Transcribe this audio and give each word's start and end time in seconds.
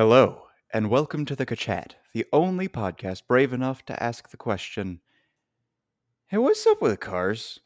Hello, 0.00 0.44
and 0.72 0.88
welcome 0.88 1.26
to 1.26 1.36
the 1.36 1.44
Kachat, 1.44 1.90
the 2.14 2.24
only 2.32 2.68
podcast 2.68 3.26
brave 3.26 3.52
enough 3.52 3.84
to 3.84 4.02
ask 4.02 4.30
the 4.30 4.38
question 4.38 5.02
Hey, 6.28 6.38
what's 6.38 6.66
up 6.66 6.80
with 6.80 6.98
cars? 7.00 7.60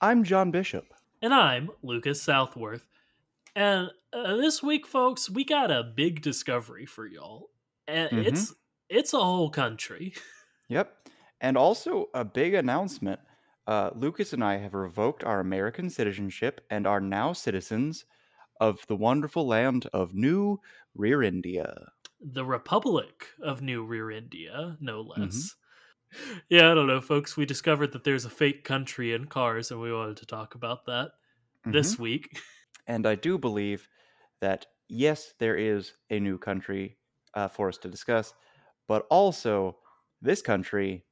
I'm 0.00 0.22
John 0.22 0.52
Bishop. 0.52 0.84
And 1.22 1.34
I'm 1.34 1.70
Lucas 1.82 2.22
Southworth. 2.22 2.86
And 3.56 3.90
uh, 4.12 4.36
this 4.36 4.62
week, 4.62 4.86
folks, 4.86 5.28
we 5.28 5.44
got 5.44 5.72
a 5.72 5.82
big 5.82 6.22
discovery 6.22 6.86
for 6.86 7.04
y'all. 7.04 7.50
And 7.88 8.12
Mhm. 8.12 8.26
it's 8.28 8.54
it's 8.88 9.12
a 9.12 9.18
whole 9.18 9.50
country. 9.50 10.14
Yep, 10.68 11.08
and 11.40 11.56
also 11.56 12.10
a 12.14 12.24
big 12.24 12.54
announcement. 12.54 13.18
Uh, 13.66 13.90
Lucas 13.96 14.32
and 14.32 14.44
I 14.44 14.58
have 14.58 14.74
revoked 14.74 15.24
our 15.24 15.40
American 15.40 15.90
citizenship 15.90 16.60
and 16.70 16.86
are 16.86 17.00
now 17.00 17.32
citizens 17.32 18.04
of 18.60 18.86
the 18.86 18.96
wonderful 18.96 19.46
land 19.46 19.86
of 19.92 20.14
New 20.14 20.60
Rearendia. 20.96 21.88
the 22.20 22.44
Republic 22.44 23.28
of 23.42 23.62
New 23.62 23.86
Rearendia, 23.86 24.76
no 24.80 25.00
Mm-hmm. 25.16 25.40
less. 25.40 25.56
Yeah, 26.48 26.70
I 26.70 26.74
don't 26.74 26.86
know, 26.86 27.00
folks. 27.00 27.36
We 27.36 27.46
discovered 27.46 27.92
that 27.92 28.04
there's 28.04 28.24
a 28.24 28.30
fake 28.30 28.64
country 28.64 29.12
in 29.12 29.26
cars, 29.26 29.70
and 29.70 29.80
we 29.80 29.92
wanted 29.92 30.18
to 30.18 30.26
talk 30.26 30.54
about 30.54 30.86
that 30.86 31.12
Mhm. 31.66 31.92
this 31.92 31.98
week. 31.98 32.40
And 32.86 33.06
I 33.06 33.14
do 33.16 33.38
believe 33.38 33.88
that, 34.40 34.66
yes, 34.88 35.34
there 35.38 35.56
is 35.56 35.94
a 36.10 36.20
new 36.20 36.38
country 36.38 36.98
uh, 37.34 37.48
for 37.48 37.68
us 37.68 37.78
to 37.78 37.88
discuss, 37.90 38.34
but 38.88 39.06
also 39.10 39.78
this 40.22 40.42
country 40.42 41.06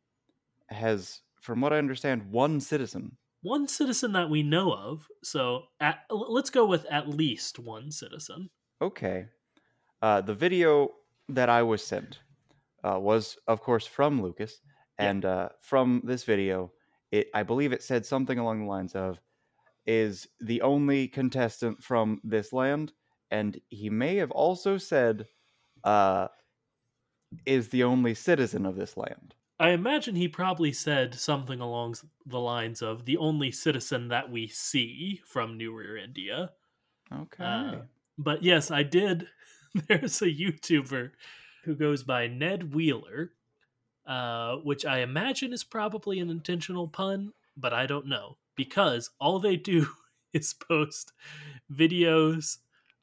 has, 0.68 1.22
from 1.42 1.60
what 1.62 1.72
I 1.74 1.78
understand, 1.78 2.30
one 2.32 2.60
citizen. 2.60 3.18
One 3.42 3.68
citizen 3.68 4.10
that 4.14 4.28
we 4.28 4.42
know 4.42 4.72
of. 4.74 5.08
So 5.22 5.68
at, 5.78 6.04
let's 6.10 6.50
go 6.50 6.66
with 6.66 6.84
at 6.86 7.08
least 7.08 7.60
one 7.60 7.92
citizen. 7.92 8.50
Okay. 8.80 9.30
Uh, 10.04 10.20
the 10.20 10.34
video 10.34 10.90
that 11.30 11.48
I 11.48 11.62
was 11.62 11.82
sent 11.82 12.18
uh, 12.86 12.98
was, 13.00 13.38
of 13.48 13.62
course, 13.62 13.86
from 13.86 14.20
Lucas. 14.20 14.60
And 14.98 15.24
uh, 15.24 15.48
from 15.62 16.02
this 16.04 16.24
video, 16.24 16.72
it 17.10 17.28
I 17.32 17.42
believe 17.42 17.72
it 17.72 17.82
said 17.82 18.04
something 18.04 18.38
along 18.38 18.60
the 18.60 18.70
lines 18.70 18.94
of, 18.94 19.18
is 19.86 20.28
the 20.40 20.60
only 20.60 21.08
contestant 21.08 21.82
from 21.82 22.20
this 22.22 22.52
land. 22.52 22.92
And 23.30 23.58
he 23.70 23.88
may 23.88 24.16
have 24.16 24.30
also 24.30 24.76
said, 24.76 25.24
uh, 25.84 26.28
is 27.46 27.68
the 27.68 27.84
only 27.84 28.12
citizen 28.12 28.66
of 28.66 28.76
this 28.76 28.98
land. 28.98 29.34
I 29.58 29.70
imagine 29.70 30.16
he 30.16 30.28
probably 30.28 30.74
said 30.74 31.14
something 31.14 31.60
along 31.60 31.94
the 32.26 32.40
lines 32.40 32.82
of 32.82 33.06
the 33.06 33.16
only 33.16 33.50
citizen 33.50 34.08
that 34.08 34.30
we 34.30 34.48
see 34.48 35.22
from 35.24 35.56
New 35.56 35.72
Rearendia. 35.72 36.50
Okay. 37.10 37.42
Uh, 37.42 37.74
but 38.18 38.42
yes, 38.42 38.70
I 38.70 38.82
did. 38.82 39.28
There's 39.88 40.22
a 40.22 40.26
YouTuber 40.26 41.10
who 41.64 41.74
goes 41.74 42.02
by 42.04 42.28
Ned 42.28 42.74
Wheeler, 42.74 43.32
uh, 44.06 44.56
which 44.56 44.84
I 44.84 45.00
imagine 45.00 45.52
is 45.52 45.64
probably 45.64 46.20
an 46.20 46.30
intentional 46.30 46.86
pun, 46.86 47.32
but 47.56 47.72
I 47.72 47.86
don't 47.86 48.06
know 48.06 48.36
because 48.56 49.10
all 49.20 49.40
they 49.40 49.56
do 49.56 49.88
is 50.32 50.54
post 50.54 51.12
videos, 51.72 52.58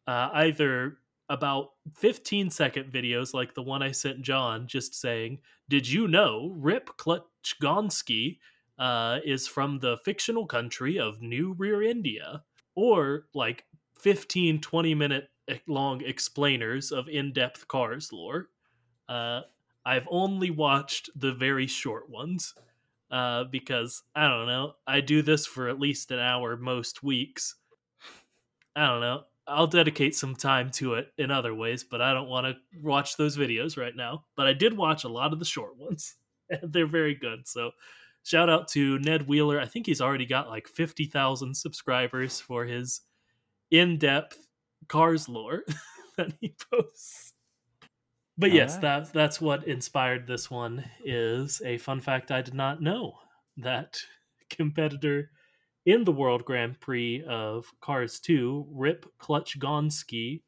uh, 0.08 0.30
either 0.34 0.98
about 1.30 1.72
15 1.96 2.50
second 2.50 2.92
videos 2.92 3.34
like 3.34 3.54
the 3.54 3.64
one 3.64 3.81
I 3.81 3.92
sent 3.92 4.22
John, 4.22 4.68
just 4.68 4.96
saying, 4.96 5.40
Did 5.70 5.90
you 5.90 6.08
know 6.08 6.54
Rip 6.58 6.90
Clutchgoneski 6.98 8.38
uh, 8.80 9.20
is 9.26 9.48
from 9.48 9.80
the 9.80 9.98
fictional 10.06 10.46
country 10.46 11.00
of 11.00 11.22
New 11.22 11.56
Rearendia? 11.56 12.42
Or 12.76 13.26
like 13.34 13.66
15 14.00 14.62
20 14.62 14.96
minute 14.96 15.30
long 15.68 16.02
explainers 16.02 16.91
of 16.91 17.09
in-depth 17.09 17.68
cars 17.68 18.12
lore. 18.13 18.50
Uh, 19.09 19.41
i've 19.85 20.07
only 20.09 20.52
watched 20.52 21.09
the 21.16 21.34
very 21.34 21.68
short 21.68 22.09
ones 22.09 22.53
uh, 23.09 23.44
because 23.46 24.03
i 24.16 24.28
don't 24.28 24.47
know 24.47 24.74
i 24.88 25.01
do 25.01 25.22
this 25.22 25.46
for 25.46 25.68
at 25.68 25.80
least 25.80 26.12
an 26.12 26.19
hour 26.19 26.56
most 26.56 27.03
weeks. 27.03 27.56
I 28.75 28.88
don't 28.88 29.01
know 29.01 29.24
i'll 29.47 29.68
dedicate 29.68 30.16
some 30.16 30.35
time 30.35 30.69
to 30.69 30.94
it 30.94 31.12
in 31.18 31.31
other 31.31 31.53
ways 31.56 31.84
but 31.84 32.00
i 32.00 32.13
don't 32.13 32.30
want 32.30 32.46
to 32.46 32.56
watch 32.81 33.18
those 33.18 33.35
videos 33.38 33.78
right 33.78 33.96
now. 33.96 34.25
But 34.35 34.47
i 34.47 34.53
did 34.53 34.78
watch 34.78 35.03
a 35.03 35.09
lot 35.09 35.34
of 35.34 35.40
the 35.40 35.46
short 35.46 35.75
ones 35.78 36.16
and 36.50 36.72
they're 36.72 36.88
very 36.88 37.16
good 37.16 37.47
so 37.47 37.72
shout 38.24 38.50
out 38.50 38.68
to 38.69 39.00
ned 39.00 39.28
wheeler. 39.28 39.59
I 39.59 39.66
think 39.66 39.85
he's 39.85 40.01
already 40.01 40.25
got 40.25 40.50
like 40.50 40.68
50000 40.68 41.56
subscribers 41.56 42.40
for 42.40 42.66
his 42.66 43.01
in-depth 43.72 44.47
cars 44.88 45.28
lore 45.30 45.64
that 46.18 46.34
he 46.40 46.56
posts. 46.72 47.34
But 48.38 48.52
yes, 48.52 48.75
Alright. 48.75 49.06
that 49.06 49.14
that's 49.14 49.40
what 49.42 49.68
inspired 49.68 50.25
this 50.28 50.50
one 50.50 50.84
is 51.03 51.62
a 51.66 51.78
fun 51.78 52.00
fact 52.02 52.31
I 52.31 52.42
did 52.42 52.53
not 52.53 52.81
know 52.81 53.19
that 53.58 54.00
competitor 54.50 55.31
in 55.86 56.03
the 56.03 56.12
World 56.12 56.46
Grand 56.46 56.80
Prix 56.80 57.24
of 57.28 57.66
Cars 57.81 58.19
2, 58.19 58.68
Rip 58.72 59.06
Clutchgoneski, 59.19 60.42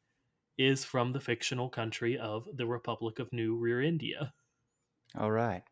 is 0.58 0.84
from 0.84 1.12
the 1.12 1.20
fictional 1.20 1.68
country 1.68 2.16
of 2.18 2.48
the 2.54 2.66
Republic 2.66 3.18
of 3.18 3.32
New 3.32 3.58
Rearendia. 3.58 4.32
All 5.18 5.30
right. 5.30 5.62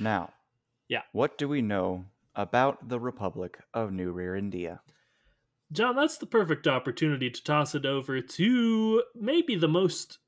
Now, 0.00 0.32
Yeah. 0.88 1.02
What 1.12 1.36
do 1.38 1.48
we 1.48 1.62
know 1.62 2.04
about 2.34 2.88
the 2.88 3.00
Republic 3.00 3.58
of 3.74 3.92
New 3.92 4.12
Rearendia? 4.14 4.80
John, 5.72 5.96
that's 5.96 6.18
the 6.18 6.26
perfect 6.26 6.68
opportunity 6.68 7.30
to 7.30 7.42
toss 7.42 7.74
it 7.74 7.84
over 7.84 8.20
to 8.20 9.02
maybe 9.14 9.56
the 9.56 9.68
most, 9.68 10.18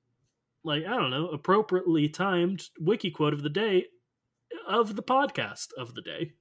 like, 0.65 0.85
I 0.85 0.97
don't 0.97 1.11
know, 1.11 1.29
appropriately 1.29 2.09
timed 2.09 2.65
wiki 2.81 3.11
quote 3.11 3.35
of 3.35 3.43
the 3.43 3.51
day 3.51 3.87
of 4.67 4.97
the 4.97 5.03
podcast 5.03 5.69
of 5.79 5.95
the 5.95 6.03
day. 6.03 6.33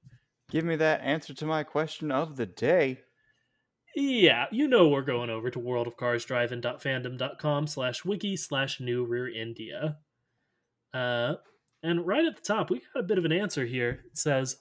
Give 0.50 0.64
me 0.64 0.76
that 0.76 1.02
answer 1.02 1.34
to 1.34 1.46
my 1.46 1.62
question 1.62 2.10
of 2.10 2.36
the 2.36 2.46
day. 2.46 3.00
Yeah, 3.94 4.46
you 4.50 4.68
know 4.68 4.88
we're 4.88 5.02
going 5.02 5.30
over 5.30 5.50
to 5.50 5.58
worldofcarsdrivein.fandom.com 5.58 7.66
slash 7.66 8.04
wiki 8.04 8.36
slash 8.36 8.80
new 8.80 9.06
rearendia. 9.06 9.96
Uh, 10.92 11.34
and 11.82 12.06
right 12.06 12.24
at 12.24 12.36
the 12.36 12.42
top, 12.42 12.70
we 12.70 12.82
got 12.94 13.00
a 13.00 13.06
bit 13.06 13.18
of 13.18 13.24
an 13.24 13.32
answer 13.32 13.66
here. 13.66 14.04
It 14.06 14.18
says, 14.18 14.58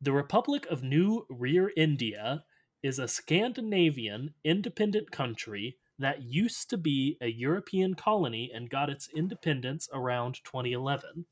The 0.00 0.12
Republic 0.12 0.66
of 0.70 0.82
New 0.82 1.26
Rearendia 1.30 2.42
is 2.84 2.98
a 2.98 3.08
Scandinavian 3.08 4.34
independent 4.44 5.10
country 5.10 5.78
that 5.98 6.22
used 6.22 6.68
to 6.68 6.76
be 6.76 7.16
a 7.22 7.28
European 7.28 7.94
colony 7.94 8.50
and 8.54 8.68
got 8.68 8.90
its 8.90 9.08
independence 9.16 9.88
around 9.90 10.38
2011. 10.44 11.24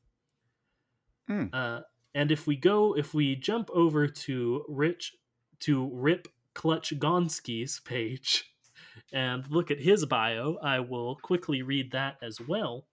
Hmm. 1.28 1.44
Uh, 1.52 1.80
and 2.14 2.32
if 2.32 2.46
we 2.46 2.56
go, 2.56 2.96
if 2.96 3.12
we 3.12 3.36
jump 3.36 3.68
over 3.74 4.08
to 4.08 4.64
Rich, 4.66 5.14
to 5.60 5.90
Rip 5.92 6.28
Clutchgoneski's 6.54 7.80
page 7.80 8.50
and 9.12 9.46
look 9.50 9.70
at 9.70 9.78
his 9.78 10.06
bio, 10.06 10.56
I 10.62 10.80
will 10.80 11.16
quickly 11.16 11.60
read 11.60 11.92
that 11.92 12.16
as 12.22 12.40
well. 12.40 12.86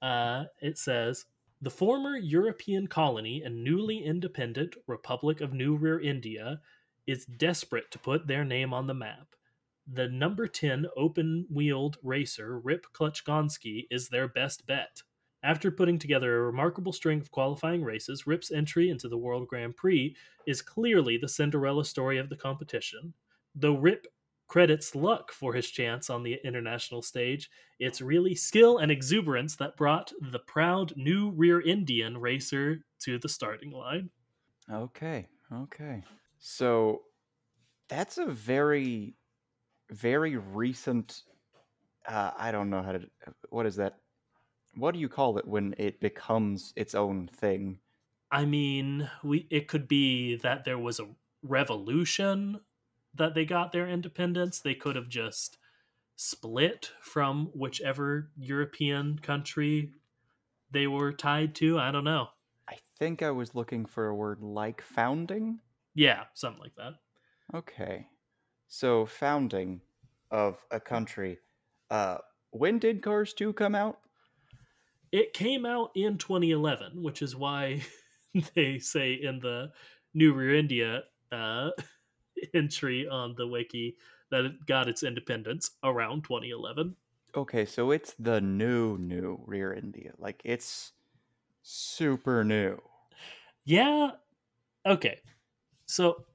Uh, 0.00 0.44
it 0.62 0.78
says 0.78 1.26
the 1.60 1.70
former 1.70 2.16
European 2.16 2.86
colony 2.86 3.42
and 3.44 3.62
newly 3.62 4.02
independent 4.02 4.76
Republic 4.86 5.42
of 5.42 5.52
New 5.52 5.78
Rearendia 5.78 6.60
is 7.06 7.24
desperate 7.24 7.90
to 7.90 7.98
put 7.98 8.26
their 8.26 8.44
name 8.44 8.72
on 8.72 8.86
the 8.86 8.94
map. 8.94 9.34
The 9.86 10.08
number 10.08 10.48
10 10.48 10.86
open 10.96 11.46
wheeled 11.48 11.98
racer 12.02 12.58
Rip 12.58 12.86
Clutchgoneski 12.92 13.86
is 13.90 14.08
their 14.08 14.26
best 14.26 14.66
bet. 14.66 15.02
After 15.42 15.70
putting 15.70 15.98
together 15.98 16.36
a 16.36 16.46
remarkable 16.46 16.92
string 16.92 17.20
of 17.20 17.30
qualifying 17.30 17.84
races, 17.84 18.26
Rip's 18.26 18.50
entry 18.50 18.90
into 18.90 19.08
the 19.08 19.18
World 19.18 19.46
Grand 19.46 19.76
Prix 19.76 20.16
is 20.46 20.60
clearly 20.60 21.16
the 21.16 21.28
Cinderella 21.28 21.84
story 21.84 22.18
of 22.18 22.28
the 22.28 22.36
competition. 22.36 23.14
Though 23.54 23.76
Rip 23.76 24.08
credits 24.48 24.94
luck 24.94 25.32
for 25.32 25.52
his 25.52 25.70
chance 25.70 26.10
on 26.10 26.22
the 26.22 26.38
international 26.44 27.02
stage, 27.02 27.48
it's 27.78 28.00
really 28.00 28.34
skill 28.34 28.78
and 28.78 28.90
exuberance 28.90 29.54
that 29.56 29.76
brought 29.76 30.12
the 30.32 30.40
proud 30.40 30.92
new 30.96 31.30
rear 31.30 31.60
Indian 31.60 32.18
racer 32.18 32.80
to 33.00 33.18
the 33.18 33.28
starting 33.28 33.70
line. 33.70 34.10
Okay, 34.72 35.28
okay. 35.52 36.02
So 36.38 37.02
that's 37.88 38.18
a 38.18 38.26
very, 38.26 39.16
very 39.90 40.36
recent. 40.36 41.22
Uh, 42.06 42.32
I 42.36 42.52
don't 42.52 42.70
know 42.70 42.82
how 42.82 42.92
to. 42.92 43.08
What 43.50 43.66
is 43.66 43.76
that? 43.76 43.98
What 44.74 44.92
do 44.92 45.00
you 45.00 45.08
call 45.08 45.38
it 45.38 45.46
when 45.46 45.74
it 45.78 46.00
becomes 46.00 46.72
its 46.76 46.94
own 46.94 47.28
thing? 47.28 47.80
I 48.30 48.44
mean, 48.44 49.10
we 49.22 49.46
it 49.50 49.68
could 49.68 49.88
be 49.88 50.36
that 50.36 50.64
there 50.64 50.78
was 50.78 51.00
a 51.00 51.08
revolution 51.42 52.60
that 53.14 53.34
they 53.34 53.44
got 53.44 53.72
their 53.72 53.88
independence. 53.88 54.60
They 54.60 54.74
could 54.74 54.96
have 54.96 55.08
just 55.08 55.58
split 56.16 56.92
from 57.00 57.46
whichever 57.54 58.30
European 58.36 59.18
country 59.18 59.92
they 60.70 60.86
were 60.86 61.12
tied 61.12 61.54
to. 61.56 61.78
I 61.78 61.90
don't 61.90 62.04
know. 62.04 62.28
I 62.68 62.78
think 62.98 63.22
I 63.22 63.30
was 63.30 63.54
looking 63.54 63.86
for 63.86 64.06
a 64.06 64.14
word 64.14 64.40
like 64.42 64.80
founding. 64.80 65.60
Yeah, 65.96 66.26
something 66.34 66.62
like 66.62 66.76
that. 66.76 67.00
Okay. 67.52 68.08
So 68.68 69.06
founding 69.06 69.82
of 70.30 70.66
a 70.70 70.80
country. 70.80 71.40
Uh 71.90 72.18
when 72.50 72.78
did 72.78 73.02
Cars 73.02 73.34
2 73.34 73.52
come 73.54 73.74
out? 73.74 74.00
It 75.10 75.32
came 75.32 75.66
out 75.66 75.90
in 75.96 76.16
2011, 76.16 77.02
which 77.02 77.20
is 77.20 77.34
why 77.34 77.82
they 78.54 78.78
say 78.78 79.14
in 79.14 79.40
the 79.40 79.72
New 80.14 80.32
Rearendia 80.32 81.02
uh, 81.32 81.70
entry 82.54 83.08
on 83.08 83.34
the 83.34 83.48
wiki 83.48 83.98
that 84.30 84.44
it 84.44 84.66
got 84.66 84.88
its 84.88 85.02
independence 85.02 85.72
around 85.82 86.22
2011. 86.24 86.96
Okay, 87.36 87.64
so 87.64 87.92
it's 87.92 88.14
the 88.14 88.40
new 88.40 88.98
new 88.98 89.38
Rearendia. 89.46 90.14
Like 90.18 90.42
it's 90.44 90.92
super 91.62 92.44
new. 92.44 92.80
Yeah. 93.64 94.12
Okay. 94.86 95.20
So, 95.86 96.26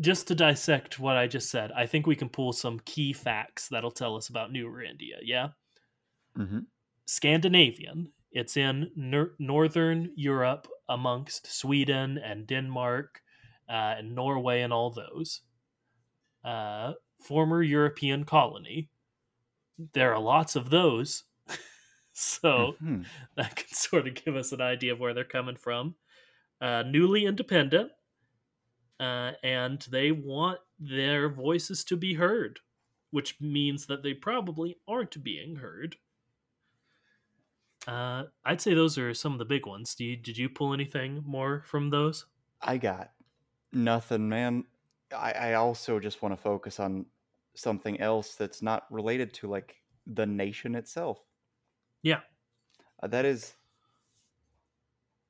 just 0.00 0.28
to 0.28 0.34
dissect 0.34 0.98
what 0.98 1.16
I 1.16 1.26
just 1.26 1.50
said, 1.50 1.72
I 1.72 1.86
think 1.86 2.06
we 2.06 2.16
can 2.16 2.28
pull 2.28 2.52
some 2.52 2.80
key 2.80 3.12
facts 3.12 3.68
that'll 3.68 3.90
tell 3.90 4.16
us 4.16 4.28
about 4.28 4.52
New 4.52 4.68
Rearendia. 4.68 5.18
Yeah. 5.22 5.50
Mm-hmm. 6.38 6.60
Scandinavian. 7.06 8.12
It's 8.32 8.56
in 8.56 8.92
nor- 8.96 9.34
northern 9.38 10.12
Europe 10.16 10.68
amongst 10.88 11.46
Sweden 11.46 12.18
and 12.18 12.46
Denmark 12.46 13.22
uh, 13.68 13.94
and 13.98 14.14
Norway 14.14 14.60
and 14.62 14.72
all 14.72 14.90
those. 14.90 15.42
Uh, 16.44 16.92
former 17.20 17.62
European 17.62 18.24
colony. 18.24 18.90
There 19.94 20.12
are 20.14 20.20
lots 20.20 20.56
of 20.56 20.70
those. 20.70 21.24
so 22.12 22.76
Mhm. 22.82 23.10
that 23.36 23.56
can 23.56 23.68
sort 23.68 24.08
of 24.08 24.14
give 24.14 24.36
us 24.36 24.52
an 24.52 24.60
idea 24.60 24.92
of 24.92 25.00
where 25.00 25.14
they're 25.14 25.24
coming 25.24 25.56
from. 25.56 25.96
Uh, 26.60 26.82
newly 26.84 27.26
independent, 27.26 27.92
uh, 29.00 29.32
and 29.42 29.86
they 29.90 30.12
want 30.12 30.58
their 30.78 31.28
voices 31.28 31.84
to 31.84 31.96
be 31.96 32.14
heard, 32.14 32.60
which 33.10 33.40
means 33.40 33.86
that 33.86 34.02
they 34.02 34.14
probably 34.14 34.78
aren't 34.88 35.22
being 35.22 35.56
heard. 35.56 35.96
Uh, 37.86 38.24
I'd 38.44 38.60
say 38.60 38.74
those 38.74 38.98
are 38.98 39.14
some 39.14 39.32
of 39.32 39.38
the 39.38 39.44
big 39.44 39.66
ones. 39.66 39.94
Do 39.94 40.04
you, 40.04 40.16
did 40.16 40.36
you 40.36 40.48
pull 40.48 40.74
anything 40.74 41.22
more 41.24 41.62
from 41.66 41.90
those? 41.90 42.26
I 42.60 42.78
got 42.78 43.10
nothing, 43.72 44.28
man. 44.28 44.64
I, 45.16 45.32
I 45.32 45.54
also 45.54 46.00
just 46.00 46.22
want 46.22 46.34
to 46.34 46.42
focus 46.42 46.80
on 46.80 47.06
something 47.54 48.00
else 48.00 48.34
that's 48.34 48.60
not 48.60 48.84
related 48.90 49.32
to 49.34 49.48
like 49.48 49.76
the 50.06 50.26
nation 50.26 50.74
itself. 50.74 51.20
Yeah. 52.02 52.20
Uh, 53.02 53.06
that 53.08 53.24
is 53.24 53.54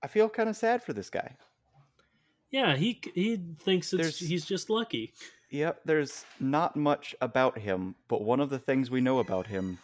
I 0.02 0.08
feel 0.08 0.28
kind 0.28 0.48
of 0.48 0.56
sad 0.56 0.82
for 0.82 0.92
this 0.92 1.10
guy. 1.10 1.36
Yeah, 2.56 2.74
he 2.74 2.98
he 3.14 3.36
thinks 3.60 3.92
it's 3.92 4.00
There's- 4.00 4.18
he's 4.18 4.46
just 4.46 4.70
lucky. 4.70 5.12
Yep, 5.50 5.82
there's 5.84 6.24
not 6.40 6.74
much 6.74 7.14
about 7.20 7.58
him, 7.58 7.94
but 8.08 8.22
one 8.22 8.40
of 8.40 8.48
the 8.48 8.58
things 8.58 8.90
we 8.90 9.02
know 9.02 9.18
about 9.18 9.46
him 9.46 9.78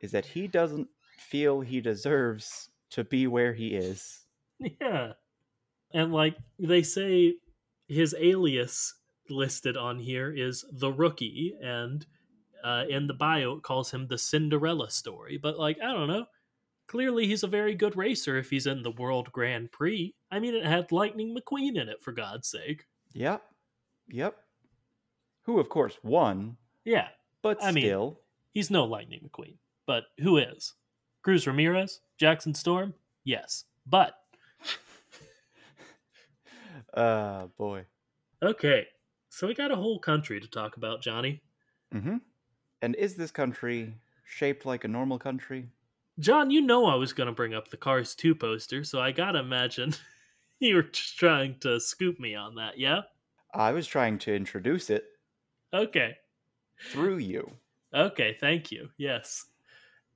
is 0.00 0.10
that 0.10 0.26
he 0.26 0.48
doesn't 0.48 0.88
feel 1.18 1.60
he 1.60 1.80
deserves 1.80 2.68
to 2.90 3.04
be 3.04 3.28
where 3.28 3.54
he 3.54 3.68
is. 3.76 4.26
Yeah. 4.80 5.12
And 5.94 6.12
like 6.12 6.36
they 6.58 6.82
say 6.82 7.34
his 7.86 8.14
alias 8.18 8.94
listed 9.28 9.76
on 9.76 9.98
here 10.00 10.32
is 10.36 10.64
the 10.72 10.92
rookie 10.92 11.54
and 11.62 12.04
uh, 12.64 12.84
in 12.88 13.06
the 13.06 13.14
bio 13.14 13.52
it 13.58 13.62
calls 13.62 13.90
him 13.92 14.06
the 14.08 14.18
Cinderella 14.18 14.90
story. 14.90 15.38
But 15.38 15.58
like 15.60 15.78
I 15.80 15.92
don't 15.92 16.08
know. 16.08 16.26
Clearly 16.88 17.26
he's 17.28 17.44
a 17.44 17.46
very 17.58 17.74
good 17.76 17.96
racer 17.96 18.36
if 18.36 18.50
he's 18.50 18.66
in 18.66 18.82
the 18.82 18.90
World 18.90 19.30
Grand 19.32 19.70
Prix. 19.70 20.12
I 20.30 20.38
mean 20.38 20.54
it 20.54 20.64
had 20.64 20.92
Lightning 20.92 21.36
McQueen 21.36 21.76
in 21.80 21.88
it 21.88 22.02
for 22.02 22.12
God's 22.12 22.48
sake. 22.48 22.86
Yep. 23.12 23.42
Yep. 24.08 24.36
Who 25.44 25.58
of 25.58 25.68
course 25.68 25.96
won, 26.02 26.56
Yeah, 26.84 27.08
but 27.42 27.58
I 27.62 27.72
mean- 27.72 27.84
still 27.84 28.20
he's 28.52 28.70
no 28.70 28.84
Lightning 28.84 29.28
McQueen. 29.28 29.54
But 29.86 30.04
who 30.20 30.36
is? 30.38 30.74
Cruz 31.22 31.46
Ramirez? 31.46 32.00
Jackson 32.18 32.54
Storm? 32.54 32.94
Yes. 33.24 33.64
But 33.86 34.14
uh 36.94 37.46
boy. 37.58 37.84
okay. 38.42 38.86
So 39.28 39.46
we 39.46 39.54
got 39.54 39.70
a 39.70 39.76
whole 39.76 39.98
country 40.00 40.40
to 40.40 40.48
talk 40.48 40.76
about, 40.76 41.02
Johnny. 41.02 41.40
Mm-hmm. 41.94 42.16
And 42.82 42.96
is 42.96 43.14
this 43.14 43.30
country 43.30 43.94
shaped 44.24 44.66
like 44.66 44.82
a 44.84 44.88
normal 44.88 45.18
country? 45.18 45.68
John, 46.18 46.50
you 46.50 46.60
know 46.60 46.86
I 46.86 46.96
was 46.96 47.12
going 47.12 47.28
to 47.28 47.32
bring 47.32 47.54
up 47.54 47.68
the 47.68 47.76
Cars 47.76 48.14
2 48.16 48.34
poster, 48.34 48.82
so 48.84 49.00
I 49.00 49.12
gotta 49.12 49.38
imagine 49.38 49.94
you 50.68 50.74
were 50.76 50.82
just 50.82 51.16
trying 51.18 51.58
to 51.60 51.80
scoop 51.80 52.18
me 52.20 52.34
on 52.34 52.54
that, 52.56 52.78
yeah? 52.78 53.00
I 53.54 53.72
was 53.72 53.86
trying 53.86 54.18
to 54.20 54.34
introduce 54.34 54.90
it 54.90 55.04
Okay. 55.74 56.14
through 56.90 57.18
you. 57.18 57.50
Okay, 57.94 58.36
thank 58.40 58.70
you. 58.70 58.88
Yes. 58.98 59.46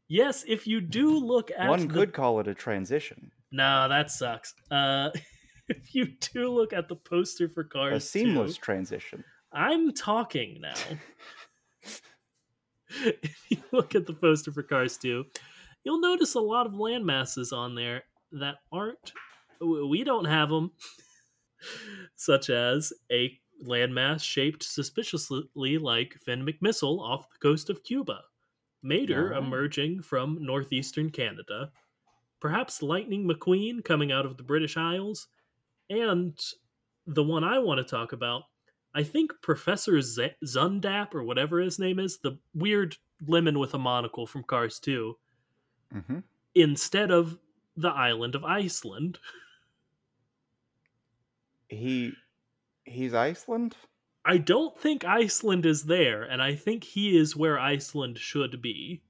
Yes, 0.08 0.44
if 0.46 0.67
you 0.67 0.81
do 0.81 1.19
look 1.19 1.50
at 1.56 1.69
One 1.69 1.88
the... 1.88 1.94
could 1.94 2.12
call 2.12 2.38
it 2.41 2.46
a 2.49 2.55
transition, 2.55 3.31
No, 3.50 3.88
that 3.88 4.11
sucks. 4.11 4.55
Uh 4.70 5.11
if 5.69 5.94
you 5.94 6.06
do 6.32 6.50
look 6.50 6.73
at 6.73 6.88
the 6.88 6.97
poster 6.97 7.49
for 7.49 7.64
Cars 7.64 7.94
a 8.05 8.06
seamless 8.06 8.56
2, 8.56 8.61
transition. 8.61 9.25
I'm 9.52 9.93
talking 9.93 10.61
now. 10.61 10.75
if 13.04 13.50
you 13.50 13.59
look 13.73 13.95
at 13.95 14.07
the 14.07 14.12
poster 14.12 14.52
for 14.52 14.62
Cars 14.62 14.99
2, 14.99 15.25
you'll 15.85 16.00
notice 16.00 16.35
a 16.35 16.40
lot 16.40 16.66
of 16.66 16.75
land 16.75 17.04
masses 17.07 17.52
on 17.52 17.75
there 17.75 18.04
that 18.33 18.57
aren't. 18.73 19.12
We 19.61 20.04
don't 20.04 20.25
have 20.26 20.49
them, 20.50 20.73
such 22.16 22.50
as 22.50 22.92
a 23.11 23.38
landmass 23.64 24.23
shaped 24.23 24.62
suspiciously 24.62 25.78
like 25.78 26.14
Finn 26.20 26.44
McMissile 26.44 26.99
off 27.00 27.30
the 27.30 27.38
coast 27.38 27.70
of 27.70 27.82
Cuba, 27.84 28.20
Mater 28.82 29.34
Oh. 29.34 29.38
emerging 29.38 30.02
from 30.02 30.38
northeastern 30.44 31.11
Canada, 31.11 31.70
perhaps 32.40 32.82
Lightning 32.82 33.26
McQueen 33.26 33.82
coming 33.84 34.12
out 34.12 34.26
of 34.26 34.37
the 34.37 34.42
British 34.42 34.76
Isles, 34.76 35.28
and 35.90 36.38
the 37.06 37.23
one 37.23 37.44
I 37.44 37.58
want 37.58 37.78
to 37.78 37.84
talk 37.84 38.12
about 38.12 38.42
I 38.96 39.02
think 39.02 39.32
Professor 39.42 40.00
Z- 40.00 40.37
Zündapp 40.44 41.14
or 41.16 41.25
whatever 41.25 41.58
his 41.58 41.80
name 41.80 41.99
is, 41.99 42.18
the 42.18 42.38
weird 42.54 42.96
lemon 43.26 43.58
with 43.58 43.75
a 43.75 43.78
monocle 43.78 44.25
from 44.26 44.44
Cars 44.44 44.78
2, 44.78 45.16
Mm-hmm. 45.94 46.18
instead 46.54 47.11
of 47.11 47.37
the 47.76 47.88
island 47.90 48.34
of 48.37 48.44
Iceland. 48.44 49.18
He 51.76 52.12
he's 52.85 53.14
Iceland. 53.14 53.76
I 54.25 54.38
don't 54.38 54.78
think 54.78 55.04
Iceland 55.04 55.64
is 55.66 55.85
there, 55.85 56.23
and 56.23 56.43
I 56.43 56.54
think 56.57 56.85
he 56.85 57.16
is 57.16 57.37
where 57.37 57.59
Iceland 57.59 58.19
should 58.19 58.61
be, 58.62 59.02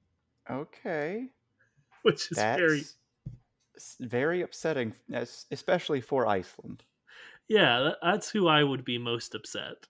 Okay, 0.49 1.31
which 2.03 2.31
is 2.31 2.37
that's 2.37 2.57
very 2.57 2.83
very 3.99 4.41
upsetting, 4.41 4.95
especially 5.51 6.01
for 6.01 6.25
Iceland. 6.27 6.83
yeah. 7.47 7.91
That's 8.01 8.29
who 8.29 8.47
I 8.47 8.63
would 8.63 8.83
be 8.85 8.97
most 8.97 9.35
upset 9.35 9.87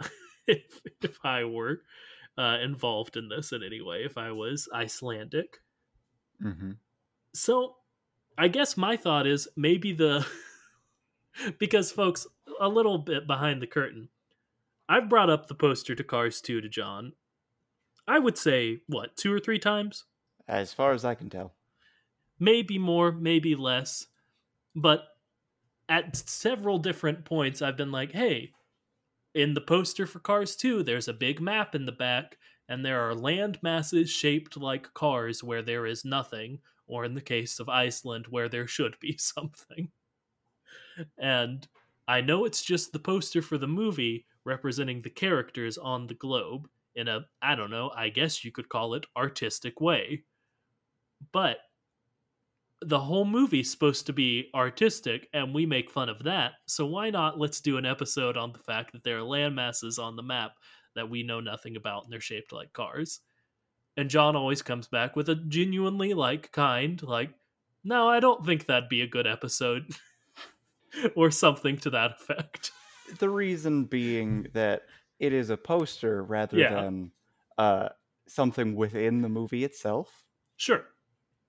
if 0.46 0.80
if 1.02 1.18
I 1.24 1.44
were 1.44 1.82
uh, 2.38 2.58
involved 2.62 3.16
in 3.16 3.28
this 3.28 3.52
in 3.52 3.62
any 3.62 3.80
way. 3.80 4.04
If 4.04 4.18
I 4.18 4.32
was 4.32 4.68
Icelandic, 4.74 5.58
Mm-hmm. 6.42 6.72
So, 7.34 7.76
I 8.38 8.48
guess 8.48 8.76
my 8.76 8.96
thought 8.96 9.26
is 9.26 9.48
maybe 9.56 9.92
the 9.92 10.26
because 11.58 11.90
folks, 11.92 12.26
a 12.60 12.68
little 12.68 12.98
bit 12.98 13.26
behind 13.26 13.60
the 13.62 13.66
curtain. 13.66 14.08
I've 14.88 15.08
brought 15.08 15.30
up 15.30 15.46
the 15.46 15.54
poster 15.54 15.94
to 15.94 16.04
Cars 16.04 16.40
2 16.40 16.60
to 16.60 16.68
John. 16.68 17.12
I 18.06 18.18
would 18.18 18.36
say 18.36 18.80
what, 18.88 19.16
two 19.16 19.32
or 19.32 19.40
three 19.40 19.58
times? 19.58 20.04
As 20.48 20.72
far 20.74 20.92
as 20.92 21.04
I 21.04 21.14
can 21.14 21.30
tell. 21.30 21.54
maybe 22.38 22.78
more, 22.78 23.12
maybe 23.12 23.54
less. 23.54 24.06
But 24.74 25.04
at 25.88 26.16
several 26.16 26.78
different 26.78 27.24
points, 27.24 27.62
I've 27.62 27.76
been 27.76 27.92
like, 27.92 28.12
hey, 28.12 28.52
in 29.34 29.54
the 29.54 29.60
poster 29.60 30.06
for 30.06 30.18
Cars 30.18 30.56
2, 30.56 30.82
there's 30.82 31.08
a 31.08 31.12
big 31.12 31.40
map 31.40 31.74
in 31.74 31.86
the 31.86 31.92
back, 31.92 32.38
and 32.68 32.84
there 32.84 33.00
are 33.08 33.14
land 33.14 33.58
masses 33.62 34.10
shaped 34.10 34.56
like 34.56 34.92
cars 34.94 35.42
where 35.42 35.62
there 35.62 35.86
is 35.86 36.04
nothing, 36.04 36.58
or 36.86 37.04
in 37.04 37.14
the 37.14 37.20
case 37.20 37.60
of 37.60 37.68
Iceland, 37.68 38.26
where 38.28 38.48
there 38.48 38.66
should 38.66 38.96
be 39.00 39.16
something. 39.18 39.90
And 41.18 41.66
I 42.08 42.20
know 42.20 42.44
it's 42.44 42.62
just 42.62 42.92
the 42.92 42.98
poster 42.98 43.42
for 43.42 43.58
the 43.58 43.66
movie 43.66 44.26
representing 44.44 45.02
the 45.02 45.10
characters 45.10 45.78
on 45.78 46.06
the 46.06 46.14
globe 46.14 46.68
in 46.94 47.08
a, 47.08 47.20
I 47.40 47.54
don't 47.54 47.70
know, 47.70 47.90
I 47.96 48.08
guess 48.08 48.44
you 48.44 48.52
could 48.52 48.68
call 48.68 48.94
it 48.94 49.06
artistic 49.16 49.80
way. 49.80 50.24
But 51.32 51.58
the 52.82 52.98
whole 52.98 53.24
movie's 53.24 53.70
supposed 53.70 54.06
to 54.06 54.12
be 54.12 54.50
artistic 54.54 55.28
and 55.32 55.54
we 55.54 55.64
make 55.64 55.90
fun 55.90 56.08
of 56.08 56.24
that. 56.24 56.52
So 56.66 56.84
why 56.86 57.10
not 57.10 57.38
let's 57.38 57.60
do 57.60 57.78
an 57.78 57.86
episode 57.86 58.36
on 58.36 58.52
the 58.52 58.58
fact 58.58 58.92
that 58.92 59.04
there 59.04 59.18
are 59.18 59.22
land 59.22 59.54
masses 59.54 59.98
on 59.98 60.16
the 60.16 60.22
map 60.22 60.52
that 60.94 61.08
we 61.08 61.22
know 61.22 61.40
nothing 61.40 61.76
about 61.76 62.04
and 62.04 62.12
they're 62.12 62.20
shaped 62.20 62.52
like 62.52 62.72
cars. 62.72 63.20
And 63.96 64.10
John 64.10 64.36
always 64.36 64.62
comes 64.62 64.88
back 64.88 65.16
with 65.16 65.28
a 65.28 65.36
genuinely 65.36 66.12
like 66.14 66.50
kind 66.52 67.00
like 67.02 67.30
no, 67.84 68.08
I 68.08 68.20
don't 68.20 68.46
think 68.46 68.66
that'd 68.66 68.88
be 68.88 69.02
a 69.02 69.08
good 69.08 69.26
episode 69.26 69.84
or 71.16 71.30
something 71.30 71.76
to 71.78 71.90
that 71.90 72.12
effect. 72.12 72.70
The 73.18 73.28
reason 73.28 73.84
being 73.84 74.46
that 74.54 74.82
it 75.18 75.34
is 75.34 75.50
a 75.50 75.56
poster 75.56 76.22
rather 76.22 76.56
Yeah. 76.56 76.70
than 76.82 77.10
uh, 77.58 77.90
something 78.26 78.74
within 78.74 79.20
the 79.20 79.28
movie 79.28 79.64
itself. 79.64 80.24
Sure. 80.56 80.84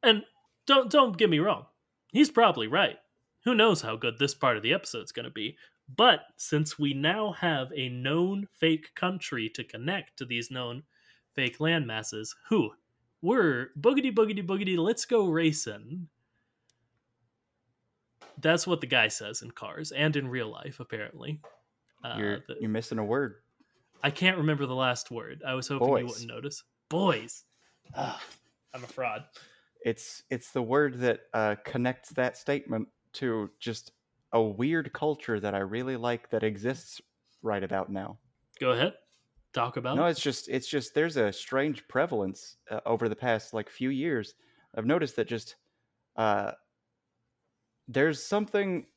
And 0.02 0.24
don't 0.66 0.90
don't 0.92 1.16
get 1.18 1.30
me 1.30 1.40
wrong. 1.40 1.68
He's 2.12 2.30
probably 2.32 2.68
right. 2.68 2.98
Who 3.46 3.56
knows 3.56 3.82
how 3.82 3.96
good 3.96 4.16
this 4.20 4.34
part 4.34 4.58
of 4.58 4.64
the 4.64 4.74
episode's 4.74 5.14
going 5.14 5.26
to 5.26 5.32
be. 5.32 5.56
But 5.96 6.22
since 6.38 6.78
we 6.78 6.94
now 6.94 7.32
have 7.34 7.68
a 7.74 7.88
known 7.88 8.48
fake 8.60 8.94
country 8.96 9.48
to 9.56 9.64
connect 9.64 10.18
to 10.18 10.26
these 10.26 10.52
known 10.52 10.84
fake 11.34 11.62
land 11.62 11.88
masses, 11.88 12.36
who 12.50 12.72
we're 13.22 13.70
boogity 13.80 14.14
boogity 14.14 14.46
boogity, 14.46 14.78
let's 14.78 15.06
go 15.06 15.28
racing. 15.30 16.10
That's 18.40 18.66
what 18.68 18.82
the 18.82 18.88
guy 18.88 19.08
says 19.08 19.42
in 19.42 19.52
cars 19.52 19.92
and 19.92 20.16
in 20.16 20.28
real 20.28 20.50
life, 20.50 20.80
apparently. 20.80 21.40
Uh, 22.04 22.16
you're 22.18 22.40
the- 22.48 22.58
you're 22.60 22.70
missing 22.70 23.00
a 23.00 23.06
word. 23.06 23.36
I 24.04 24.12
can't 24.12 24.38
remember 24.38 24.66
the 24.66 24.76
last 24.76 25.12
word. 25.12 25.42
I 25.48 25.54
was 25.54 25.68
hoping 25.70 25.98
you 26.00 26.06
wouldn't 26.08 26.28
notice. 26.28 26.64
Boys. 26.90 27.46
Ugh, 27.96 28.20
I'm 28.74 28.84
a 28.84 28.88
fraud. 28.88 29.24
It's 29.86 30.24
it's 30.30 30.52
the 30.52 30.62
word 30.62 31.00
that 31.00 31.22
uh, 31.34 31.56
connects 31.64 32.10
that 32.12 32.38
statement 32.38 32.88
to 33.14 33.50
just 33.60 33.92
a 34.34 34.42
weird 34.42 34.92
culture 34.94 35.40
that 35.40 35.54
I 35.54 35.60
really 35.60 35.96
like 35.96 36.30
that 36.32 36.44
exists 36.44 37.00
right 37.42 37.64
about 37.64 37.90
now. 37.92 38.18
Go 38.60 38.72
ahead. 38.72 38.94
Talk 39.54 39.78
about 39.78 39.96
No, 39.96 40.06
it. 40.08 40.12
it's 40.12 40.22
just 40.22 40.50
it's 40.50 40.68
just 40.68 40.96
there's 40.96 41.18
a 41.18 41.32
strange 41.32 41.88
prevalence 41.88 42.58
uh, 42.72 42.80
over 42.86 43.08
the 43.08 43.16
past 43.16 43.54
like 43.54 43.70
few 43.70 43.90
years. 43.90 44.34
I've 44.76 44.86
noticed 44.86 45.16
that 45.18 45.28
just 45.28 45.56
uh, 46.16 46.54
there's 47.88 48.24
something 48.24 48.88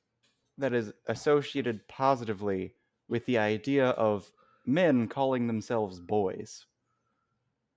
that 0.58 0.74
is 0.74 0.92
associated 1.06 1.88
positively 1.88 2.76
with 3.08 3.26
the 3.26 3.38
idea 3.38 3.90
of 3.90 4.32
men 4.66 5.08
calling 5.08 5.46
themselves 5.48 6.00
boys 6.00 6.66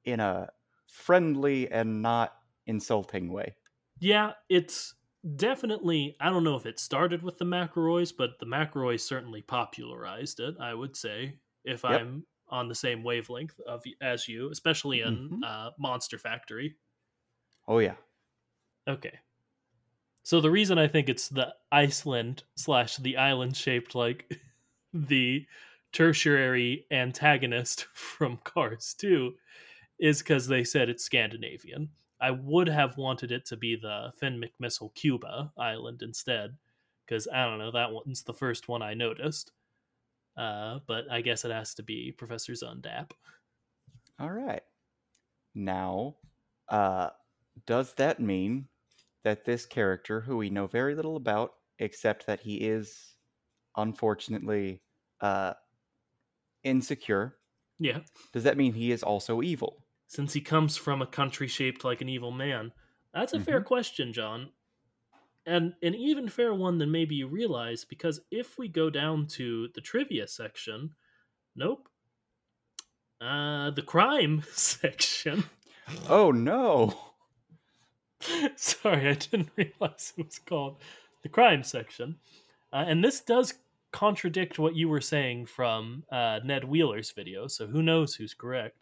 in 0.04 0.20
a 0.20 0.50
friendly 0.88 1.70
and 1.72 2.01
not 2.01 2.38
insulting 2.66 3.32
way. 3.32 3.56
Yeah, 4.00 4.34
it's 4.48 4.96
definitely. 5.36 6.16
I 6.20 6.30
don't 6.30 6.44
know 6.44 6.56
if 6.56 6.66
it 6.66 6.80
started 6.80 7.22
with 7.24 7.38
the 7.38 7.46
McElroys, 7.46 8.16
but 8.16 8.39
the 8.39 8.46
McElroys 8.46 9.01
certainly 9.01 9.42
popularized 9.42 10.39
it. 10.39 10.56
I 10.60 10.74
would 10.74 10.96
say, 10.96 11.39
if 11.63 11.84
Yep. 11.88 12.04
I'm 12.08 12.25
on 12.48 12.68
the 12.68 12.75
same 12.75 13.04
wavelength 13.04 13.60
of 13.62 13.84
as 14.01 14.28
you, 14.28 14.50
especially 14.51 15.01
in 15.01 15.32
Mhm. 15.32 15.44
uh, 15.44 15.72
Monster 15.78 16.18
Factory. 16.18 16.78
Oh 17.68 17.80
yeah. 17.80 17.96
Okay. 18.88 19.20
So 20.24 20.42
the 20.42 20.52
reason 20.52 20.78
I 20.78 20.88
think 20.88 21.10
it's 21.10 21.30
the 21.30 21.56
Iceland 21.72 22.44
slash 22.56 22.98
the 22.98 23.18
island 23.18 23.56
shaped 23.56 23.96
like 23.96 24.40
the 24.94 25.46
tertiary 25.92 26.86
antagonist 26.92 27.88
from 27.94 28.38
Cars 28.44 28.94
2 28.98 29.34
is 30.00 30.20
because 30.20 30.48
they 30.48 30.64
said 30.64 30.90
it's 30.90 31.04
Scandinavian. 31.04 31.90
I 32.22 32.32
would 32.32 32.68
have 32.68 32.98
wanted 32.98 33.32
it 33.32 33.46
to 33.46 33.58
be 33.58 33.76
the 33.76 34.12
Finn 34.18 34.42
McMissile 34.42 34.94
Cuba 34.94 35.52
island 35.58 36.02
instead, 36.02 36.58
because 37.06 37.28
I 37.28 37.46
don't 37.46 37.60
know, 37.60 37.72
that 37.72 37.92
one's 37.92 38.24
the 38.24 38.34
first 38.34 38.68
one 38.68 38.82
I 38.82 38.94
noticed. 38.94 39.52
Uh, 40.36 40.80
but 40.88 41.10
I 41.12 41.22
guess 41.22 41.44
it 41.44 41.52
has 41.52 41.74
to 41.76 41.84
be 41.84 42.12
Professor 42.12 42.54
Zündapp. 42.54 43.12
All 44.20 44.32
right. 44.32 44.64
Now, 45.56 46.16
uh, 46.68 47.10
does 47.66 47.94
that 47.96 48.20
mean 48.20 48.68
that 49.24 49.46
this 49.46 49.66
character, 49.66 50.22
who 50.22 50.38
we 50.38 50.50
know 50.50 50.68
very 50.68 50.96
little 50.96 51.16
about, 51.16 51.56
except 51.80 52.26
that 52.28 52.42
he 52.42 52.58
is 52.68 53.16
unfortunately 53.78 54.84
uh, 55.22 55.56
insecure, 56.64 57.38
Yeah. 57.80 58.02
does 58.34 58.44
that 58.46 58.58
mean 58.58 58.74
he 58.74 58.92
is 58.92 59.04
also 59.04 59.42
evil? 59.42 59.86
since 60.08 60.34
he 60.34 60.42
comes 60.42 60.76
from 60.76 61.02
a 61.02 61.08
country 61.08 61.48
shaped 61.48 61.84
like 61.86 62.02
an 62.02 62.10
evil 62.10 62.32
man? 62.32 62.74
That's 63.14 63.32
a 63.34 63.40
fair 63.40 63.62
Mhm. 63.62 63.64
question, 63.64 64.12
John. 64.14 64.52
And 65.46 65.76
an 65.84 65.96
even 65.96 66.30
fair 66.30 66.54
one 66.54 66.78
than 66.80 66.92
maybe 66.92 67.16
you 67.16 67.28
realize, 67.28 67.86
because 67.86 68.22
if 68.32 68.58
we 68.58 68.68
go 68.70 68.90
down 68.90 69.28
to 69.30 69.70
the 69.70 69.82
trivia 69.82 70.28
section, 70.28 70.96
nope. 71.56 71.90
Uh, 73.22 73.70
the 73.72 73.82
crime 73.82 74.42
section. 74.52 75.44
Oh 76.10 76.32
no! 76.32 77.09
Sorry, 78.56 79.10
I 79.10 79.14
didn't 79.14 79.50
realize 79.56 80.14
it 80.18 80.26
was 80.26 80.40
called 80.40 80.78
the 81.24 81.30
crime 81.30 81.64
section. 81.64 82.16
Uh, 82.72 82.86
and 82.88 83.04
this 83.04 83.22
does 83.22 83.54
contradict 83.92 84.60
what 84.60 84.76
you 84.76 84.88
were 84.88 85.02
saying 85.02 85.46
from 85.46 86.04
uh, 86.12 86.40
Ned 86.44 86.64
Wheeler's 86.64 87.12
video, 87.12 87.48
so 87.48 87.68
who 87.68 87.82
knows 87.82 88.14
who's 88.14 88.34
correct. 88.34 88.78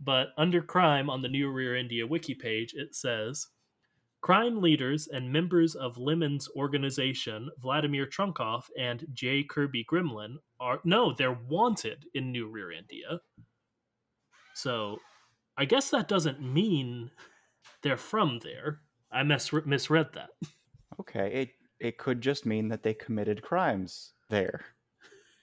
But 0.00 0.28
under 0.36 0.60
crime 0.60 1.08
on 1.08 1.22
the 1.22 1.28
New 1.28 1.50
Rearendia 1.52 2.08
wiki 2.08 2.34
page, 2.34 2.74
it 2.74 2.94
says 2.94 3.48
crime 4.20 4.60
leaders 4.60 5.08
and 5.08 5.32
members 5.32 5.74
of 5.74 5.96
Lemon's 5.96 6.48
organization, 6.56 7.48
Vladimir 7.62 8.06
Trunkov 8.06 8.64
and 8.78 9.06
J. 9.14 9.44
Curby 9.44 9.86
Gremlin, 9.86 10.36
are 10.58 10.80
no, 10.84 11.14
they're 11.14 11.38
wanted 11.48 12.06
in 12.14 12.32
New 12.32 12.50
Rearendia. 12.50 13.20
So 14.54 14.98
I 15.56 15.64
guess 15.64 15.90
that 15.90 16.08
doesn't 16.08 16.42
mean 16.42 17.10
they're 17.86 17.96
from 17.96 18.40
there. 18.42 18.80
I 19.12 19.22
mis- 19.22 19.52
misread 19.64 20.08
that. 20.14 20.30
Okay, 20.98 21.42
it 21.42 21.50
it 21.78 21.98
could 21.98 22.22
just 22.22 22.46
mean 22.46 22.68
that 22.68 22.82
they 22.82 22.94
committed 22.94 23.42
crimes 23.42 24.14
there, 24.30 24.64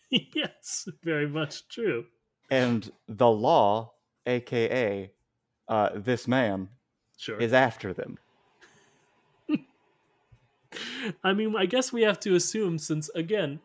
yes, 0.09 0.87
very 1.03 1.27
much 1.27 1.67
true. 1.67 2.05
and 2.49 2.91
the 3.07 3.29
law, 3.29 3.93
aka 4.25 5.11
uh, 5.67 5.89
this 5.95 6.27
man, 6.27 6.67
Sure. 7.17 7.39
is 7.39 7.53
after 7.53 7.93
them. 7.93 8.17
I 11.23 11.33
mean, 11.33 11.55
I 11.55 11.67
guess 11.67 11.93
we 11.93 12.01
have 12.01 12.19
to 12.21 12.33
assume, 12.35 12.79
since 12.79 13.09
again, 13.09 13.59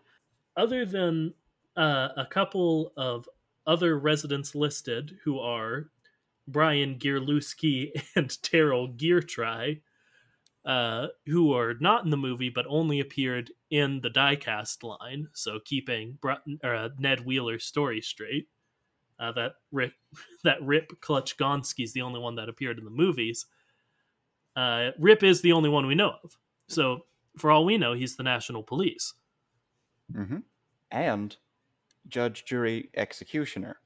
other 0.57 0.85
than 0.85 1.33
uh, 1.77 2.09
a 2.19 2.27
couple 2.27 2.93
of 2.99 3.27
other 3.67 3.99
residents 3.99 4.55
listed 4.55 5.17
who 5.25 5.39
are 5.39 5.89
Brian 6.49 6.99
Gearlewski 6.99 7.93
and 8.17 8.43
Terrell 8.43 8.89
Geartry, 8.89 9.83
uh, 10.65 11.09
who 11.27 11.55
are 11.55 11.75
not 11.81 12.05
in 12.05 12.11
the 12.11 12.17
movie 12.17 12.51
but 12.51 12.67
only 12.69 13.01
appeared 13.01 13.53
in 13.71 14.01
the 14.01 14.11
diecast 14.11 14.83
line, 14.83 15.29
so 15.33 15.61
keeping 15.65 16.19
Br- 16.21 16.33
uh, 16.65 16.91
Ned 16.99 17.21
Wheeler's 17.25 17.65
story 17.65 18.01
straight. 18.01 18.49
Uh, 19.21 19.33
that 19.33 19.55
Rip, 19.73 19.95
that 20.45 20.63
Rip 20.63 20.91
Gonski's 21.01 21.93
the 21.93 22.03
only 22.03 22.21
one 22.21 22.37
that 22.37 22.49
appeared 22.49 22.79
in 22.79 22.85
the 22.85 22.91
movies. 22.91 23.47
Uh, 24.57 24.91
Rip 24.99 25.23
is 25.23 25.41
the 25.43 25.53
only 25.53 25.71
one 25.71 25.87
we 25.87 25.95
know 25.95 26.17
of. 26.23 26.37
So, 26.69 27.07
for 27.37 27.51
all 27.51 27.65
we 27.65 27.79
know, 27.79 27.93
he's 27.95 28.17
the 28.17 28.23
national 28.23 28.63
police. 28.63 29.15
hmm 30.13 30.39
And 30.91 31.37
judge, 32.09 32.45
jury, 32.47 32.91
executioner. 32.95 33.81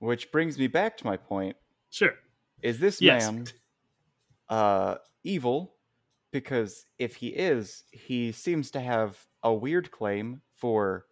Which 0.00 0.32
brings 0.32 0.58
me 0.58 0.66
back 0.66 0.96
to 0.98 1.06
my 1.06 1.16
point: 1.16 1.56
Sure. 1.90 2.14
is 2.62 2.80
this 2.80 3.00
Yes. 3.00 3.30
man 3.30 3.46
uh, 4.48 4.96
evil? 5.24 5.76
Because 6.32 6.86
if 6.98 7.16
he 7.16 7.28
is, 7.28 7.84
he 7.92 8.32
seems 8.32 8.70
to 8.72 8.80
have 8.80 9.18
a 9.42 9.52
weird 9.54 9.90
claim 9.90 10.42
for, 10.56 11.06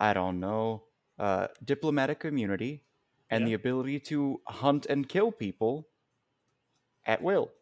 I 0.00 0.14
don't 0.14 0.40
know, 0.40 0.84
uh, 1.18 1.48
diplomatic 1.64 2.24
immunity 2.24 2.84
and 3.30 3.42
Yeah. 3.42 3.46
the 3.46 3.54
ability 3.54 4.00
to 4.00 4.40
hunt 4.48 4.86
and 4.86 5.08
kill 5.08 5.32
people 5.32 5.88
at 7.06 7.22
will. 7.22 7.52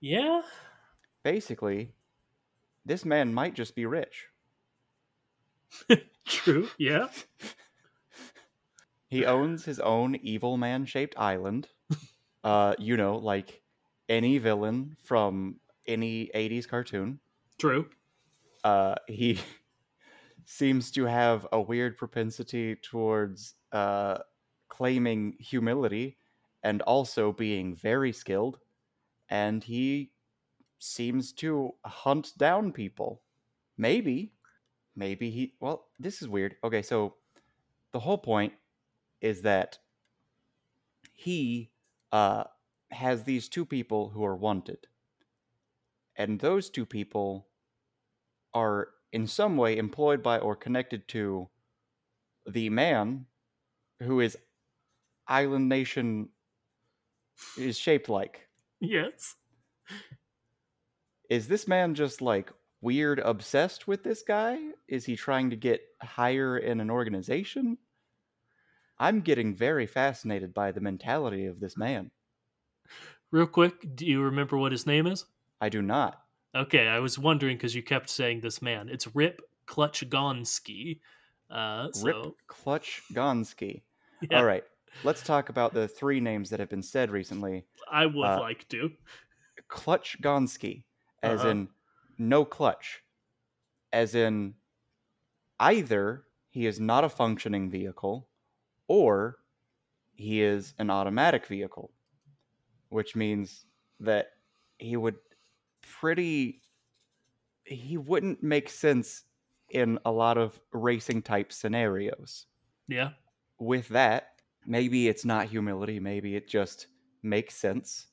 Yeah, 0.00 0.42
Basically, 1.22 1.92
this 2.84 3.04
man 3.04 3.34
might 3.34 3.54
just 3.54 3.74
be 3.74 3.86
rich. 3.86 4.28
true. 6.26 6.68
Yeah. 6.78 7.08
He 9.08 9.24
owns 9.24 9.64
his 9.64 9.80
own 9.80 10.16
evil 10.16 10.56
man 10.56 10.84
shaped 10.86 11.18
island. 11.18 11.68
Uh, 12.44 12.76
you 12.78 12.96
know, 12.96 13.16
like 13.16 13.64
any 14.08 14.38
villain 14.38 14.96
from 15.02 15.58
any 15.84 16.30
80s 16.32 16.64
cartoon. 16.68 17.18
True. 17.58 17.90
Uh, 18.64 18.94
he 19.08 19.40
seems 20.44 20.90
to 20.92 21.04
have 21.04 21.46
a 21.52 21.60
weird 21.60 21.96
propensity 21.96 22.76
towards 22.76 23.54
uh, 23.72 24.18
claiming 24.68 25.36
humility 25.40 26.18
and 26.62 26.82
also 26.82 27.32
being 27.32 27.74
very 27.74 28.12
skilled. 28.12 28.60
And 29.28 29.64
he 29.64 30.12
seems 30.78 31.32
to 31.34 31.74
hunt 31.84 32.32
down 32.38 32.72
people. 32.72 33.22
Maybe. 33.76 34.34
Maybe 34.96 35.30
he. 35.30 35.54
Well, 35.60 35.88
this 35.98 36.22
is 36.22 36.28
weird. 36.28 36.56
Okay, 36.64 36.82
so 36.82 37.16
the 37.92 38.00
whole 38.00 38.18
point 38.18 38.54
is 39.20 39.42
that 39.42 39.78
he 41.14 41.70
uh, 42.12 42.44
has 42.90 43.24
these 43.24 43.48
two 43.48 43.64
people 43.64 44.10
who 44.10 44.24
are 44.24 44.36
wanted. 44.36 44.86
And 46.16 46.40
those 46.40 46.70
two 46.70 46.86
people 46.86 47.48
are 48.54 48.88
in 49.12 49.26
some 49.26 49.56
way 49.56 49.76
employed 49.76 50.22
by 50.22 50.38
or 50.38 50.56
connected 50.56 51.08
to 51.08 51.48
the 52.46 52.70
man 52.70 53.26
who 54.00 54.20
is 54.20 54.36
Island 55.26 55.68
Nation 55.68 56.28
is 57.58 57.78
shaped 57.78 58.08
like. 58.08 58.48
Yes. 58.80 59.34
Is 61.28 61.48
this 61.48 61.66
man 61.66 61.94
just 61.94 62.22
like 62.22 62.52
weird 62.80 63.18
obsessed 63.18 63.88
with 63.88 64.04
this 64.04 64.22
guy? 64.22 64.58
Is 64.88 65.04
he 65.04 65.16
trying 65.16 65.50
to 65.50 65.56
get 65.56 65.80
higher 66.02 66.58
in 66.58 66.80
an 66.80 66.90
organization? 66.90 67.78
I'm 68.98 69.20
getting 69.20 69.54
very 69.54 69.86
fascinated 69.86 70.54
by 70.54 70.72
the 70.72 70.80
mentality 70.80 71.46
of 71.46 71.60
this 71.60 71.76
man. 71.76 72.10
Real 73.30 73.46
quick, 73.46 73.96
do 73.96 74.06
you 74.06 74.22
remember 74.22 74.56
what 74.56 74.72
his 74.72 74.86
name 74.86 75.06
is? 75.06 75.26
I 75.60 75.68
do 75.68 75.82
not. 75.82 76.20
Okay, 76.54 76.88
I 76.88 77.00
was 77.00 77.18
wondering 77.18 77.56
because 77.56 77.74
you 77.74 77.82
kept 77.82 78.08
saying 78.08 78.40
this 78.40 78.62
man. 78.62 78.88
It's 78.88 79.14
Rip 79.14 79.42
Clutchgoneski. 79.66 81.00
Uh, 81.50 81.88
so, 81.92 82.06
Rip 82.06 82.16
Clutch 82.46 83.02
Gonski. 83.12 83.82
yeah, 84.30 84.38
All 84.38 84.44
right, 84.44 84.64
let's 85.04 85.22
talk 85.22 85.50
about 85.50 85.74
the 85.74 85.86
three 85.86 86.20
names 86.20 86.48
that 86.50 86.60
have 86.60 86.70
been 86.70 86.82
said 86.82 87.10
recently. 87.10 87.66
I 87.90 88.06
would 88.06 88.24
uh, 88.24 88.40
like 88.40 88.66
to. 88.68 88.90
Clutch 89.68 90.16
Gonski, 90.22 90.84
as 91.22 91.40
Uh-huh. 91.40 91.48
in 91.50 91.68
no 92.18 92.44
clutch, 92.44 93.02
as 93.92 94.14
in 94.14 94.54
either 95.60 96.24
he 96.48 96.66
is 96.66 96.80
not 96.80 97.04
a 97.04 97.08
functioning 97.08 97.68
vehicle 97.70 98.28
or 98.88 99.36
he 100.14 100.42
is 100.42 100.74
an 100.78 100.90
automatic 100.90 101.46
vehicle, 101.46 101.92
which 102.88 103.14
means 103.14 103.66
that 104.00 104.28
he 104.78 104.96
would 104.96 105.16
pretty 105.82 106.62
he 107.64 107.96
wouldn't 107.96 108.42
make 108.42 108.68
sense 108.68 109.24
in 109.70 109.98
a 110.04 110.10
lot 110.10 110.38
of 110.38 110.60
racing 110.72 111.20
type 111.20 111.52
scenarios. 111.52 112.46
Yeah. 112.88 113.10
With 113.58 113.88
that, 113.88 114.40
maybe 114.64 115.08
it's 115.08 115.24
not 115.24 115.46
humility, 115.48 115.98
maybe 115.98 116.36
it 116.36 116.48
just 116.48 116.86
makes 117.22 117.54
sense 117.54 118.06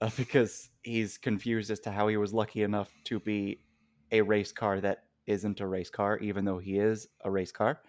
uh, 0.00 0.10
because 0.16 0.70
he's 0.82 1.18
confused 1.18 1.70
as 1.70 1.80
to 1.80 1.90
how 1.90 2.08
he 2.08 2.16
was 2.16 2.32
lucky 2.32 2.62
enough 2.62 2.92
to 3.04 3.18
be 3.20 3.60
a 4.12 4.22
race 4.22 4.52
car 4.52 4.80
that 4.80 5.04
isn't 5.26 5.60
a 5.60 5.66
race 5.66 5.90
car, 5.90 6.18
even 6.18 6.44
though 6.44 6.58
he 6.58 6.78
is 6.78 7.08
a 7.24 7.30
race 7.30 7.52
car. 7.52 7.80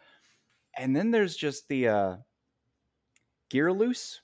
And 0.78 0.96
then 0.96 1.12
there's 1.12 1.36
just 1.36 1.68
the 1.68 1.88
uh, 1.88 2.16
gear 3.50 3.72
loose. 3.74 4.22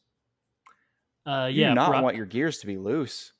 Uh, 1.25 1.49
You 1.51 1.61
yeah. 1.63 1.69
do 1.69 1.75
not 1.75 1.91
Bri- 1.91 2.01
want 2.01 2.15
your 2.15 2.25
gears 2.25 2.59
to 2.59 2.67
be 2.67 2.77
loose. 2.77 3.33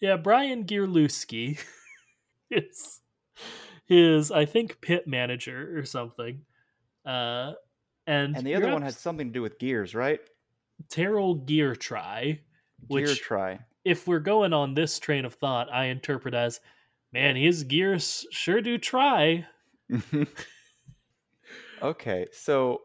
Yeah, 0.00 0.16
Brian 0.16 0.64
Gearlewski 0.64 1.58
is 2.50 3.00
his, 3.86 4.30
I 4.30 4.44
think, 4.44 4.80
pit 4.80 5.06
manager 5.06 5.78
or 5.78 5.84
something. 5.84 6.42
Uh, 7.06 7.52
and 8.06 8.36
And 8.36 8.46
the 8.46 8.54
other 8.54 8.72
one 8.72 8.82
had 8.82 8.94
something 8.94 9.28
to 9.28 9.32
do 9.32 9.42
with 9.42 9.58
gears, 9.58 9.94
right? 9.94 10.20
Terrell 10.90 11.34
Gear 11.36 11.74
Try, 11.76 12.40
Gear 12.90 13.14
try. 13.14 13.60
if 13.84 14.06
we're 14.08 14.18
going 14.18 14.52
on 14.52 14.74
this 14.74 14.98
train 14.98 15.24
of 15.24 15.34
thought, 15.34 15.72
I 15.72 15.86
interpret 15.86 16.34
as, 16.34 16.60
man, 17.12 17.36
his 17.36 17.62
gears 17.62 18.26
sure 18.30 18.60
do 18.60 18.76
try. 18.76 19.46
okay, 21.84 22.26
so 22.32 22.82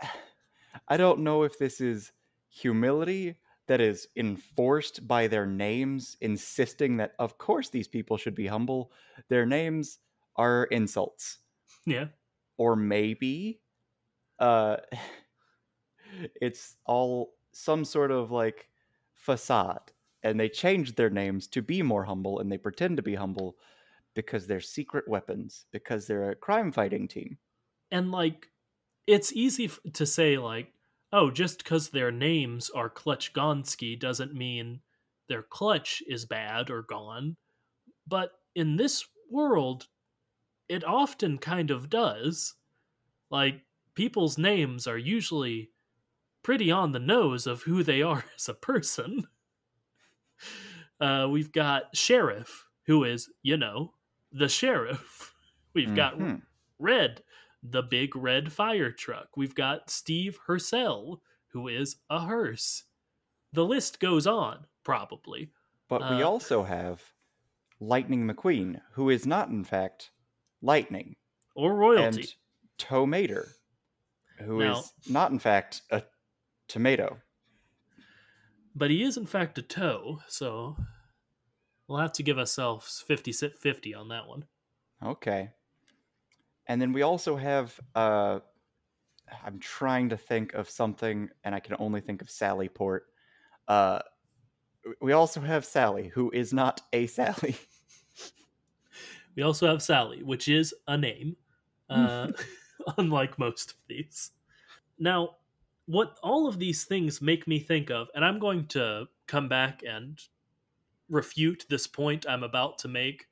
I 0.88 0.96
don't 0.96 1.20
know 1.20 1.42
if 1.42 1.58
this 1.58 1.80
is 1.80 2.12
humility 2.48 3.36
that 3.66 3.80
is 3.80 4.08
enforced 4.16 5.08
by 5.08 5.26
their 5.26 5.46
names, 5.46 6.16
insisting 6.20 6.98
that, 6.98 7.14
of 7.18 7.38
course, 7.38 7.70
these 7.70 7.88
people 7.88 8.16
should 8.16 8.34
be 8.34 8.46
humble. 8.46 8.92
Their 9.28 9.46
names 9.46 9.98
are 10.36 10.64
insults. 10.66 11.38
Yeah. 11.86 12.06
Or 12.58 12.76
maybe 12.76 13.60
uh, 14.38 14.76
it's 16.40 16.76
all 16.86 17.34
some 17.52 17.84
sort 17.84 18.10
of 18.10 18.30
like 18.30 18.68
facade, 19.14 19.92
and 20.22 20.38
they 20.38 20.48
changed 20.48 20.96
their 20.96 21.10
names 21.10 21.46
to 21.48 21.62
be 21.62 21.82
more 21.82 22.04
humble, 22.04 22.38
and 22.38 22.50
they 22.50 22.58
pretend 22.58 22.96
to 22.96 23.02
be 23.02 23.14
humble 23.14 23.56
because 24.14 24.46
they're 24.46 24.60
secret 24.60 25.06
weapons, 25.08 25.66
because 25.72 26.06
they're 26.06 26.30
a 26.30 26.36
crime 26.36 26.72
fighting 26.72 27.08
team. 27.08 27.38
And 27.90 28.10
like 28.10 28.48
it's 29.06 29.32
easy 29.32 29.66
f- 29.66 29.78
to 29.94 30.04
say 30.06 30.38
like 30.38 30.72
oh 31.12 31.30
just 31.30 31.58
because 31.58 31.88
their 31.90 32.10
names 32.10 32.70
are 32.70 32.88
clutch 32.90 33.32
gonski 33.32 33.98
doesn't 33.98 34.34
mean 34.34 34.80
their 35.28 35.42
clutch 35.42 36.02
is 36.08 36.24
bad 36.24 36.70
or 36.70 36.82
gone. 36.82 37.36
But 38.06 38.30
in 38.54 38.76
this 38.76 39.04
world 39.30 39.86
it 40.68 40.84
often 40.84 41.38
kind 41.38 41.70
of 41.70 41.88
does. 41.90 42.54
Like 43.30 43.60
people's 43.94 44.36
names 44.38 44.86
are 44.86 44.98
usually 44.98 45.70
pretty 46.42 46.70
on 46.70 46.92
the 46.92 46.98
nose 46.98 47.46
of 47.46 47.62
who 47.62 47.82
they 47.82 48.02
are 48.02 48.24
as 48.36 48.48
a 48.48 48.54
person. 48.54 49.26
Uh, 51.00 51.28
we've 51.30 51.52
got 51.52 51.94
sheriff 51.94 52.66
who 52.86 53.04
is 53.04 53.28
you 53.42 53.56
know 53.56 53.92
the 54.32 54.48
sheriff. 54.48 55.32
We've 55.74 55.94
got 55.94 56.18
Mhm. 56.18 56.42
Red, 56.78 57.22
the 57.70 57.82
big 57.82 58.14
red 58.16 58.52
fire 58.52 58.90
truck. 58.92 59.36
We've 59.36 59.54
got 59.54 59.90
Steve 59.90 60.38
Hercel, 60.46 61.20
who 61.48 61.68
is 61.68 61.96
a 62.10 62.20
hearse. 62.20 62.84
The 63.52 63.64
list 63.64 64.00
goes 64.00 64.26
on, 64.26 64.66
probably. 64.84 65.50
But 65.88 66.00
we 66.02 66.22
Uh, 66.22 66.28
also 66.28 66.64
have 66.64 67.12
Lightning 67.80 68.26
McQueen, 68.26 68.80
who 68.92 69.10
is 69.10 69.26
not, 69.26 69.48
in 69.48 69.64
fact, 69.64 70.10
lightning, 70.60 71.16
Or 71.54 71.74
royalty. 71.74 72.20
and 72.22 72.34
Tomater, 72.78 73.54
who 74.38 74.60
is 74.60 74.66
Now- 75.06 75.12
not, 75.12 75.30
in 75.32 75.38
fact, 75.38 75.82
a 75.90 76.02
tomato. 76.68 77.20
But 78.74 78.90
he 78.90 79.02
is, 79.02 79.16
in 79.16 79.26
fact, 79.26 79.56
a 79.58 79.62
toe, 79.62 80.22
so 80.28 80.76
we'll 81.86 81.98
have 81.98 82.12
to 82.14 82.22
give 82.22 82.38
ourselves 82.38 83.00
50 83.00 83.32
50 83.32 83.94
on 83.94 84.08
that 84.08 84.26
one. 84.26 84.46
Okay. 85.02 85.52
And 86.68 86.80
then 86.80 86.92
we 86.92 87.02
also 87.02 87.36
have. 87.36 87.78
Uh, 87.94 88.40
I'm 89.44 89.58
trying 89.58 90.08
to 90.10 90.16
think 90.16 90.54
of 90.54 90.70
something, 90.70 91.28
and 91.42 91.54
I 91.54 91.58
can 91.60 91.74
only 91.80 92.00
think 92.00 92.22
of 92.22 92.30
Sally 92.30 92.68
Port. 92.68 93.06
Uh, 93.66 93.98
we 95.00 95.12
also 95.12 95.40
have 95.40 95.64
Sally, 95.64 96.08
who 96.08 96.30
is 96.30 96.52
not 96.52 96.80
a 96.92 97.06
Sally. 97.08 97.56
We 99.36 99.42
also 99.42 99.66
have 99.66 99.82
Sally, 99.82 100.22
which 100.22 100.48
is 100.48 100.74
a 100.88 100.96
name, 100.96 101.36
uh, 101.90 102.28
unlike 102.98 103.38
most 103.38 103.72
of 103.72 103.76
these. 103.88 104.30
Now, 104.98 105.36
what 105.86 106.18
all 106.22 106.48
of 106.48 106.58
these 106.58 106.84
things 106.84 107.20
make 107.20 107.46
me 107.46 107.58
think 107.58 107.90
of, 107.90 108.08
and 108.14 108.24
I'm 108.24 108.38
going 108.38 108.66
to 108.68 109.06
come 109.26 109.48
back 109.48 109.82
and 109.86 110.18
refute 111.08 111.66
this 111.68 111.86
point 111.86 112.26
I'm 112.28 112.42
about 112.42 112.78
to 112.78 112.88
make, 112.88 113.26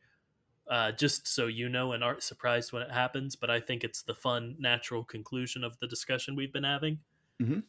uh, 0.75 0.91
just 0.91 1.29
so 1.29 1.47
you 1.47 1.69
know 1.69 1.93
and 1.93 2.03
aren't 2.03 2.25
surprised 2.25 2.73
when 2.73 2.83
it 2.83 2.91
happens, 2.91 3.37
but 3.37 3.49
I 3.49 3.61
think 3.61 3.85
it's 3.85 4.03
the 4.03 4.15
fun, 4.15 4.57
natural 4.59 5.05
conclusion 5.05 5.63
of 5.63 5.79
the 5.79 5.87
discussion 5.87 6.35
we've 6.35 6.53
been 6.53 6.65
having. 6.65 6.99
Mhm. 7.41 7.63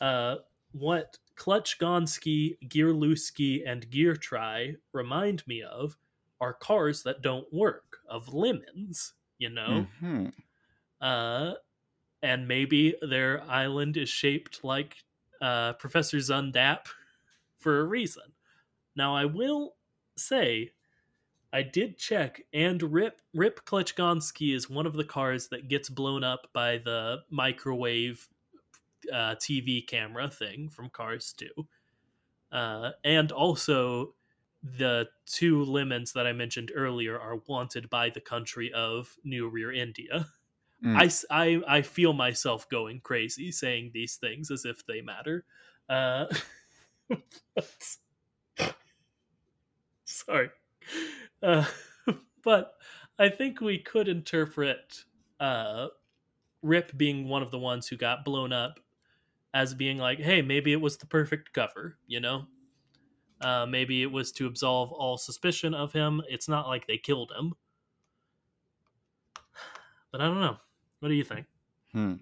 Uh, 0.00 0.38
what 0.72 1.18
Clutch 1.36 1.78
Gonski, 1.78 2.58
Gearlewski, 2.66 3.62
and 3.64 3.88
Gear 3.88 4.16
Try 4.16 4.74
remind 4.92 5.46
me 5.46 5.62
of 5.62 5.96
are 6.40 6.52
cars 6.52 7.04
that 7.04 7.22
don't 7.22 7.46
work, 7.52 7.98
of 8.08 8.34
lemons, 8.34 9.14
you 9.38 9.50
know? 9.50 9.86
Mhm. 10.02 10.34
Uh, 11.00 11.54
and 12.22 12.48
maybe 12.48 12.96
their 13.02 13.40
island 13.44 13.96
is 13.96 14.08
shaped 14.08 14.64
like 14.64 15.04
uh, 15.40 15.74
Professor 15.74 16.16
Zündapp 16.16 16.88
for 17.60 17.78
a 17.78 17.84
reason. 17.84 18.34
Now, 18.96 19.14
I 19.14 19.26
will 19.26 19.76
say, 20.16 20.72
I 21.52 21.62
did 21.62 21.96
check, 21.96 22.42
and 22.52 22.82
Rip 22.82 23.22
Rip 23.34 23.64
Clutchgoneski 23.64 24.54
is 24.54 24.68
one 24.68 24.86
of 24.86 24.94
the 24.94 25.04
cars 25.04 25.48
that 25.48 25.68
gets 25.68 25.88
blown 25.88 26.22
up 26.22 26.48
by 26.52 26.78
the 26.78 27.18
microwave 27.30 28.28
uh, 29.12 29.34
TV 29.36 29.86
camera 29.86 30.28
thing 30.28 30.68
from 30.68 30.90
Cars 30.90 31.34
2. 31.38 31.48
Uh, 32.52 32.90
and 33.04 33.32
also, 33.32 34.14
the 34.62 35.08
two 35.26 35.64
lemons 35.64 36.12
that 36.12 36.26
I 36.26 36.32
mentioned 36.32 36.72
earlier 36.74 37.18
are 37.18 37.40
wanted 37.46 37.88
by 37.88 38.10
the 38.10 38.20
country 38.20 38.72
of 38.72 39.16
New 39.24 39.50
Rearendia. 39.50 40.26
Mm. 40.84 41.24
I, 41.30 41.60
I, 41.66 41.78
I 41.78 41.82
feel 41.82 42.12
myself 42.12 42.68
going 42.68 43.00
crazy 43.00 43.50
saying 43.52 43.90
these 43.94 44.16
things 44.16 44.50
as 44.50 44.64
if 44.64 44.84
they 44.86 45.00
matter. 45.00 45.44
Uh, 45.88 46.26
sorry. 50.04 50.50
Uh, 51.42 51.64
but 52.44 52.74
I 53.18 53.28
think 53.28 53.60
we 53.60 53.78
could 53.78 54.08
interpret 54.08 55.04
uh, 55.40 55.88
Rip 56.62 56.96
being 56.96 57.28
one 57.28 57.42
of 57.42 57.50
the 57.50 57.58
ones 57.58 57.88
who 57.88 57.96
got 57.96 58.24
blown 58.24 58.52
up 58.52 58.80
as 59.54 59.74
being 59.74 59.98
like, 59.98 60.18
hey, 60.18 60.42
maybe 60.42 60.72
it 60.72 60.80
was 60.80 60.96
the 60.98 61.06
perfect 61.06 61.52
cover, 61.52 61.98
you 62.06 62.20
know? 62.20 62.46
Uh, 63.40 63.66
maybe 63.66 64.02
it 64.02 64.10
was 64.10 64.32
to 64.32 64.46
absolve 64.46 64.92
all 64.92 65.16
suspicion 65.16 65.74
of 65.74 65.92
him. 65.92 66.20
It's 66.28 66.48
not 66.48 66.66
like 66.66 66.86
they 66.86 66.98
killed 66.98 67.32
him. 67.38 67.54
But 70.10 70.20
I 70.20 70.26
don't 70.26 70.40
know. 70.40 70.56
What 71.00 71.08
do 71.08 71.14
you 71.14 71.24
think? 71.24 71.46
Hmm. 71.92 72.14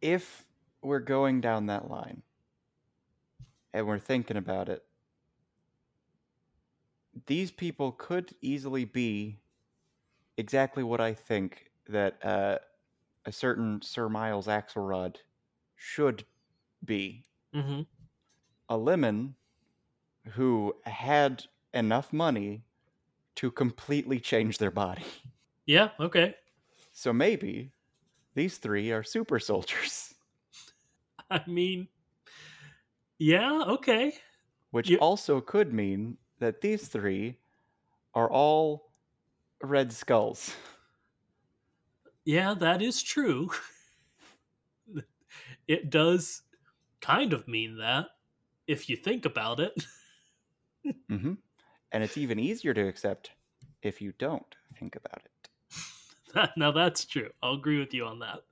If 0.00 0.46
we're 0.82 1.00
going 1.00 1.40
down 1.40 1.66
that 1.66 1.88
line 1.88 2.22
and 3.72 3.86
we're 3.86 3.98
thinking 3.98 4.36
about 4.36 4.68
it, 4.68 4.84
these 7.26 7.50
people 7.50 7.92
could 7.92 8.34
easily 8.40 8.84
be 8.84 9.40
exactly 10.36 10.82
what 10.82 11.00
I 11.00 11.14
think 11.14 11.70
that 11.88 12.24
uh, 12.24 12.58
a 13.26 13.32
certain 13.32 13.82
Sir 13.82 14.08
Miles 14.08 14.46
Axelrod 14.48 15.18
should 15.76 16.26
be. 16.84 17.24
Mm-hmm. 17.54 17.82
A 18.70 18.78
lemon 18.78 19.36
who 20.32 20.74
had 20.84 21.44
enough 21.74 22.12
money 22.12 22.64
to 23.36 23.50
completely 23.50 24.20
change 24.20 24.58
their 24.58 24.70
body. 24.70 25.04
Yeah, 25.66 25.92
okay. 25.98 26.34
So 26.92 27.12
maybe 27.12 27.72
these 28.34 28.58
three 28.58 28.92
are 28.92 29.02
super 29.04 29.38
soldiers, 29.40 30.14
I 31.30 31.42
mean, 31.46 31.88
yeah, 33.18 33.62
okay. 33.68 34.14
which 34.72 34.90
You- 34.90 34.98
also 34.98 35.40
could 35.40 35.72
mean 35.72 36.18
that 36.40 36.60
these 36.60 36.88
three 36.88 37.40
are 38.14 38.30
all 38.30 38.94
red 39.62 39.92
skulls. 39.92 40.56
Yeah, 42.24 42.54
that 42.54 42.80
is 42.82 43.02
true. 43.02 43.50
it 45.68 45.90
does 45.90 46.42
kind 47.00 47.32
of 47.32 47.48
mean 47.48 47.78
that 47.78 48.08
if 48.66 48.88
you 48.88 48.96
think 48.96 49.24
about 49.24 49.60
it. 49.60 49.86
hmm 51.08 51.34
And 51.92 52.04
it's 52.04 52.16
even 52.18 52.38
easier 52.38 52.74
to 52.74 52.88
accept 52.88 53.32
if 53.82 54.00
you 54.02 54.12
don't 54.12 54.56
think 54.74 54.96
about 54.96 55.22
it. 55.26 55.50
now 56.56 56.70
that's 56.70 57.04
true. 57.04 57.30
I'll 57.42 57.54
agree 57.54 57.78
with 57.78 57.94
you 57.94 58.04
on 58.06 58.20
that. 58.20 58.44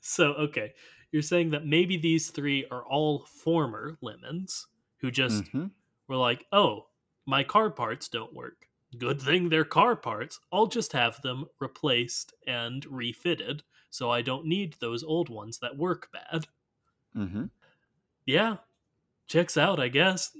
so, 0.00 0.32
okay, 0.34 0.74
you're 1.12 1.22
saying 1.22 1.50
that 1.50 1.66
maybe 1.66 1.96
these 1.96 2.30
three 2.30 2.66
are 2.70 2.84
all 2.84 3.24
former 3.26 3.98
lemons 4.00 4.66
who 4.98 5.10
just 5.10 5.50
Mhm. 5.50 5.70
Were 6.08 6.16
like, 6.16 6.46
"Oh, 6.52 6.88
my 7.26 7.44
car 7.44 7.70
parts 7.70 8.08
don't 8.08 8.34
work. 8.34 8.68
Good 8.98 9.20
thing 9.20 9.48
they're 9.48 9.64
car 9.64 9.96
parts. 9.96 10.40
I'll 10.52 10.66
just 10.68 10.92
have 10.92 11.22
them 11.22 11.46
replaced 11.60 12.34
and 12.46 12.84
refitted 12.86 13.64
so 13.90 14.10
I 14.10 14.22
don't 14.22 14.46
need 14.46 14.74
those 14.74 15.04
old 15.04 15.28
ones 15.28 15.58
that 15.60 15.76
work 15.76 16.10
bad." 16.12 16.48
Mm-hmm. 17.14 17.46
Yeah. 18.26 18.58
Checks 19.28 19.56
out, 19.56 19.80
I 19.80 19.88
guess. 19.88 20.36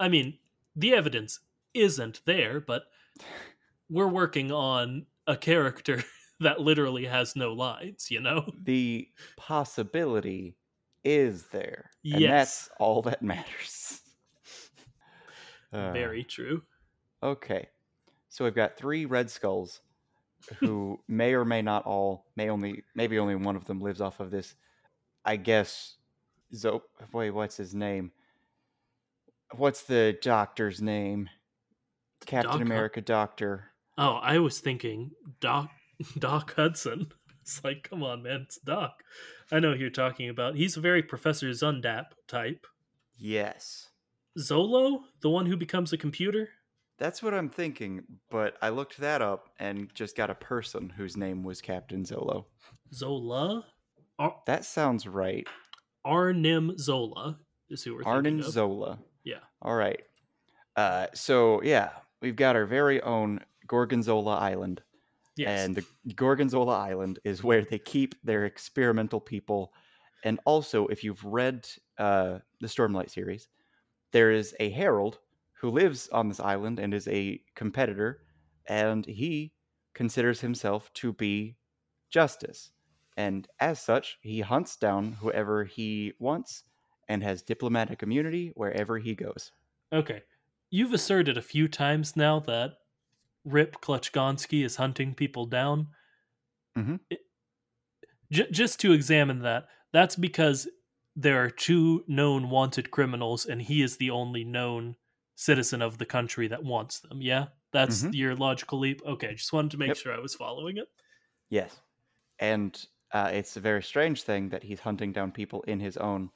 I 0.00 0.08
mean, 0.08 0.38
the 0.76 0.94
evidence 0.94 1.40
isn't 1.74 2.22
there, 2.26 2.60
but 2.60 2.84
we're 3.90 4.08
working 4.08 4.52
on 4.52 5.06
a 5.26 5.36
character 5.36 6.04
that 6.40 6.60
literally 6.60 7.06
has 7.06 7.36
no 7.36 7.52
lines, 7.52 8.10
you 8.10 8.20
know? 8.20 8.52
The 8.52 9.12
possibility 9.36 10.56
is 11.02 11.48
there. 11.48 11.90
And 12.10 12.28
Yes. 12.28 12.28
that's 12.28 12.68
all 12.78 13.02
that 13.02 13.22
matters. 13.22 14.00
Uh, 15.74 15.92
Very 15.92 16.22
true. 16.22 16.62
Okay. 17.22 17.68
So 18.28 18.44
we've 18.44 18.54
got 18.54 18.76
three 18.76 19.06
red 19.06 19.28
skulls 19.28 19.80
who 20.58 21.00
may 21.08 21.34
or 21.34 21.44
may 21.44 21.62
not 21.62 21.84
all 21.84 22.26
may 22.36 22.48
only 22.48 22.84
maybe 22.94 23.18
only 23.18 23.34
one 23.34 23.56
of 23.56 23.64
them 23.64 23.80
lives 23.80 24.00
off 24.00 24.20
of 24.20 24.30
this 24.30 24.54
I 25.24 25.36
guess 25.36 25.96
Zo 26.54 26.82
wait, 27.12 27.30
what's 27.30 27.56
his 27.56 27.74
name? 27.74 28.12
What's 29.56 29.82
the 29.82 30.16
doctor's 30.22 30.80
name? 30.80 31.28
Captain 32.24 32.52
Doc 32.52 32.60
America 32.60 33.00
doctor. 33.00 33.70
Oh, 33.98 34.14
I 34.14 34.38
was 34.38 34.60
thinking 34.60 35.10
Doc 35.40 35.70
Doc 36.18 36.54
Hudson. 36.54 37.12
It's 37.42 37.62
like, 37.62 37.86
come 37.90 38.02
on, 38.02 38.22
man, 38.22 38.46
it's 38.46 38.56
Doc. 38.56 39.04
I 39.52 39.60
know 39.60 39.74
who 39.74 39.80
you're 39.80 39.90
talking 39.90 40.30
about. 40.30 40.54
He's 40.54 40.78
a 40.78 40.80
very 40.80 41.02
Professor 41.02 41.50
Zündapp 41.50 42.06
type. 42.26 42.66
Yes. 43.18 43.90
Zolo, 44.38 45.00
the 45.20 45.30
one 45.30 45.46
who 45.46 45.56
becomes 45.56 45.92
a 45.92 45.96
computer? 45.98 46.48
That's 46.98 47.22
what 47.22 47.34
I'm 47.34 47.48
thinking, 47.48 48.02
but 48.30 48.56
I 48.62 48.68
looked 48.68 48.98
that 48.98 49.20
up 49.22 49.48
and 49.58 49.92
just 49.94 50.16
got 50.16 50.30
a 50.30 50.34
person 50.34 50.90
whose 50.90 51.16
name 51.16 51.42
was 51.42 51.60
Captain 51.60 52.04
Zolo. 52.04 52.44
Zola? 52.92 53.64
Ar- 54.18 54.40
That 54.46 54.64
sounds 54.64 55.06
right. 55.06 55.46
Arnim 56.04 56.76
Zola 56.78 57.38
is 57.68 57.82
who 57.82 57.92
we're 57.94 57.98
thinking 58.04 58.12
Arnon 58.12 58.40
of. 58.40 58.46
Zola. 58.46 58.98
Yeah. 59.24 59.38
All 59.62 59.74
right. 59.74 60.00
Uh, 60.76 61.06
so 61.14 61.62
yeah, 61.62 61.90
we've 62.20 62.36
got 62.36 62.56
our 62.56 62.66
very 62.66 63.00
own 63.02 63.40
Gorgonzola 63.66 64.36
Island, 64.36 64.82
Yes. 65.36 65.64
and 65.66 65.74
the 65.74 65.84
Gorgonzola 66.14 66.78
Island 66.78 67.18
is 67.24 67.42
where 67.42 67.62
they 67.64 67.78
keep 67.78 68.14
their 68.22 68.44
experimental 68.44 69.20
people. 69.20 69.72
And 70.24 70.38
also, 70.44 70.86
if 70.88 71.02
you've 71.02 71.24
read 71.24 71.66
uh, 71.98 72.38
the 72.60 72.66
Stormlight 72.66 73.10
series, 73.10 73.48
there 74.14 74.32
is 74.32 74.56
a 74.60 74.70
herald 74.70 75.20
who 75.60 75.70
lives 75.70 76.08
on 76.10 76.28
this 76.30 76.40
island 76.40 76.80
and 76.80 76.94
is 76.94 77.08
a 77.08 77.42
competitor, 77.56 78.24
and 78.66 79.04
he 79.06 79.52
considers 79.94 80.40
himself 80.40 80.92
to 80.94 81.12
be 81.12 81.58
justice. 82.10 82.72
And 83.18 83.48
as 83.60 83.80
such, 83.80 84.18
he 84.22 84.40
hunts 84.40 84.76
down 84.78 85.12
whoever 85.12 85.64
he 85.64 86.14
wants 86.20 86.64
and 87.08 87.22
has 87.22 87.42
diplomatic 87.42 88.02
immunity 88.02 88.52
wherever 88.56 88.98
he 88.98 89.14
goes. 89.14 89.52
Okay. 89.92 90.22
You've 90.70 90.94
asserted 90.94 91.38
a 91.38 91.42
few 91.42 91.68
times 91.68 92.16
now 92.16 92.40
that 92.40 92.78
Rip 93.44 93.80
Clutchgoneski 93.82 94.64
is 94.64 94.76
hunting 94.76 95.14
people 95.14 95.46
down. 95.46 95.88
Mhm. 96.76 97.00
It- 97.10 97.26
j- 98.32 98.50
just 98.50 98.80
to 98.80 98.92
examine 98.92 99.40
that, 99.40 99.68
that's 99.92 100.16
because 100.16 100.68
there 101.16 101.42
are 101.44 101.50
two 101.50 102.04
known 102.08 102.50
wanted 102.50 102.90
criminals, 102.90 103.46
and 103.46 103.62
he 103.62 103.82
is 103.82 103.96
the 103.96 104.10
only 104.10 104.44
known 104.44 104.96
citizen 105.36 105.82
of 105.82 105.98
the 105.98 106.06
country 106.06 106.48
that 106.48 106.62
wants 106.64 107.00
them. 107.00 107.20
Yeah? 107.22 107.46
That's 107.72 108.02
Mhm. 108.02 108.14
your 108.14 108.36
logical 108.36 108.78
leap? 108.78 109.02
Okay, 109.04 109.34
just 109.34 109.52
wanted 109.52 109.72
to 109.72 109.78
make 109.78 109.88
Yep. 109.88 109.96
sure 109.96 110.14
I 110.14 110.18
was 110.20 110.34
following 110.34 110.76
it. 110.76 110.88
Yes. 111.50 111.80
And 112.38 112.84
uh, 113.12 113.30
it's 113.32 113.56
a 113.56 113.60
very 113.60 113.82
strange 113.82 114.22
thing 114.22 114.48
that 114.50 114.62
he's 114.64 114.80
hunting 114.80 115.12
down 115.12 115.30
people 115.32 115.62
in 115.62 115.80
his 115.80 115.96
own 115.96 116.30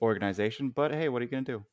organization, 0.00 0.70
but 0.70 0.90
hey, 0.92 1.08
what 1.08 1.20
are 1.22 1.24
you 1.26 1.30
going 1.30 1.44
to 1.44 1.52
do? 1.58 1.66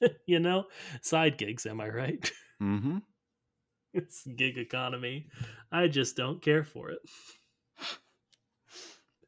you 0.26 0.40
know? 0.40 0.68
Side 1.02 1.38
gigs, 1.38 1.66
am 1.66 1.80
I 1.80 1.88
right? 1.88 2.32
Mm-hmm. 2.60 2.98
it's 3.94 4.26
gig 4.26 4.58
economy. 4.58 5.28
I 5.70 5.86
just 5.88 6.16
don't 6.16 6.42
care 6.42 6.64
for 6.64 6.90
it. 6.90 6.98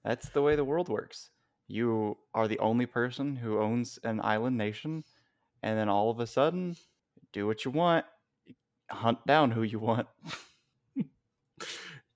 That's 0.05 0.29
the 0.31 0.43
way 0.43 0.57
the 0.57 0.65
world 0.65 0.89
works. 0.89 1.31
You 1.67 2.19
are 2.35 2.49
the 2.49 2.59
only 2.59 2.87
person 2.87 3.37
who 3.37 3.59
owns 3.61 3.99
an 4.05 4.21
island 4.23 4.57
nation, 4.57 5.05
and 5.63 5.79
then 5.79 5.89
all 5.89 6.11
of 6.11 6.21
a 6.21 6.27
sudden, 6.27 6.77
do 7.33 7.47
what 7.47 7.65
you 7.65 7.71
want, 7.71 8.07
hunt 8.91 9.27
down 9.27 9.53
who 9.53 9.63
you 9.63 9.79
want. 9.79 10.09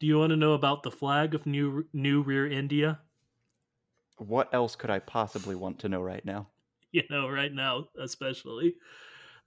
Do 0.00 0.06
you 0.08 0.18
want 0.18 0.30
to 0.30 0.37
know 0.37 0.54
about 0.54 0.82
the 0.82 0.90
flag 0.90 1.34
of 1.34 1.46
New 1.46 1.88
New 1.92 2.24
Rearendia? 2.24 2.98
What 4.18 4.52
else 4.52 4.76
could 4.76 4.90
I 4.90 4.98
possibly 4.98 5.54
want 5.54 5.78
to 5.80 5.88
know 5.88 6.02
right 6.02 6.24
now? 6.24 6.50
You 6.90 7.02
know, 7.11 7.28
right 7.28 7.52
now, 7.52 7.88
especially. 7.98 8.76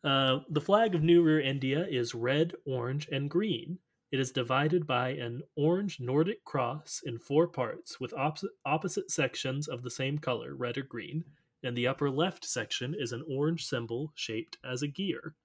Uh, 0.03 0.41
the 0.49 0.61
flag 0.61 0.95
of 0.95 1.03
New 1.03 1.23
Rearendia 1.23 1.87
is 1.87 2.13
red, 2.15 2.53
orange, 2.65 3.07
and 3.11 3.29
green. 3.29 3.79
It 4.11 4.19
is 4.19 4.31
divided 4.31 4.85
by 4.85 5.09
an 5.09 5.41
orange 5.55 5.99
Nordic 6.01 6.43
cross 6.43 7.01
in 7.05 7.17
four 7.17 7.47
parts 7.47 7.99
with 7.99 8.13
opposite, 8.13 8.51
opposite 8.65 9.09
sections 9.09 9.69
of 9.69 9.83
the 9.83 9.89
same 9.89 10.17
color, 10.17 10.53
red 10.53 10.77
or 10.77 10.83
green. 10.83 11.23
and 11.63 11.77
the 11.77 11.87
upper 11.87 12.09
left 12.09 12.43
section 12.43 12.95
is 12.97 13.11
an 13.11 13.23
orange 13.29 13.65
symbol 13.65 14.11
shaped 14.15 14.57
as 14.65 14.81
a 14.81 14.87
gear. 14.87 15.35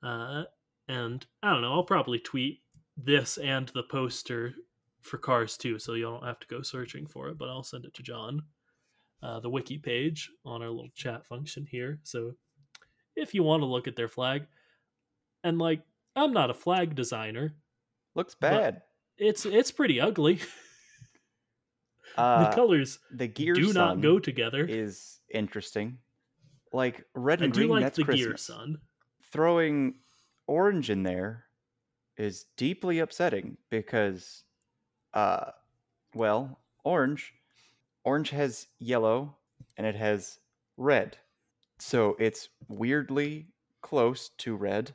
Uh, 0.00 0.44
and 0.86 1.26
I 1.42 1.52
don't 1.52 1.62
know, 1.62 1.72
I'll 1.72 1.82
probably 1.82 2.20
tweet 2.20 2.60
this 2.96 3.36
and 3.38 3.68
the 3.68 3.82
poster 3.82 4.54
for 5.00 5.18
Cars 5.18 5.56
2, 5.56 5.78
so 5.78 5.94
you 5.94 6.04
don't 6.04 6.24
have 6.24 6.38
to 6.40 6.46
go 6.46 6.62
searching 6.62 7.06
for 7.06 7.28
it, 7.28 7.36
but 7.36 7.48
I'll 7.48 7.64
send 7.64 7.84
it 7.84 7.94
to 7.94 8.02
John. 8.02 8.42
Uh, 9.22 9.40
the 9.40 9.50
wiki 9.50 9.78
page 9.78 10.30
on 10.44 10.62
our 10.62 10.68
little 10.68 10.90
chat 10.94 11.26
function 11.26 11.66
here. 11.66 11.98
So 12.04 12.34
if 13.16 13.34
you 13.34 13.42
want 13.42 13.62
to 13.62 13.66
look 13.66 13.88
at 13.88 13.96
their 13.96 14.08
flag, 14.08 14.46
and 15.42 15.58
like, 15.58 15.80
I'm 16.14 16.32
not 16.32 16.50
a 16.50 16.54
flag 16.54 16.94
designer. 16.94 17.54
Looks 18.14 18.34
But- 18.34 18.50
bad. 18.50 18.82
It's 19.16 19.46
it's 19.46 19.70
pretty 19.70 20.00
ugly. 20.00 20.40
Uh, 22.16 22.48
the 22.48 22.54
colors 22.54 23.00
the 23.10 23.26
gear 23.26 23.54
do 23.54 23.72
not 23.72 24.00
go 24.00 24.20
together. 24.20 24.64
is 24.68 25.18
interesting. 25.32 25.98
Like 26.72 27.04
red 27.14 27.42
I 27.42 27.46
and 27.46 27.52
do 27.52 27.60
green, 27.60 27.70
like 27.70 27.82
that's 27.82 27.96
the 27.96 28.04
Christmas. 28.04 28.26
gear, 28.26 28.36
son. 28.36 28.78
Throwing 29.32 29.94
orange 30.46 30.90
in 30.90 31.02
there 31.02 31.46
is 32.16 32.46
deeply 32.56 33.00
upsetting 33.00 33.56
because, 33.68 34.44
uh, 35.14 35.50
well, 36.14 36.60
orange, 36.84 37.32
orange 38.04 38.30
has 38.30 38.68
yellow 38.78 39.34
and 39.76 39.84
it 39.84 39.96
has 39.96 40.38
red, 40.76 41.16
so 41.80 42.16
it's 42.20 42.48
weirdly 42.68 43.48
close 43.82 44.28
to 44.38 44.54
red. 44.54 44.92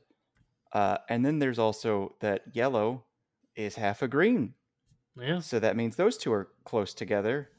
Uh, 0.71 0.97
and 1.09 1.25
then 1.25 1.37
there's 1.39 1.59
also 1.59 2.15
that 2.21 2.43
yellow 2.53 3.03
is 3.59 3.75
half 3.75 4.01
a 4.01 4.07
green, 4.07 4.55
Yeah. 5.15 5.41
so 5.41 5.59
that 5.59 5.75
means 5.77 5.95
those 5.95 6.17
two 6.17 6.33
are 6.33 6.53
close 6.65 6.93
together, 6.93 7.51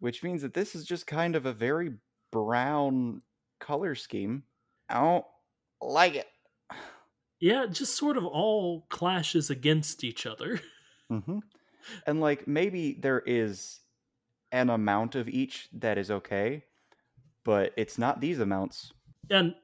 which 0.00 0.22
means 0.24 0.42
that 0.42 0.54
this 0.54 0.74
is 0.74 0.86
just 0.86 1.06
kind 1.06 1.36
of 1.36 1.46
a 1.46 1.52
very 1.52 1.98
brown 2.32 3.22
color 3.60 3.94
scheme. 3.94 4.44
I 4.88 5.00
don't 5.00 5.26
like 5.80 6.14
it. 6.16 6.28
Yeah, 7.40 7.64
it 7.64 7.70
just 7.72 7.96
sort 7.96 8.16
of 8.16 8.24
all 8.24 8.82
clashes 8.90 9.50
against 9.50 10.02
each 10.04 10.26
other. 10.26 10.60
hmm 11.10 11.38
And 12.06 12.20
like 12.20 12.48
maybe 12.48 12.94
there 12.94 13.20
is 13.20 13.80
an 14.52 14.70
amount 14.70 15.14
of 15.16 15.28
each 15.28 15.68
that 15.72 15.98
is 15.98 16.10
okay, 16.10 16.64
but 17.44 17.74
it's 17.76 17.98
not 17.98 18.20
these 18.20 18.40
amounts. 18.40 18.92
And 19.30 19.54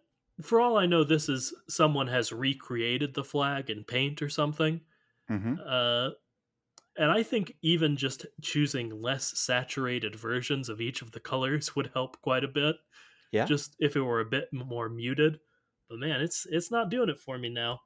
for 0.42 0.60
all 0.60 0.76
I 0.76 0.86
know, 0.86 1.04
this 1.04 1.28
is 1.28 1.54
someone 1.68 2.06
has 2.08 2.32
recreated 2.32 3.14
the 3.14 3.24
flag 3.24 3.70
in 3.70 3.84
paint 3.84 4.22
or 4.22 4.28
something. 4.28 4.80
Hmm 5.28 5.54
Uh, 5.64 6.10
and 6.96 7.10
I 7.10 7.22
think 7.22 7.56
even 7.62 7.96
just 7.96 8.26
choosing 8.42 8.90
less 8.90 9.38
saturated 9.38 10.16
versions 10.16 10.68
of 10.68 10.80
each 10.80 11.02
of 11.02 11.12
the 11.12 11.20
colors 11.20 11.74
would 11.76 11.88
help 11.94 12.20
quite 12.22 12.44
a 12.44 12.48
bit. 12.48 12.76
Yeah. 13.32 13.48
Just 13.48 13.76
if 13.80 13.96
it 13.96 14.02
were 14.02 14.20
a 14.20 14.26
bit 14.26 14.52
more 14.52 14.88
muted. 14.88 15.40
But 15.88 15.98
man, 16.00 16.20
it's 16.22 16.46
it's 16.46 16.70
not 16.70 16.90
doing 16.90 17.10
it 17.10 17.20
for 17.20 17.38
me 17.38 17.48
now. 17.50 17.80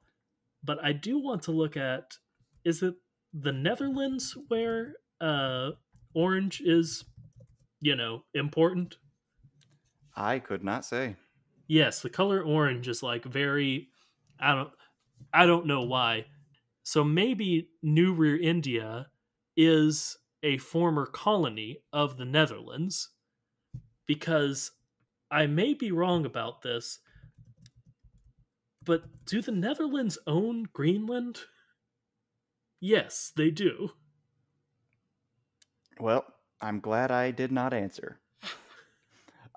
But 0.63 0.83
I 0.83 0.93
do 0.93 1.19
want 1.19 1.43
to 1.43 1.51
look 1.53 1.77
at 1.77 2.17
is 2.65 2.83
it 2.83 2.95
the 3.33 3.53
Netherlands 3.53 4.37
where 4.49 4.95
uh 5.21 5.71
orange 6.15 6.61
is 6.61 7.05
you 7.81 7.95
know 7.95 8.25
important? 8.33 8.97
I 10.15 10.37
could 10.37 10.63
not 10.63 10.85
say. 10.85 11.15
Yes, 11.67 12.01
the 12.01 12.09
color 12.09 12.41
orange 12.41 12.87
is 12.87 13.03
like 13.03 13.25
very 13.25 13.89
I 14.39 14.55
don't 14.55 14.73
I 15.33 15.45
don't 15.45 15.67
know 15.67 15.83
why. 15.83 16.27
So 16.89 17.03
maybe 17.03 17.69
New 17.83 18.15
Rearendia 18.15 19.05
is 19.55 20.17
a 20.41 20.57
former 20.57 21.05
colony 21.05 21.83
of 21.93 22.17
the 22.17 22.25
Netherlands 22.25 23.09
because 24.07 24.71
I 25.29 25.45
may 25.45 25.75
be 25.75 25.91
wrong 25.91 26.25
about 26.25 26.63
this. 26.63 26.97
But 28.83 29.03
do 29.25 29.39
the 29.39 29.51
Netherlands 29.51 30.17
own 30.25 30.63
Greenland? 30.73 31.41
Yes, 32.81 33.31
they 33.35 33.51
do. 33.51 33.91
Well, 35.99 36.25
I'm 36.59 36.79
glad 36.79 37.11
I 37.11 37.29
did 37.29 37.51
not 37.51 37.71
answer. 37.71 38.19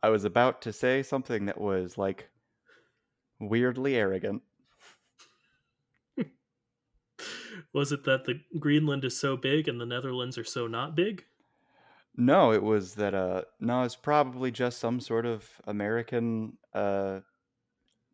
I 0.02 0.10
was 0.10 0.26
about 0.26 0.60
to 0.60 0.72
say 0.74 1.02
something 1.02 1.46
that 1.46 1.58
was 1.58 1.96
like 1.96 2.28
weirdly 3.40 3.96
arrogant. 3.96 4.42
Was 7.72 7.92
it 7.92 8.04
that 8.04 8.24
the 8.24 8.40
Greenland 8.58 9.04
is 9.04 9.18
so 9.18 9.36
big 9.36 9.68
and 9.68 9.80
the 9.80 9.86
Netherlands 9.86 10.36
are 10.36 10.44
so 10.44 10.66
not 10.66 10.94
big? 10.94 11.24
No, 12.14 12.52
it 12.52 12.62
was 12.62 12.94
that 12.96 13.14
uh 13.14 13.42
no, 13.60 13.82
it's 13.82 13.96
probably 13.96 14.50
just 14.50 14.78
some 14.78 15.00
sort 15.00 15.24
of 15.24 15.48
American 15.66 16.58
uh 16.74 17.20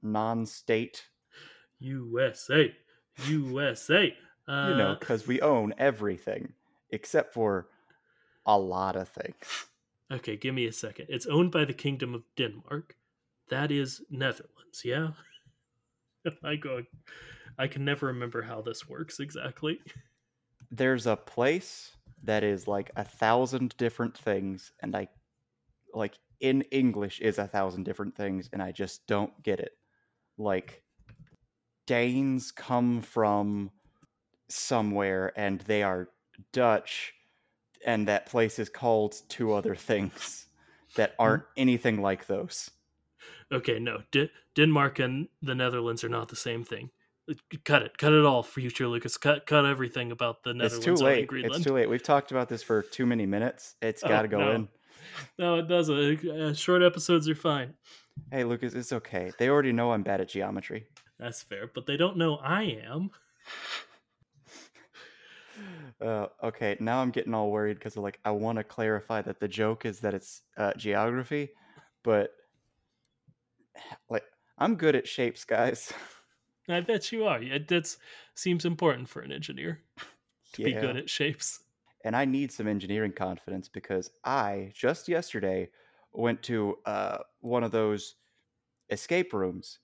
non-state, 0.03 1.09
USA, 1.81 2.75
USA. 3.27 4.17
Uh, 4.47 4.69
you 4.71 4.77
know, 4.77 4.97
cuz 5.01 5.27
we 5.27 5.41
own 5.41 5.75
everything 5.79 6.55
except 6.91 7.35
for 7.35 7.69
a 8.47 8.59
lot 8.59 8.97
of 8.97 9.09
things. 9.09 9.67
Okay, 10.11 10.37
give 10.37 10.55
me 10.55 10.67
a 10.67 10.73
second. 10.73 11.07
It's 11.11 11.27
owned 11.27 11.53
by 11.53 11.65
the 11.65 11.75
Kingdom 11.75 12.15
of 12.15 12.23
Denmark. 12.37 12.97
That 13.51 13.71
is 13.71 14.03
Netherlands, 14.11 14.83
yeah? 14.85 15.13
I 16.43 16.57
go 16.57 16.85
I 17.59 17.67
can 17.67 17.85
never 17.85 18.07
remember 18.07 18.43
how 18.43 18.61
this 18.61 18.89
works 18.89 19.21
exactly. 19.21 19.81
There's 20.71 21.07
a 21.07 21.17
place 21.17 21.93
that 22.23 22.45
is 22.45 22.69
like 22.69 22.91
a 22.97 23.05
thousand 23.05 23.77
different 23.77 24.17
things 24.17 24.73
and 24.81 24.95
I 24.95 25.09
like 25.95 26.19
in 26.41 26.63
English 26.71 27.21
is 27.21 27.39
a 27.39 27.47
thousand 27.47 27.85
different 27.85 28.15
things 28.15 28.49
and 28.53 28.63
I 28.63 28.73
just 28.73 29.07
don't 29.07 29.43
get 29.43 29.61
it. 29.61 29.73
Like 30.37 30.83
Danes 31.87 32.53
come 32.53 33.01
from 33.03 33.71
somewhere 34.49 35.33
and 35.37 35.61
they 35.63 35.83
are 35.83 36.11
Dutch 36.53 37.15
and 37.85 38.07
that 38.09 38.27
place 38.27 38.59
is 38.59 38.69
called 38.69 39.17
two 39.29 39.53
other 39.53 39.75
things 39.75 40.47
that 40.97 41.11
hmm. 41.11 41.23
aren't 41.23 41.45
anything 41.57 42.01
like 42.01 42.27
those. 42.27 42.71
Okay, 43.51 43.79
no. 43.79 44.03
D- 44.11 44.31
Denmark 44.55 44.99
and 44.99 45.29
the 45.43 45.55
Netherlands 45.55 46.05
are 46.05 46.09
not 46.09 46.29
the 46.29 46.37
same 46.37 46.65
thing. 46.65 46.91
Cut 47.65 47.83
it. 47.83 47.99
Cut 47.99 48.13
it 48.13 48.25
all, 48.25 48.43
future 48.43 48.89
Lucas. 48.89 49.17
Cut 49.17 49.47
cut 49.47 49.67
everything 49.67 50.13
about 50.13 50.43
the 50.43 50.55
Netherlands 50.55 50.77
It's 50.77 51.01
too 51.01 51.05
late. 51.05 51.29
It's 51.31 51.65
too 51.65 51.73
late. 51.73 51.89
We've 51.89 52.03
talked 52.03 52.31
about 52.31 52.49
this 52.49 52.63
for 52.63 52.83
too 52.83 53.07
many 53.07 53.27
minutes. 53.27 53.75
It's 53.83 54.03
got 54.03 54.23
to 54.23 54.29
go 54.29 54.39
no. 54.39 54.51
in. 54.53 54.69
No, 55.39 55.57
it 55.57 55.69
doesn't. 55.69 56.29
Uh, 56.29 56.55
short 56.55 56.83
episodes 56.83 57.29
are 57.29 57.35
fine. 57.35 57.75
Hey, 58.31 58.45
Lucas, 58.45 58.75
it's 58.75 58.93
okay. 58.93 59.33
They 59.39 59.49
already 59.49 59.73
know 59.73 59.93
I'm 59.93 60.03
bad 60.03 60.21
at 60.21 60.29
geometry. 60.29 60.87
That's 61.19 61.43
fair, 61.43 61.71
but 61.75 61.87
they 61.87 61.97
don't 61.97 62.17
know 62.17 62.37
I 62.37 62.79
am. 62.87 63.11
Uh, 66.01 66.27
okay, 66.45 66.77
now 66.79 67.03
I'm 67.03 67.11
getting 67.11 67.35
all 67.35 67.51
worried 67.51 67.75
because 67.79 67.97
like 67.97 68.21
I 68.25 68.31
want 68.31 68.59
to 68.59 68.63
clarify 68.63 69.21
that 69.23 69.41
the 69.41 69.49
joke 69.49 69.85
is 69.85 69.99
that 70.01 70.15
it's 70.15 70.43
uh, 70.57 70.73
geography, 70.75 71.51
but 72.05 72.31
like 74.09 74.23
I'm 74.57 74.77
good 74.77 74.95
at 74.95 75.09
shapes, 75.09 75.45
guys. 75.45 75.93
I 76.77 76.81
bet 76.81 77.13
you 77.13 77.25
are. 77.25 77.43
Yeah, 77.43 77.59
that 77.69 77.97
seems 78.35 78.65
important 78.65 79.09
for 79.09 79.21
an 79.21 79.33
engineer 79.33 79.81
to 80.53 80.65
be 80.65 80.73
good 80.73 80.97
at 80.97 81.11
shapes. 81.11 81.61
and 82.05 82.17
I 82.17 82.25
need 82.25 82.53
some 82.53 82.69
engineering 82.69 83.13
confidence 83.13 83.69
because 83.69 84.11
I 84.25 84.73
just 84.75 85.09
yesterday 85.09 85.71
went 86.13 86.43
to 86.45 86.79
uh, 86.87 87.19
one 87.41 87.65
of 87.65 87.73
those 87.73 88.17
escape 88.91 89.33
rooms, 89.33 89.81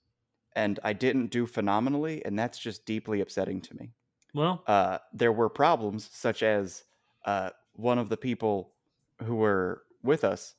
and 0.56 0.80
I 0.84 0.92
didn't 0.92 1.28
do 1.28 1.46
phenomenally, 1.46 2.24
and 2.24 2.38
that's 2.38 2.58
just 2.58 2.86
deeply 2.86 3.20
upsetting 3.20 3.60
to 3.62 3.74
me. 3.76 3.92
Well, 4.32 4.62
uh, 4.66 4.98
there 5.12 5.32
were 5.32 5.48
problems 5.48 6.08
such 6.12 6.42
as 6.42 6.84
uh, 7.24 7.50
one 7.74 7.98
of 7.98 8.08
the 8.08 8.16
people 8.16 8.74
who 9.22 9.36
were 9.36 9.82
with 10.02 10.24
us 10.24 10.54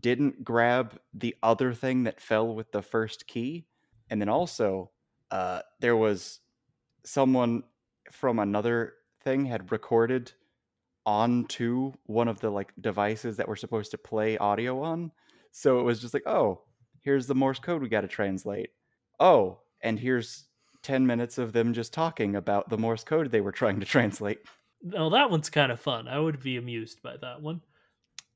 didn't 0.00 0.44
grab 0.44 0.98
the 1.12 1.36
other 1.42 1.72
thing 1.72 2.04
that 2.04 2.20
fell 2.20 2.54
with 2.54 2.72
the 2.72 2.82
first 2.82 3.26
key 3.26 3.66
and 4.10 4.20
then 4.20 4.28
also 4.28 4.90
uh, 5.34 5.60
there 5.80 5.96
was 5.96 6.40
someone 7.04 7.62
from 8.12 8.38
another 8.38 8.94
thing 9.22 9.44
had 9.44 9.72
recorded 9.72 10.32
onto 11.06 11.92
one 12.06 12.28
of 12.28 12.40
the 12.40 12.50
like 12.50 12.72
devices 12.80 13.36
that 13.36 13.48
we're 13.48 13.56
supposed 13.56 13.90
to 13.90 13.98
play 13.98 14.38
audio 14.38 14.80
on 14.82 15.10
so 15.50 15.78
it 15.78 15.82
was 15.82 16.00
just 16.00 16.14
like 16.14 16.26
oh 16.26 16.62
here's 17.00 17.26
the 17.26 17.34
morse 17.34 17.58
code 17.58 17.82
we 17.82 17.88
got 17.88 18.00
to 18.00 18.08
translate 18.08 18.70
oh 19.20 19.58
and 19.82 19.98
here's 19.98 20.46
10 20.84 21.06
minutes 21.06 21.38
of 21.38 21.52
them 21.52 21.72
just 21.72 21.92
talking 21.92 22.36
about 22.36 22.68
the 22.68 22.78
Morse 22.78 23.02
code 23.02 23.30
they 23.30 23.40
were 23.40 23.52
trying 23.52 23.80
to 23.80 23.86
translate. 23.86 24.38
no, 24.82 25.10
that 25.10 25.30
one's 25.30 25.50
kind 25.50 25.72
of 25.72 25.80
fun. 25.80 26.06
I 26.06 26.20
would 26.20 26.40
be 26.40 26.56
amused 26.56 27.02
by 27.02 27.16
that 27.20 27.40
one. 27.40 27.62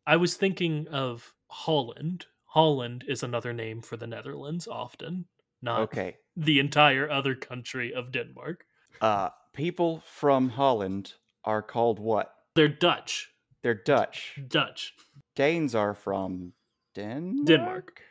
I 0.06 0.16
was 0.16 0.34
thinking 0.34 0.88
of 0.88 1.34
Holland. 1.48 2.26
Holland 2.46 3.04
is 3.06 3.22
another 3.22 3.52
name 3.52 3.82
for 3.82 3.98
the 3.98 4.06
Netherlands, 4.06 4.66
often, 4.66 5.26
not 5.62 5.80
Okay. 5.82 6.16
the 6.36 6.58
entire 6.60 7.10
other 7.10 7.34
country 7.34 7.92
of 7.94 8.10
Denmark. 8.12 8.64
Uh 9.00 9.30
people 9.52 10.00
from 10.06 10.48
Holland 10.50 11.14
are 11.44 11.62
called 11.62 11.98
what? 11.98 12.34
They're 12.54 12.68
Dutch. 12.68 13.30
They're 13.62 13.74
Dutch. 13.74 14.38
Dutch. 14.48 14.94
Danes 15.34 15.74
are 15.74 15.94
from 15.94 16.52
Denmark. 16.94 17.46
Denmark. 17.46 18.02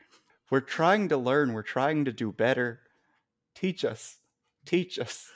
We're 0.49 0.61
trying 0.61 1.09
to 1.09 1.17
learn, 1.17 1.53
we're 1.53 1.61
trying 1.63 2.05
to 2.05 2.11
do 2.11 2.31
better. 2.31 2.79
Teach 3.55 3.83
us. 3.85 4.17
Teach 4.65 4.99
us. 4.99 5.29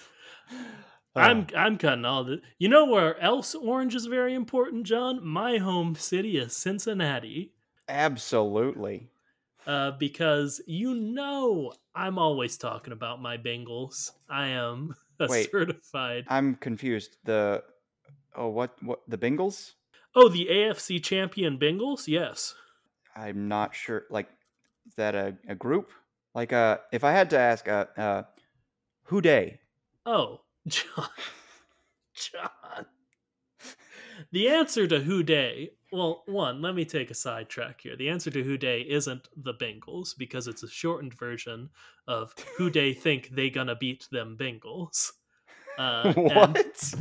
I'm 1.15 1.41
Uh, 1.53 1.57
I'm 1.57 1.77
cutting 1.77 2.05
all 2.05 2.23
the. 2.23 2.41
You 2.57 2.69
know 2.69 2.85
where 2.85 3.19
else 3.19 3.53
orange 3.55 3.95
is 3.95 4.05
very 4.05 4.33
important, 4.33 4.85
John? 4.85 5.25
My 5.25 5.57
home 5.57 5.95
city 5.95 6.37
is 6.37 6.55
Cincinnati. 6.55 7.51
absolutely. 7.89 9.09
Uh, 9.67 9.91
because 9.91 10.61
you 10.65 10.95
know 10.95 11.71
I'm 11.93 12.17
always 12.17 12.57
talking 12.57 12.93
about 12.93 13.21
my 13.21 13.37
Bengals. 13.37 14.11
I 14.29 14.47
am 14.47 14.95
a 15.19 15.27
Wait. 15.29 15.51
certified. 15.51 16.25
I'm 16.27 16.55
confused. 16.55 17.17
The 17.25 17.63
oh, 18.35 18.47
what 18.49 18.81
what 18.83 19.01
the 19.07 19.17
Bengals? 19.17 19.73
Oh, 20.15 20.29
the 20.29 20.47
AFC 20.51 21.03
champion 21.03 21.57
Bengals. 21.57 22.07
Yes. 22.07 22.55
I'm 23.15 23.47
not 23.47 23.75
sure. 23.75 24.03
Like, 24.09 24.29
is 24.87 24.95
that 24.95 25.15
a, 25.15 25.37
a 25.47 25.55
group? 25.55 25.91
Like, 26.33 26.53
uh, 26.53 26.77
if 26.91 27.03
I 27.03 27.11
had 27.11 27.29
to 27.31 27.39
ask, 27.39 27.67
uh, 27.67 27.85
uh, 27.97 28.23
who 29.03 29.21
dey? 29.21 29.59
Oh, 30.05 30.41
John. 30.67 31.07
John. 32.13 32.85
The 34.31 34.49
answer 34.49 34.87
to 34.87 34.99
Who 34.99 35.23
Dey, 35.23 35.71
well, 35.91 36.23
one, 36.25 36.61
let 36.61 36.73
me 36.75 36.85
take 36.85 37.11
a 37.11 37.15
sidetrack 37.15 37.81
here. 37.81 37.95
The 37.97 38.09
answer 38.09 38.31
to 38.31 38.43
Who 38.43 38.57
Dey 38.57 38.81
isn't 38.81 39.27
the 39.35 39.53
Bengals 39.53 40.17
because 40.17 40.47
it's 40.47 40.63
a 40.63 40.69
shortened 40.69 41.13
version 41.13 41.69
of 42.07 42.33
Who 42.57 42.69
Dey 42.69 42.93
think 42.93 43.29
they 43.29 43.49
gonna 43.49 43.75
beat 43.75 44.07
them 44.11 44.37
Bengals. 44.39 45.11
Uh, 45.79 46.11
and- 46.17 46.25
what? 46.35 46.93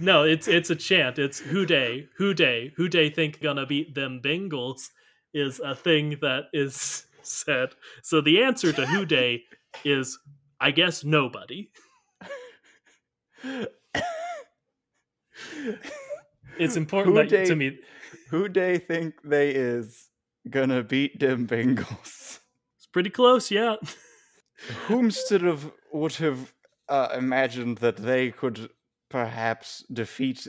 no, 0.00 0.24
it's 0.24 0.48
it's 0.48 0.68
a 0.68 0.74
chant. 0.74 1.16
It's 1.20 1.38
Who 1.38 1.64
Dey, 1.64 2.08
Who 2.16 2.34
Dey, 2.34 2.72
Who 2.76 2.88
Dey 2.88 3.08
think 3.08 3.40
gonna 3.40 3.64
beat 3.64 3.94
them 3.94 4.20
Bengals 4.22 4.88
is 5.32 5.60
a 5.60 5.76
thing 5.76 6.16
that 6.20 6.46
is 6.52 7.06
said. 7.22 7.70
So 8.02 8.20
the 8.20 8.42
answer 8.42 8.72
to 8.72 8.84
Who 8.84 9.06
Dey 9.06 9.44
is, 9.84 10.18
I 10.60 10.72
guess, 10.72 11.04
nobody. 11.04 11.70
It's 16.58 16.76
important 16.76 17.16
that 17.16 17.46
to 17.46 17.56
me. 17.56 17.78
Who 18.30 18.48
they 18.48 18.78
think 18.78 19.14
they 19.24 19.50
is 19.50 20.08
gonna 20.48 20.82
beat 20.82 21.18
them 21.20 21.46
Bengals? 21.46 22.38
It's 22.76 22.86
pretty 22.92 23.10
close, 23.10 23.50
yeah. 23.50 23.76
Whomstead 24.86 25.44
of 25.44 25.72
would 25.92 26.14
have 26.14 26.52
uh, 26.88 27.08
imagined 27.16 27.78
that 27.78 27.96
they 27.96 28.30
could 28.30 28.70
perhaps 29.08 29.84
defeat 29.92 30.46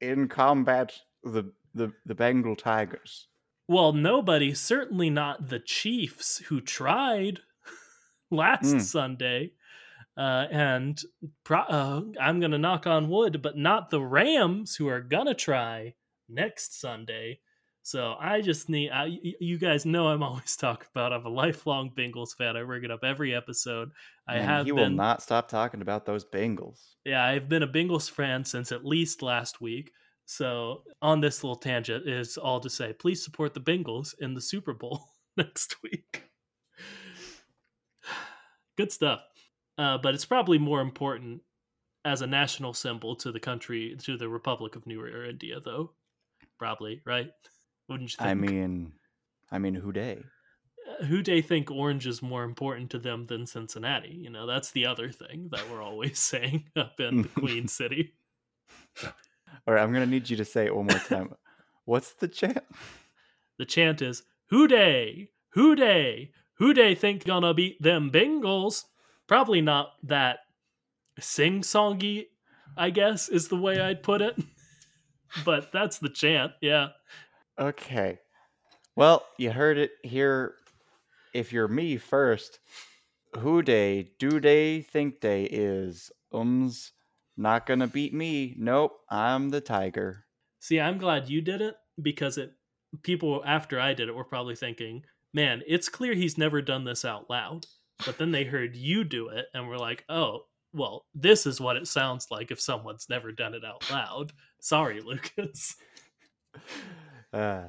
in 0.00 0.28
combat 0.28 0.92
the 1.22 1.52
the 1.74 1.92
the 2.06 2.14
Bengal 2.14 2.56
Tigers? 2.56 3.28
Well, 3.68 3.92
nobody, 3.92 4.52
certainly 4.54 5.10
not 5.10 5.48
the 5.48 5.60
Chiefs 5.60 6.38
who 6.48 6.60
tried 6.60 7.40
last 8.30 8.64
Mm. 8.74 8.80
Sunday. 8.80 9.52
Uh, 10.16 10.46
and 10.50 11.00
pro- 11.44 11.60
uh, 11.60 12.02
I'm 12.20 12.40
going 12.40 12.50
to 12.50 12.58
knock 12.58 12.86
on 12.86 13.08
wood, 13.08 13.40
but 13.40 13.56
not 13.56 13.90
the 13.90 14.02
Rams 14.02 14.74
who 14.76 14.88
are 14.88 15.00
going 15.00 15.26
to 15.26 15.34
try 15.34 15.94
next 16.30 16.80
Sunday. 16.80 17.40
So 17.82 18.14
I 18.20 18.40
just 18.42 18.68
need, 18.68 18.90
I, 18.90 19.18
you 19.40 19.58
guys 19.58 19.86
know 19.86 20.08
I'm 20.08 20.22
always 20.22 20.56
talking 20.56 20.86
about, 20.94 21.12
I'm 21.12 21.24
a 21.24 21.30
lifelong 21.30 21.90
Bengals 21.96 22.36
fan. 22.36 22.56
I 22.56 22.62
bring 22.62 22.84
it 22.84 22.90
up 22.90 23.04
every 23.04 23.34
episode. 23.34 23.90
I 24.28 24.34
Man, 24.36 24.48
have 24.48 24.66
you 24.66 24.74
will 24.74 24.90
not 24.90 25.22
stop 25.22 25.48
talking 25.48 25.80
about 25.82 26.04
those 26.06 26.24
Bengals. 26.24 26.80
yeah, 27.04 27.24
I've 27.24 27.48
been 27.48 27.62
a 27.62 27.68
Bengals 27.68 28.10
fan 28.10 28.44
since 28.44 28.70
at 28.70 28.84
least 28.84 29.22
last 29.22 29.60
week. 29.60 29.92
So 30.26 30.82
on 31.02 31.20
this 31.20 31.42
little 31.42 31.56
tangent 31.56 32.08
is 32.08 32.36
all 32.36 32.60
to 32.60 32.70
say, 32.70 32.92
please 32.92 33.24
support 33.24 33.54
the 33.54 33.60
Bengals 33.60 34.14
in 34.20 34.34
the 34.34 34.40
Super 34.40 34.72
Bowl 34.74 35.02
next 35.36 35.76
week. 35.82 36.24
Good 38.76 38.92
stuff. 38.92 39.20
Uh, 39.78 39.98
but 39.98 40.14
it's 40.14 40.26
probably 40.26 40.58
more 40.58 40.82
important 40.82 41.40
as 42.04 42.22
a 42.22 42.26
national 42.26 42.74
symbol 42.74 43.16
to 43.16 43.32
the 43.32 43.40
country, 43.40 43.96
to 44.00 44.16
the 44.16 44.28
Republic 44.28 44.76
of 44.76 44.86
New 44.86 45.04
India, 45.06 45.58
though. 45.64 45.92
Probably, 46.60 47.00
right? 47.06 47.32
Wouldn't 47.88 48.12
you 48.12 48.16
think? 48.18 48.28
I 48.28 48.34
mean, 48.34 48.92
I 49.50 49.58
mean, 49.58 49.74
who 49.74 49.92
dey? 49.92 50.22
Uh, 50.86 51.06
who 51.06 51.22
they 51.22 51.40
think 51.40 51.70
orange 51.70 52.06
is 52.06 52.20
more 52.20 52.44
important 52.44 52.90
to 52.90 52.98
them 52.98 53.24
than 53.24 53.46
Cincinnati? 53.46 54.10
You 54.12 54.28
know, 54.28 54.46
that's 54.46 54.70
the 54.72 54.84
other 54.84 55.10
thing 55.10 55.48
that 55.52 55.68
we're 55.70 55.82
always 55.82 56.18
saying 56.32 56.66
up 56.76 57.00
in 57.00 57.22
the 57.22 57.28
Queen 57.28 57.66
City. 57.80 58.12
All 59.02 59.72
right, 59.72 59.82
I'm 59.82 59.90
gonna 59.90 60.04
need 60.04 60.28
you 60.28 60.36
to 60.36 60.44
say 60.44 60.66
it 60.66 60.76
one 60.76 60.86
more 60.86 60.98
time. 60.98 61.32
What's 61.86 62.12
the 62.12 62.28
chant? 62.28 62.62
The 63.56 63.64
chant 63.64 64.02
is 64.02 64.22
"Who 64.50 64.68
dey, 64.68 65.30
who 65.54 65.74
dey, 65.74 66.32
who 66.58 66.74
dey 66.74 66.94
think 66.94 67.24
gonna 67.24 67.54
beat 67.54 67.80
them 67.80 68.10
Bengals?" 68.10 68.84
Probably 69.26 69.62
not 69.62 69.92
that 70.02 70.40
sing-songy, 71.18 72.26
I 72.76 72.90
guess 72.90 73.30
is 73.30 73.48
the 73.48 73.56
way 73.56 73.80
I'd 73.80 74.02
put 74.02 74.20
it. 74.20 74.36
But 75.44 75.72
that's 75.72 75.98
the 75.98 76.08
chant. 76.08 76.52
Yeah. 76.60 76.88
Okay. 77.58 78.18
Well, 78.96 79.24
you 79.38 79.50
heard 79.50 79.78
it 79.78 79.92
here. 80.02 80.54
If 81.32 81.52
you're 81.52 81.68
me 81.68 81.96
first, 81.96 82.58
who 83.38 83.62
day, 83.62 84.10
do 84.18 84.40
day, 84.40 84.82
think 84.82 85.20
day 85.20 85.44
is 85.44 86.10
ums 86.32 86.92
not 87.36 87.66
gonna 87.66 87.86
beat 87.86 88.12
me. 88.12 88.54
Nope, 88.58 89.00
I'm 89.08 89.50
the 89.50 89.60
tiger. 89.60 90.26
See, 90.58 90.78
I'm 90.80 90.98
glad 90.98 91.30
you 91.30 91.40
did 91.40 91.60
it 91.60 91.76
because 92.02 92.36
it 92.36 92.52
people 93.02 93.42
after 93.46 93.80
I 93.80 93.94
did 93.94 94.08
it 94.08 94.14
were 94.14 94.24
probably 94.24 94.56
thinking, 94.56 95.04
"Man, 95.32 95.62
it's 95.66 95.88
clear 95.88 96.14
he's 96.14 96.36
never 96.36 96.60
done 96.60 96.84
this 96.84 97.04
out 97.04 97.30
loud." 97.30 97.66
But 98.04 98.18
then 98.18 98.32
they 98.32 98.44
heard 98.44 98.76
you 98.76 99.04
do 99.04 99.28
it 99.28 99.46
and 99.54 99.68
were 99.68 99.78
like, 99.78 100.04
"Oh, 100.08 100.46
well, 100.72 101.06
this 101.14 101.46
is 101.46 101.60
what 101.60 101.76
it 101.76 101.86
sounds 101.88 102.28
like 102.30 102.50
if 102.50 102.60
someone's 102.60 103.08
never 103.08 103.32
done 103.32 103.54
it 103.54 103.64
out 103.64 103.90
loud." 103.90 104.32
Sorry, 104.60 105.00
Lucas. 105.00 105.76
Uh, 107.32 107.68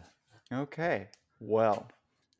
okay. 0.51 1.07
Well, 1.39 1.87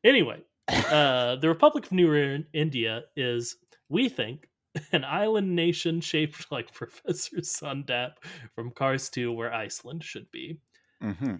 Anyway, 0.04 0.42
uh, 0.68 1.36
the 1.36 1.48
Republic 1.48 1.86
of 1.86 1.92
New 1.92 2.44
India 2.52 3.04
is, 3.16 3.56
we 3.88 4.08
think, 4.08 4.48
an 4.92 5.04
island 5.04 5.54
nation 5.54 6.00
shaped 6.00 6.50
like 6.50 6.72
Professor 6.72 7.36
Zündapp 7.38 8.14
from 8.54 8.70
Cars 8.70 9.08
2, 9.10 9.32
where 9.32 9.52
Iceland 9.52 10.02
should 10.02 10.30
be. 10.30 10.58
hmm 11.00 11.36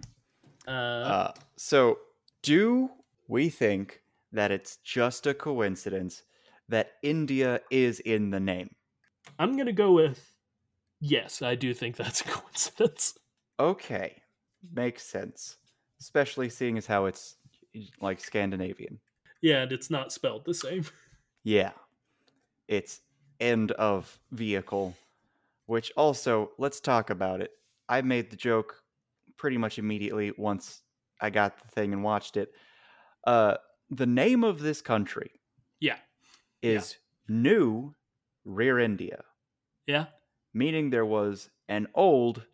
Uh, 0.67 0.71
uh, 0.71 1.33
so 1.57 1.99
do 2.41 2.89
we 3.27 3.49
think 3.49 4.01
that 4.31 4.51
it's 4.51 4.77
just 4.77 5.27
a 5.27 5.33
coincidence 5.33 6.23
that 6.69 6.93
India 7.01 7.59
is 7.69 7.99
in 8.01 8.29
the 8.29 8.39
name? 8.39 8.69
I'm 9.39 9.55
going 9.55 9.67
to 9.67 9.73
go 9.73 9.91
with 9.93 10.35
yes, 10.99 11.41
I 11.41 11.55
do 11.55 11.73
think 11.73 11.95
that's 11.95 12.21
a 12.21 12.23
coincidence. 12.27 13.17
Okay, 13.59 14.21
makes 14.71 15.03
sense. 15.03 15.57
Especially 16.01 16.49
seeing 16.49 16.77
as 16.77 16.85
how 16.87 17.05
it's 17.05 17.37
like 18.01 18.19
Scandinavian. 18.19 18.99
Yeah, 19.41 19.63
and 19.63 19.71
it's 19.71 19.89
not 19.89 20.11
spelled 20.11 20.45
the 20.45 20.53
same. 20.53 20.85
Yeah. 21.45 21.73
It's 22.67 23.01
end 23.39 23.71
of 23.73 24.19
vehicle, 24.31 24.95
which 25.65 25.91
also, 25.97 26.51
let's 26.57 26.79
talk 26.79 27.09
about 27.09 27.41
it. 27.41 27.51
I 27.89 28.01
made 28.01 28.29
the 28.29 28.37
joke 28.37 28.81
pretty 29.37 29.57
much 29.57 29.79
immediately 29.79 30.33
once 30.37 30.83
I 31.21 31.29
got 31.29 31.61
the 31.61 31.67
thing 31.69 31.93
and 31.93 32.03
watched 32.03 32.37
it. 32.37 32.53
Uh, 33.25 33.57
the 33.89 34.05
name 34.05 34.43
of 34.43 34.61
this 34.61 34.81
country 34.81 35.31
Yeah. 35.79 35.97
is 36.61 36.97
New 37.27 37.93
Rearendia, 38.45 39.23
Yeah, 39.87 40.07
meaning 40.53 40.89
there 40.89 41.05
was 41.05 41.49
an 41.67 41.87
old 41.93 42.45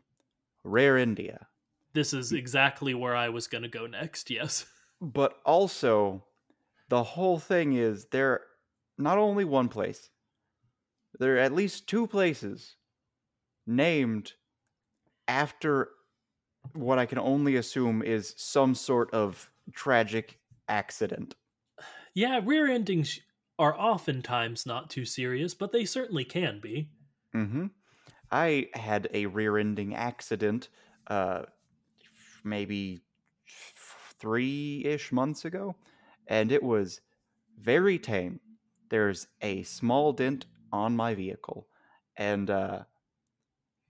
Rearendia. 0.66 1.48
this 1.94 2.14
is 2.14 2.32
exactly 2.34 2.94
where 2.94 3.16
I 3.16 3.30
was 3.30 3.48
going 3.48 3.64
to 3.64 3.68
go 3.70 3.88
next. 3.88 4.30
Yes. 4.30 4.66
But 5.02 5.40
also, 5.46 6.26
the 6.90 7.04
whole 7.04 7.40
thing 7.40 7.74
is 7.74 8.06
there 8.08 8.46
not 8.98 9.18
only 9.18 9.46
one 9.46 9.70
place, 9.70 10.12
there 11.20 11.36
are 11.36 11.40
at 11.40 11.54
least 11.54 11.88
two 11.88 12.08
places 12.08 12.76
named 13.68 14.34
after 15.28 15.92
what 16.74 17.00
I 17.00 17.06
can 17.08 17.20
only 17.20 17.56
assume 17.58 18.04
is 18.04 18.36
some 18.38 18.76
sort 18.76 19.14
of 19.14 19.52
tragic 19.74 20.40
accident. 20.70 21.36
Yeah, 22.16 22.42
rear 22.44 22.68
endings 22.68 23.20
are 23.60 23.80
oftentimes 23.80 24.66
not 24.66 24.90
too 24.90 25.06
serious, 25.06 25.54
but 25.54 25.72
they 25.72 25.86
certainly 25.86 26.26
can 26.26 26.60
be. 26.62 26.90
hmm 27.34 27.68
I 28.32 28.70
had 28.74 29.10
a 29.14 29.28
rear-ending 29.28 29.96
accident, 29.96 30.70
uh, 31.08 31.46
maybe 32.44 33.02
three-ish 33.48 35.12
months 35.12 35.46
ago, 35.46 35.76
and 36.28 36.52
it 36.52 36.64
was 36.64 37.02
very 37.58 38.00
tame. 38.00 38.42
There's 38.90 39.28
a 39.42 39.64
small 39.64 40.14
dent 40.14 40.48
on 40.72 40.96
my 40.96 41.16
vehicle, 41.16 41.70
and 42.18 42.50
uh, 42.50 42.86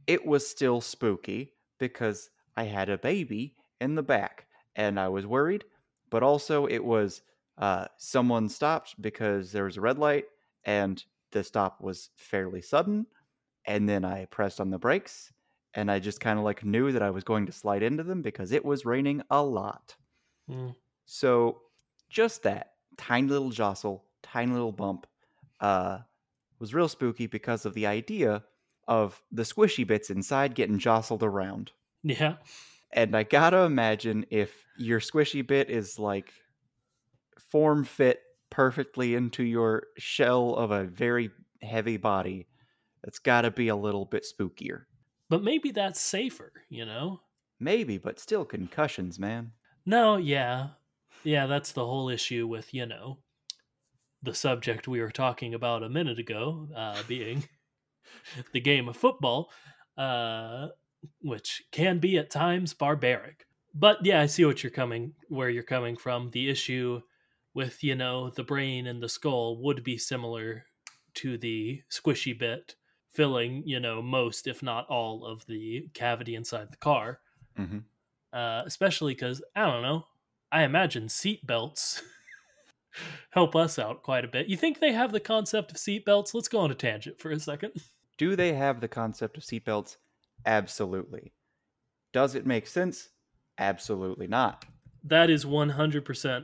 it 0.08 0.26
was 0.26 0.46
still 0.50 0.82
spooky 0.82 1.54
because 1.78 2.30
I 2.58 2.64
had 2.66 2.90
a 2.90 2.98
baby 2.98 3.56
in 3.80 3.96
the 3.96 4.04
back, 4.04 4.48
and 4.76 5.00
I 5.00 5.08
was 5.08 5.26
worried. 5.26 5.64
But 6.10 6.22
also, 6.24 6.66
it 6.66 6.84
was 6.84 7.22
uh, 7.60 7.86
someone 7.98 8.50
stopped 8.50 9.00
because 9.02 9.52
there 9.52 9.66
was 9.66 9.78
a 9.78 9.82
red 9.82 10.00
light, 10.00 10.26
and 10.64 11.04
the 11.32 11.44
stop 11.44 11.82
was 11.82 12.10
fairly 12.16 12.62
sudden, 12.62 13.06
and 13.66 13.88
then 13.88 14.06
I 14.06 14.26
pressed 14.26 14.62
on 14.62 14.72
the 14.72 14.80
brakes, 14.80 15.32
and 15.74 15.92
I 15.92 16.00
just 16.00 16.22
kind 16.22 16.40
of 16.40 16.46
like 16.46 16.66
knew 16.66 16.92
that 16.92 17.02
I 17.02 17.12
was 17.12 17.24
going 17.24 17.46
to 17.46 17.52
slide 17.52 17.84
into 17.84 18.04
them 18.04 18.22
because 18.22 18.52
it 18.52 18.66
was 18.66 18.86
raining 18.86 19.22
a 19.30 19.44
lot. 19.44 19.96
Mm. 20.50 20.76
So 21.06 21.62
just 22.10 22.44
that 22.44 22.74
tiny 22.98 23.28
little 23.28 23.52
jostle, 23.52 24.06
tiny 24.24 24.54
little 24.54 24.72
bump, 24.72 25.06
uh, 25.60 26.00
was 26.60 26.74
real 26.74 26.88
spooky 26.88 27.28
because 27.28 27.66
of 27.66 27.74
the 27.74 27.86
idea 27.86 28.44
of 28.88 29.22
the 29.32 29.44
squishy 29.44 29.86
bits 29.86 30.10
inside 30.10 30.56
getting 30.56 30.80
jostled 30.80 31.24
around. 31.24 31.72
Yeah. 32.04 32.36
And 32.92 33.16
I 33.16 33.24
gotta 33.24 33.60
imagine 33.60 34.26
if 34.30 34.66
your 34.78 35.00
squishy 35.00 35.46
bit 35.46 35.70
is 35.70 36.00
like 36.00 36.34
form 37.40 37.84
fit 37.84 38.22
perfectly 38.50 39.16
into 39.16 39.44
your 39.44 39.88
shell 39.98 40.56
of 40.56 40.72
a 40.72 40.84
very 40.86 41.32
heavy 41.62 41.98
body, 41.98 42.48
it's 43.04 43.20
gotta 43.20 43.52
be 43.52 43.68
a 43.68 43.76
little 43.76 44.06
bit 44.06 44.26
spookier. 44.26 44.84
But 45.30 45.44
maybe 45.44 45.72
that's 45.72 46.02
safer, 46.02 46.52
you 46.70 46.86
know? 46.86 47.22
Maybe, 47.60 47.98
but 47.98 48.20
still 48.20 48.46
concussions, 48.46 49.20
man. 49.20 49.52
No, 49.86 50.18
yeah. 50.18 50.70
Yeah, 51.24 51.46
that's 51.46 51.72
the 51.72 51.86
whole 51.86 52.10
issue 52.10 52.48
with, 52.48 52.74
you 52.74 52.86
know, 52.86 53.20
the 54.24 54.34
subject 54.34 54.88
we 54.88 55.02
were 55.02 55.12
talking 55.12 55.54
about 55.54 55.84
a 55.84 55.90
minute 55.90 56.20
ago, 56.20 56.70
uh, 56.76 57.02
being 57.08 57.48
the 58.54 58.60
game 58.60 58.90
of 58.90 58.98
football, 58.98 59.52
uh, 59.98 60.70
which 61.22 61.64
can 61.72 62.00
be 62.00 62.18
at 62.18 62.30
times 62.30 62.74
barbaric. 62.74 63.46
But 63.74 64.04
yeah, 64.04 64.22
I 64.22 64.26
see 64.26 64.46
what 64.46 64.64
you're 64.64 64.72
coming 64.72 65.14
where 65.28 65.50
you're 65.50 65.64
coming 65.64 65.96
from. 65.96 66.32
The 66.32 66.50
issue 66.50 67.02
with, 67.54 67.84
you 67.84 67.96
know, 67.96 68.30
the 68.30 68.44
brain 68.44 68.88
and 68.88 69.02
the 69.02 69.10
skull 69.10 69.62
would 69.64 69.84
be 69.84 69.98
similar 69.98 70.66
to 71.16 71.38
the 71.38 71.82
squishy 71.92 72.38
bit 72.38 72.76
filling, 73.12 73.64
you 73.66 73.80
know, 73.80 74.02
most, 74.02 74.48
if 74.48 74.62
not 74.62 74.88
all, 74.88 75.26
of 75.26 75.46
the 75.48 75.90
cavity 75.94 76.36
inside 76.36 76.72
the 76.72 76.78
car. 76.78 77.20
Mm-hmm. 77.58 77.80
Uh, 78.32 78.62
especially 78.66 79.14
because, 79.16 79.42
I 79.56 79.66
don't 79.66 79.82
know, 79.82 80.06
I 80.52 80.64
imagine 80.64 81.10
seat 81.10 81.46
belts 81.46 82.04
help 83.32 83.56
us 83.56 83.80
out 83.80 84.04
quite 84.04 84.26
a 84.26 84.30
bit. 84.30 84.48
You 84.48 84.58
think 84.58 84.80
they 84.80 84.94
have 84.94 85.12
the 85.12 85.20
concept 85.20 85.72
of 85.72 85.78
seat 85.78 86.06
belts? 86.06 86.34
Let's 86.34 86.48
go 86.48 86.60
on 86.60 86.72
a 86.72 86.76
tangent 86.76 87.20
for 87.20 87.32
a 87.32 87.40
second. 87.40 87.74
Do 88.20 88.36
they 88.36 88.54
have 88.54 88.82
the 88.82 88.88
concept 88.90 89.38
of 89.38 89.44
seatbelts? 89.44 89.96
Absolutely. 90.46 91.32
Does 92.12 92.36
it 92.36 92.46
make 92.46 92.68
sense? 92.68 93.10
Absolutely 93.58 94.28
not. 94.28 94.66
That 95.06 95.30
is 95.30 95.46
100% 95.46 96.44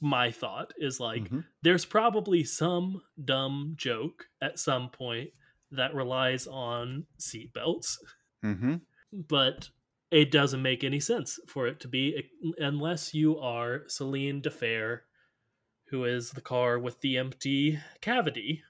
my 0.00 0.30
thought 0.30 0.72
is 0.78 1.00
like 1.00 1.24
Mhm. 1.24 1.44
there's 1.62 1.84
probably 1.84 2.44
some 2.44 3.02
dumb 3.24 3.74
joke 3.76 4.28
at 4.40 4.58
some 4.58 4.90
point 4.90 5.30
that 5.72 5.94
relies 5.94 6.46
on 6.46 7.06
seatbelts 7.18 7.98
Mm-hmm. 8.44 8.76
but 9.12 9.70
it 10.10 10.30
doesn't 10.30 10.62
make 10.62 10.84
any 10.84 11.00
sense 11.00 11.38
for 11.48 11.66
it 11.66 11.80
to 11.80 11.88
be 11.88 12.30
unless 12.58 13.14
you 13.14 13.38
are 13.38 13.88
Celine 13.88 14.40
Dephare, 14.42 15.00
who 15.88 16.04
is 16.04 16.30
the 16.32 16.40
car 16.40 16.78
with 16.78 17.00
the 17.00 17.16
empty 17.18 17.78
cavity 18.00 18.62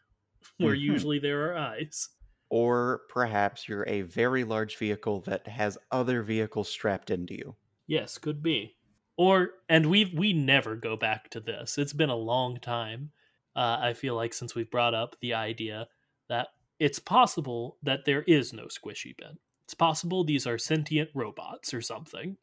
where 0.59 0.75
Mhm. 0.77 0.81
usually 0.81 1.19
there 1.19 1.51
are 1.53 1.57
eyes. 1.57 2.09
Or 2.49 3.03
perhaps 3.09 3.69
you're 3.69 3.89
a 3.89 4.03
very 4.03 4.45
large 4.45 4.77
vehicle 4.77 5.21
that 5.23 5.47
has 5.49 5.79
other 5.91 6.23
vehicles 6.23 6.69
strapped 6.69 7.11
into 7.11 7.35
you. 7.35 7.57
Yes, 7.87 8.19
could 8.19 8.43
be. 8.43 8.77
Or 9.17 9.51
and 9.69 9.87
we 9.87 10.13
we 10.17 10.33
never 10.33 10.75
go 10.77 10.97
back 10.97 11.31
to 11.31 11.41
this. 11.41 11.79
It's 11.79 11.93
been 11.93 12.11
a 12.11 12.17
long 12.17 12.59
time. 12.59 13.13
Uh, 13.55 13.79
I 13.81 13.93
feel 13.93 14.15
like 14.15 14.33
since 14.33 14.55
we've 14.55 14.71
brought 14.71 14.95
up 14.95 15.17
the 15.21 15.35
idea 15.35 15.87
that 16.29 16.49
it's 16.79 16.99
possible 16.99 17.77
that 17.83 18.05
there 18.07 18.23
is 18.23 18.53
no 18.53 18.65
squishy 18.65 19.17
bit. 19.17 19.37
It's 19.65 19.75
possible 19.75 20.25
these 20.25 20.47
are 20.47 20.59
sentient 20.59 21.11
robots 21.15 21.75
or 21.75 21.83
something. 21.83 22.37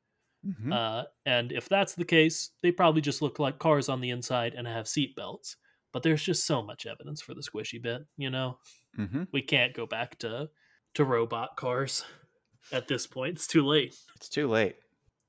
Mhm. 0.46 0.72
Uh, 0.72 1.06
and 1.26 1.52
if 1.52 1.68
that's 1.68 1.96
the 1.96 2.06
case, 2.06 2.52
they 2.62 2.72
probably 2.72 3.02
just 3.02 3.22
look 3.22 3.40
like 3.40 3.60
cars 3.60 3.90
on 3.90 4.00
the 4.00 4.12
inside 4.12 4.54
and 4.54 4.68
have 4.68 4.88
seat 4.88 5.16
belts. 5.16 5.58
But 5.92 6.04
there's 6.04 6.24
just 6.24 6.46
so 6.46 6.62
much 6.62 6.86
evidence 6.86 7.22
for 7.22 7.34
the 7.34 7.42
squishy 7.42 7.82
bit, 7.82 8.04
you 8.16 8.30
know. 8.30 8.60
Mm-hmm. 8.98 9.24
We 9.32 9.42
can't 9.42 9.74
go 9.74 9.86
back 9.86 10.20
to 10.20 10.50
to 10.94 11.04
robot 11.04 11.58
cars 11.58 12.06
at 12.72 12.88
this 12.88 13.08
point. 13.08 13.36
It's 13.36 13.48
too 13.48 13.66
late. 13.66 13.96
It's 14.16 14.30
too 14.30 14.48
late. 14.48 14.76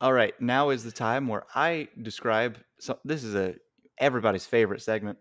All 0.01 0.13
right, 0.13 0.39
now 0.41 0.71
is 0.71 0.83
the 0.85 0.93
time 0.93 1.29
where 1.29 1.45
I 1.55 1.89
describe. 2.03 2.59
So 2.79 2.99
this 3.05 3.23
is 3.25 3.35
a 3.35 3.55
everybody's 3.99 4.47
favorite 4.47 4.81
segment. 4.83 5.19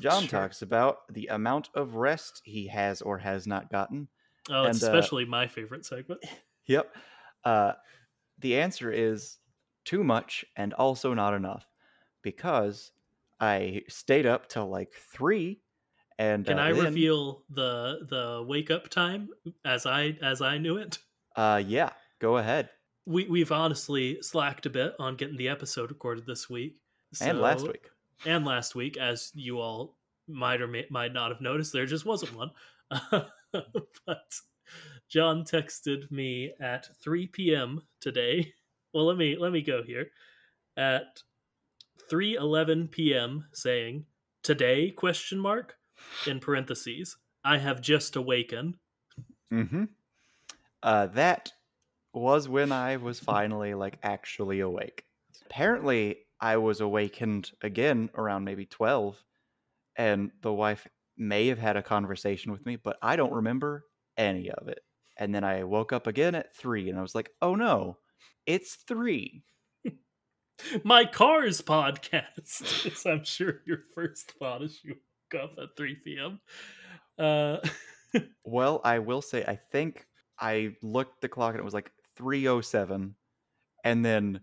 John 0.00 0.22
Sure. 0.22 0.40
talks 0.40 0.62
about 0.62 1.00
the 1.12 1.26
amount 1.26 1.68
of 1.74 1.96
rest 1.96 2.40
he 2.44 2.66
has 2.68 3.02
or 3.02 3.18
has 3.18 3.46
not 3.46 3.70
gotten. 3.70 4.08
Oh, 4.50 4.64
it's 4.64 4.82
And, 4.82 4.88
uh, 4.90 4.96
especially 4.98 5.24
my 5.26 5.46
favorite 5.46 5.84
segment. 5.84 6.22
Yep. 6.66 6.94
Uh, 7.44 7.72
the 8.38 8.60
answer 8.60 8.90
is 8.92 9.38
too 9.84 10.04
much 10.04 10.44
and 10.56 10.72
also 10.74 11.12
not 11.12 11.34
enough 11.34 11.66
because 12.22 12.92
I 13.40 13.82
stayed 13.88 14.26
up 14.26 14.48
till 14.48 14.68
like 14.68 14.92
three. 14.94 15.60
And 16.20 16.46
Can 16.46 16.60
uh, 16.60 16.62
I 16.62 16.72
then- 16.72 16.84
reveal 16.84 17.42
the 17.50 18.06
the 18.08 18.44
wake 18.46 18.70
up 18.70 18.88
time 18.90 19.28
as 19.64 19.86
I 19.86 20.16
as 20.22 20.40
I 20.40 20.58
knew 20.58 20.76
it? 20.76 20.98
Uh, 21.34 21.60
yeah, 21.66 21.90
go 22.20 22.36
ahead. 22.36 22.70
We 23.06 23.26
we've 23.26 23.52
honestly 23.52 24.22
slacked 24.22 24.66
a 24.66 24.70
bit 24.70 24.94
on 24.98 25.16
getting 25.16 25.36
the 25.36 25.48
episode 25.48 25.90
recorded 25.90 26.26
this 26.26 26.48
week 26.48 26.76
and 27.20 27.40
last 27.40 27.66
week. 27.66 27.88
and 28.24 28.44
last 28.44 28.74
week, 28.74 28.96
as 28.96 29.32
you 29.34 29.58
all 29.58 29.96
might 30.28 30.62
or 30.62 30.68
may, 30.68 30.86
might 30.90 31.12
not 31.12 31.30
have 31.30 31.40
noticed, 31.40 31.72
there 31.72 31.86
just 31.86 32.06
wasn't 32.06 32.34
one. 32.36 32.50
but 34.06 34.34
John 35.08 35.44
texted 35.44 36.10
me 36.10 36.52
at 36.60 36.88
3 37.02 37.26
p.m. 37.28 37.82
today. 38.00 38.52
Well, 38.94 39.06
let 39.06 39.16
me 39.16 39.36
let 39.36 39.52
me 39.52 39.62
go 39.62 39.82
here 39.82 40.10
at 40.76 41.22
3:11 42.10 42.90
p.m. 42.90 43.46
saying 43.52 44.04
today 44.42 44.90
question 44.90 45.38
mark 45.38 45.76
in 46.26 46.40
parentheses 46.40 47.16
I 47.44 47.58
have 47.58 47.80
just 47.80 48.16
awakened. 48.16 48.76
Mm-hmm. 49.52 49.84
Uh, 50.82 51.06
that 51.08 51.52
was 52.14 52.48
when 52.48 52.72
I 52.72 52.96
was 52.96 53.20
finally 53.20 53.74
like 53.74 53.98
actually 54.02 54.60
awake. 54.60 55.04
Apparently, 55.46 56.18
I 56.40 56.56
was 56.56 56.80
awakened 56.80 57.50
again 57.62 58.10
around 58.14 58.44
maybe 58.44 58.66
twelve, 58.66 59.22
and 59.96 60.30
the 60.42 60.52
wife 60.52 60.86
may 61.16 61.48
have 61.48 61.58
had 61.58 61.76
a 61.76 61.82
conversation 61.82 62.52
with 62.52 62.64
me, 62.66 62.76
but 62.76 62.98
I 63.02 63.16
don't 63.16 63.32
remember 63.32 63.84
any 64.16 64.50
of 64.50 64.68
it. 64.68 64.80
And 65.18 65.34
then 65.34 65.44
I 65.44 65.64
woke 65.64 65.92
up 65.92 66.06
again 66.06 66.34
at 66.34 66.54
three, 66.54 66.88
and 66.90 66.98
I 66.98 67.02
was 67.02 67.14
like, 67.14 67.30
"Oh 67.40 67.54
no, 67.54 67.98
it's 68.46 68.74
three. 68.74 69.44
My 70.84 71.04
Cars 71.04 71.60
podcast 71.60 72.86
is, 72.86 73.06
I'm 73.06 73.24
sure, 73.24 73.60
your 73.66 73.80
first 73.94 74.32
thought 74.32 74.62
as 74.62 74.78
you 74.84 74.96
woke 75.32 75.42
up 75.42 75.58
at 75.58 75.76
3 75.76 75.96
p.m. 76.04 76.40
Uh, 77.18 77.58
Well, 78.44 78.80
I 78.84 78.98
will 78.98 79.22
say, 79.22 79.44
I 79.44 79.56
think 79.56 80.06
I 80.38 80.76
looked 80.82 81.20
the 81.20 81.28
clock 81.28 81.52
and 81.52 81.60
it 81.60 81.64
was 81.64 81.74
like 81.74 81.90
three 82.22 82.46
oh 82.46 82.60
seven, 82.60 83.16
and 83.84 84.04
then 84.04 84.40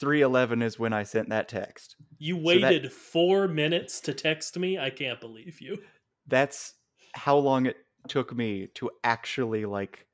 three 0.00 0.20
eleven 0.22 0.62
is 0.62 0.78
when 0.80 0.92
I 0.92 1.04
sent 1.04 1.28
that 1.28 1.48
text. 1.48 1.94
you 2.18 2.34
that- 2.34 2.42
waited 2.44 2.92
four 2.92 3.46
minutes 3.46 4.00
to 4.00 4.12
text 4.12 4.58
me. 4.58 4.78
I 4.78 4.90
can't 4.90 5.20
believe 5.20 5.60
you. 5.60 5.78
that's 6.26 6.74
how 7.14 7.36
long 7.36 7.66
it 7.66 7.76
took 8.08 8.34
me 8.34 8.66
to 8.74 8.90
actually 9.04 9.64
like 9.64 10.06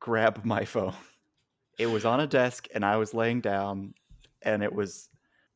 grab 0.00 0.44
my 0.44 0.64
phone. 0.64 0.94
It 1.78 1.86
was 1.86 2.04
on 2.04 2.20
a 2.20 2.26
desk 2.26 2.68
and 2.74 2.84
I 2.84 2.96
was 2.96 3.12
laying 3.12 3.40
down 3.40 3.94
and 4.42 4.62
it 4.62 4.72
was 4.72 5.08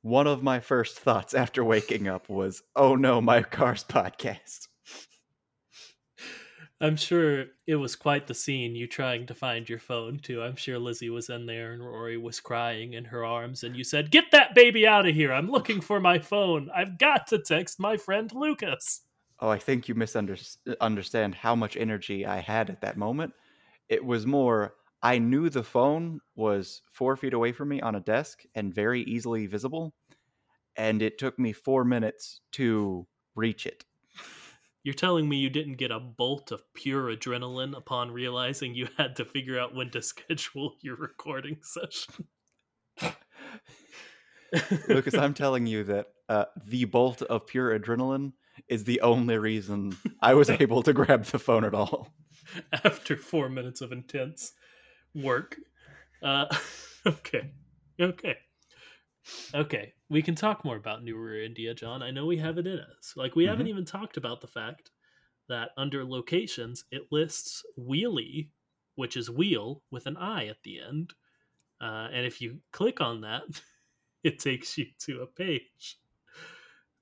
one 0.02 0.26
of 0.26 0.42
my 0.42 0.60
first 0.60 0.98
thoughts 0.98 1.32
after 1.34 1.64
waking 1.64 2.08
up 2.08 2.28
was, 2.28 2.62
"Oh 2.76 2.94
no, 2.96 3.20
my 3.20 3.42
car's 3.42 3.84
podcast." 3.84 4.68
I'm 6.82 6.96
sure 6.96 7.46
it 7.66 7.76
was 7.76 7.94
quite 7.94 8.26
the 8.26 8.34
scene 8.34 8.74
you 8.74 8.88
trying 8.88 9.26
to 9.26 9.34
find 9.34 9.68
your 9.68 9.78
phone 9.78 10.18
too. 10.18 10.42
I'm 10.42 10.56
sure 10.56 10.80
Lizzie 10.80 11.10
was 11.10 11.30
in 11.30 11.46
there 11.46 11.72
and 11.72 11.82
Rory 11.82 12.18
was 12.18 12.40
crying 12.40 12.94
in 12.94 13.04
her 13.04 13.24
arms 13.24 13.62
and 13.62 13.76
you 13.76 13.84
said, 13.84 14.10
"Get 14.10 14.32
that 14.32 14.54
baby 14.54 14.84
out 14.84 15.06
of 15.06 15.14
here. 15.14 15.32
I'm 15.32 15.48
looking 15.48 15.80
for 15.80 16.00
my 16.00 16.18
phone. 16.18 16.68
I've 16.74 16.98
got 16.98 17.28
to 17.28 17.38
text 17.38 17.78
my 17.78 17.96
friend 17.96 18.32
Lucas." 18.34 19.02
Oh, 19.38 19.48
I 19.48 19.58
think 19.58 19.88
you 19.88 19.94
misunderstand 19.94 21.36
how 21.36 21.54
much 21.54 21.76
energy 21.76 22.26
I 22.26 22.38
had 22.40 22.68
at 22.68 22.80
that 22.80 22.96
moment. 22.96 23.32
It 23.88 24.04
was 24.04 24.26
more 24.26 24.74
I 25.02 25.18
knew 25.18 25.48
the 25.50 25.64
phone 25.64 26.20
was 26.34 26.82
4 26.90 27.16
feet 27.16 27.32
away 27.32 27.52
from 27.52 27.68
me 27.68 27.80
on 27.80 27.94
a 27.94 28.00
desk 28.00 28.42
and 28.54 28.74
very 28.74 29.02
easily 29.02 29.46
visible, 29.46 29.94
and 30.76 31.02
it 31.02 31.18
took 31.18 31.38
me 31.38 31.52
4 31.52 31.84
minutes 31.84 32.40
to 32.52 33.06
reach 33.36 33.66
it. 33.66 33.84
You're 34.84 34.94
telling 34.94 35.28
me 35.28 35.36
you 35.36 35.48
didn't 35.48 35.76
get 35.76 35.92
a 35.92 36.00
bolt 36.00 36.50
of 36.50 36.62
pure 36.74 37.14
adrenaline 37.14 37.76
upon 37.76 38.10
realizing 38.10 38.74
you 38.74 38.88
had 38.98 39.14
to 39.16 39.24
figure 39.24 39.58
out 39.58 39.74
when 39.74 39.90
to 39.90 40.02
schedule 40.02 40.74
your 40.80 40.96
recording 40.96 41.58
session. 41.62 42.26
Lucas, 44.88 45.14
I'm 45.14 45.34
telling 45.42 45.66
you 45.66 45.84
that 45.84 46.08
uh, 46.28 46.46
the 46.66 46.84
bolt 46.86 47.22
of 47.22 47.46
pure 47.46 47.78
adrenaline 47.78 48.32
is 48.68 48.84
the 48.84 49.00
only 49.00 49.38
reason 49.38 49.96
I 50.20 50.34
was 50.34 50.50
able 50.60 50.82
to 50.82 50.92
grab 50.92 51.24
the 51.24 51.38
phone 51.38 51.64
at 51.64 51.74
all. 51.74 52.08
After 52.72 53.16
four 53.16 53.48
minutes 53.48 53.80
of 53.80 53.92
intense 53.92 54.52
work. 55.14 55.56
Uh, 56.22 56.46
okay. 57.06 57.52
Okay. 58.00 58.36
Okay. 59.54 59.94
We 60.08 60.22
can 60.22 60.34
talk 60.34 60.64
more 60.64 60.76
about 60.76 61.02
New 61.02 61.16
Rearendia, 61.16 61.74
John. 61.76 62.02
I 62.02 62.10
know 62.10 62.26
we 62.26 62.38
have 62.38 62.58
it 62.58 62.66
in 62.66 62.78
us. 62.78 63.14
Like, 63.16 63.36
we 63.36 63.44
haven't 63.44 63.66
Mhm. 63.66 63.70
even 63.70 63.84
talked 63.84 64.16
about 64.16 64.40
the 64.40 64.46
fact 64.46 64.90
that 65.48 65.70
under 65.76 66.04
locations, 66.04 66.84
it 66.90 67.10
lists 67.10 67.64
Wheelie, 67.78 68.50
which 68.94 69.16
is 69.16 69.30
wheel 69.30 69.82
with 69.90 70.06
an 70.06 70.16
I 70.16 70.46
at 70.46 70.62
the 70.62 70.80
end. 70.80 71.14
Uh, 71.80 72.08
and 72.12 72.26
if 72.26 72.40
you 72.40 72.60
click 72.72 73.00
on 73.00 73.20
that, 73.22 73.42
it 74.22 74.38
takes 74.38 74.78
you 74.78 74.86
to 75.00 75.22
a 75.22 75.26
page 75.26 75.98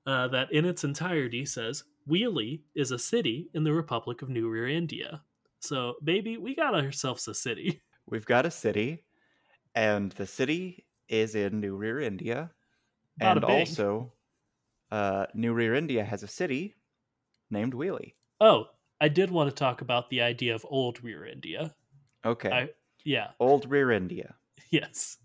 uh, 0.06 0.28
that 0.28 0.52
in 0.52 0.64
its 0.64 0.84
entirety 0.84 1.44
says 1.44 1.84
Wheelie 2.08 2.62
is 2.74 2.90
a 2.90 2.98
city 2.98 3.50
in 3.54 3.64
the 3.64 3.72
Republic 3.72 4.22
of 4.22 4.28
New 4.30 4.50
Rearendia. 4.50 5.20
So, 5.60 5.96
baby, 6.02 6.38
we 6.38 6.54
got 6.54 6.74
ourselves 6.74 7.28
a 7.28 7.34
city. 7.34 7.82
We've 8.06 8.24
got 8.24 8.46
a 8.46 8.50
city, 8.50 9.04
and 9.74 10.10
the 10.12 10.26
city 10.26 10.86
is 11.10 11.34
in 11.34 11.60
New 11.60 11.76
Rearendia. 11.78 12.52
Bada 13.20 13.36
and 13.36 13.44
also, 13.44 14.14
uh, 14.90 15.26
New 15.34 15.54
Rearendia 15.54 16.04
has 16.06 16.22
a 16.22 16.28
city 16.28 16.76
named 17.50 17.74
Wheelie. 17.74 18.16
Oh, 18.40 18.66
I 19.00 19.08
did 19.08 19.30
want 19.30 19.48
to 19.50 19.54
talk 19.56 19.80
about 19.80 20.10
the 20.10 20.20
idea 20.20 20.54
of 20.54 20.66
old 20.68 21.00
Rearendia. 21.02 21.74
Okay. 22.24 22.50
I- 22.50 22.74
Yeah, 23.04 23.32
Old 23.40 23.66
Rear 23.70 23.90
India. 23.92 24.36
yes. 24.70 25.18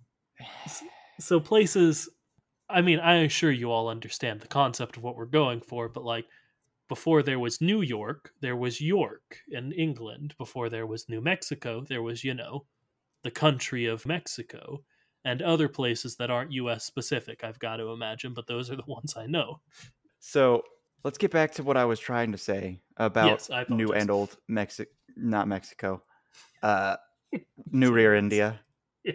So, 1.19 1.39
places, 1.39 2.09
I 2.69 2.81
mean, 2.81 2.99
I 2.99 3.15
assure 3.23 3.51
you 3.51 3.71
all 3.71 3.89
understand 3.89 4.41
the 4.41 4.47
concept 4.47 4.97
of 4.97 5.03
what 5.03 5.15
we're 5.15 5.25
going 5.25 5.61
for, 5.61 5.89
but 5.89 6.03
like, 6.03 6.27
before 6.89 7.23
there 7.23 7.39
was 7.39 7.61
New 7.61 7.81
York, 7.81 8.33
there 8.41 8.55
was 8.57 8.81
York 8.81 9.41
in 9.49 9.71
England. 9.73 10.35
Before 10.37 10.69
there 10.69 10.87
was 10.87 11.09
New 11.09 11.21
Mexico, 11.21 11.83
there 11.83 12.03
was, 12.03 12.23
you 12.23 12.33
know, 12.33 12.67
the 13.23 13.31
country 13.31 13.85
of 13.85 14.05
Mexico 14.05 14.85
and 15.25 15.41
other 15.41 15.67
places 15.67 16.15
that 16.17 16.29
aren't 16.29 16.53
US 16.53 16.85
specific, 16.85 17.43
I've 17.43 17.59
got 17.59 17.77
to 17.77 17.87
imagine, 17.89 18.33
but 18.33 18.47
those 18.47 18.71
are 18.71 18.77
the 18.77 18.83
ones 18.87 19.15
I 19.17 19.25
know. 19.25 19.59
So 20.19 20.63
let's 21.03 21.17
get 21.17 21.31
back 21.31 21.51
to 21.53 21.63
what 21.63 21.75
I 21.75 21.83
was 21.83 21.99
trying 21.99 22.31
to 22.31 22.37
say 22.37 22.79
about 22.95 23.49
Yes, 23.49 23.69
new 23.69 23.91
and 23.91 24.09
old 24.09 24.37
Mexico, 24.47 24.89
not 25.17 25.47
Mexico, 25.47 26.03
uh, 26.63 26.95
New 27.71 27.91
Rear 27.91 28.15
India. 28.15 28.61
Yeah. 29.03 29.13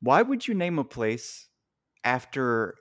Why 0.00 0.22
would 0.22 0.48
you 0.48 0.54
name 0.54 0.78
a 0.78 0.84
place 0.84 1.48
after 2.02 2.74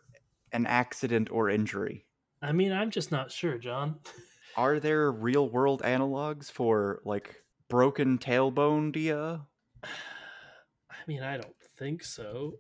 an 0.51 0.65
accident 0.65 1.29
or 1.31 1.49
injury? 1.49 2.05
I 2.41 2.53
mean, 2.53 2.71
I'm 2.71 2.89
just 2.89 3.11
not 3.11 3.31
sure, 3.31 3.57
John. 3.57 3.99
Are 4.57 4.79
there 4.79 5.11
real 5.11 5.47
world 5.47 5.83
analogs 5.83 6.51
for 6.51 7.01
like 7.05 7.35
broken 7.69 8.17
tailbone 8.17 8.91
dia? 8.91 9.41
I 9.83 10.97
mean, 11.07 11.21
I 11.21 11.37
don't 11.37 11.58
think 11.79 12.03
so. 12.03 12.53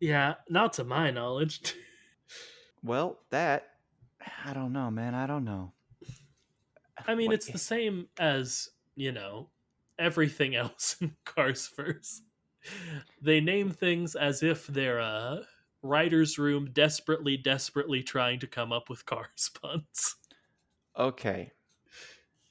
Yeah, 0.00 0.34
not 0.50 0.74
to 0.74 0.84
my 0.84 1.10
knowledge. 1.10 1.74
Well, 2.82 3.18
that 3.30 3.64
I 4.44 4.52
don't 4.52 4.72
know, 4.72 4.90
man. 4.92 5.14
I 5.14 5.26
don't 5.26 5.44
know. 5.44 5.72
I 7.06 7.14
mean, 7.16 7.26
What- 7.28 7.34
it's 7.34 7.46
the 7.50 7.58
same 7.58 8.08
as, 8.18 8.68
you 8.94 9.10
know, 9.12 9.50
everything 9.98 10.54
else 10.62 10.96
in 11.00 11.16
Cars 11.24 11.68
verse. 11.74 12.22
They 13.20 13.40
name 13.40 13.70
things 13.70 14.14
as 14.14 14.42
if 14.44 14.66
they're 14.68 14.98
a 15.00 15.40
writer's 15.82 16.38
room 16.38 16.70
desperately, 16.72 17.36
desperately 17.36 18.02
trying 18.04 18.38
to 18.40 18.46
come 18.46 18.72
up 18.72 18.88
with 18.88 19.04
cars 19.06 19.50
puns. 19.60 20.16
Okay. 20.96 21.50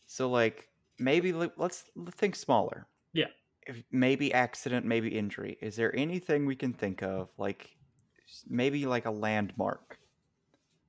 So 0.08 0.30
like 0.30 0.68
maybe 1.00 1.32
let's 1.34 1.86
think 2.12 2.36
smaller. 2.36 2.88
Yeah. 3.14 3.28
If 3.66 3.84
maybe 3.92 4.34
accident, 4.34 4.86
maybe 4.86 5.18
injury. 5.18 5.58
Is 5.62 5.76
there 5.76 5.96
anything 5.96 6.46
we 6.46 6.56
can 6.56 6.74
think 6.74 7.02
of 7.02 7.30
like 7.38 7.76
maybe 8.48 8.86
like 8.86 9.06
a 9.06 9.12
landmark 9.12 10.00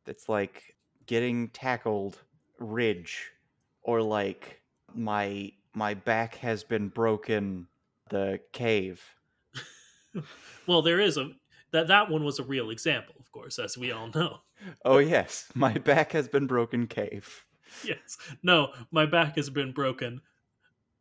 that's 0.04 0.28
like 0.28 0.76
getting 1.06 1.48
tackled 1.48 2.22
ridge 2.58 3.32
or 3.82 4.02
like 4.02 4.62
my 4.94 5.52
my 5.74 5.94
back 5.94 6.36
has 6.36 6.64
been 6.64 6.88
broken 6.88 7.68
the 8.08 8.40
cave. 8.52 9.02
Well, 10.66 10.82
there 10.82 10.98
is 10.98 11.16
a 11.16 11.30
that 11.72 11.88
that 11.88 12.10
one 12.10 12.24
was 12.24 12.38
a 12.38 12.42
real 12.44 12.70
example, 12.70 13.14
of 13.20 13.30
course, 13.30 13.58
as 13.58 13.76
we 13.76 13.92
all 13.92 14.08
know. 14.08 14.40
Oh 14.84 14.98
yes, 14.98 15.50
my 15.54 15.74
back 15.74 16.12
has 16.12 16.28
been 16.28 16.46
broken 16.46 16.86
cave. 16.86 17.44
Yes. 17.84 18.16
No, 18.42 18.72
my 18.90 19.04
back 19.06 19.36
has 19.36 19.50
been 19.50 19.72
broken. 19.72 20.22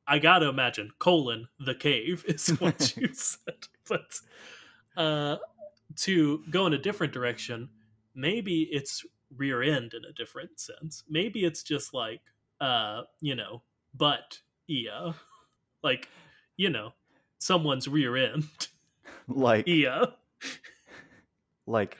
I 0.07 0.19
gotta 0.19 0.47
imagine 0.47 0.91
colon 0.99 1.47
the 1.59 1.75
cave 1.75 2.23
is 2.27 2.49
what 2.59 2.95
you 2.97 3.09
said. 3.13 3.67
But 3.87 4.19
uh 4.97 5.37
to 5.97 6.43
go 6.49 6.65
in 6.67 6.73
a 6.73 6.77
different 6.77 7.13
direction, 7.13 7.69
maybe 8.13 8.63
it's 8.71 9.05
rear 9.35 9.61
end 9.61 9.93
in 9.93 10.05
a 10.05 10.13
different 10.13 10.59
sense. 10.59 11.03
Maybe 11.09 11.45
it's 11.45 11.63
just 11.63 11.93
like 11.93 12.21
uh, 12.61 13.03
you 13.21 13.35
know, 13.35 13.61
butt 13.93 14.39
yeah. 14.67 15.13
Like, 15.83 16.09
you 16.57 16.69
know, 16.69 16.93
someone's 17.39 17.87
rear 17.87 18.15
end. 18.17 18.45
like 19.27 19.67
Yeah. 19.67 20.05
like 21.67 21.97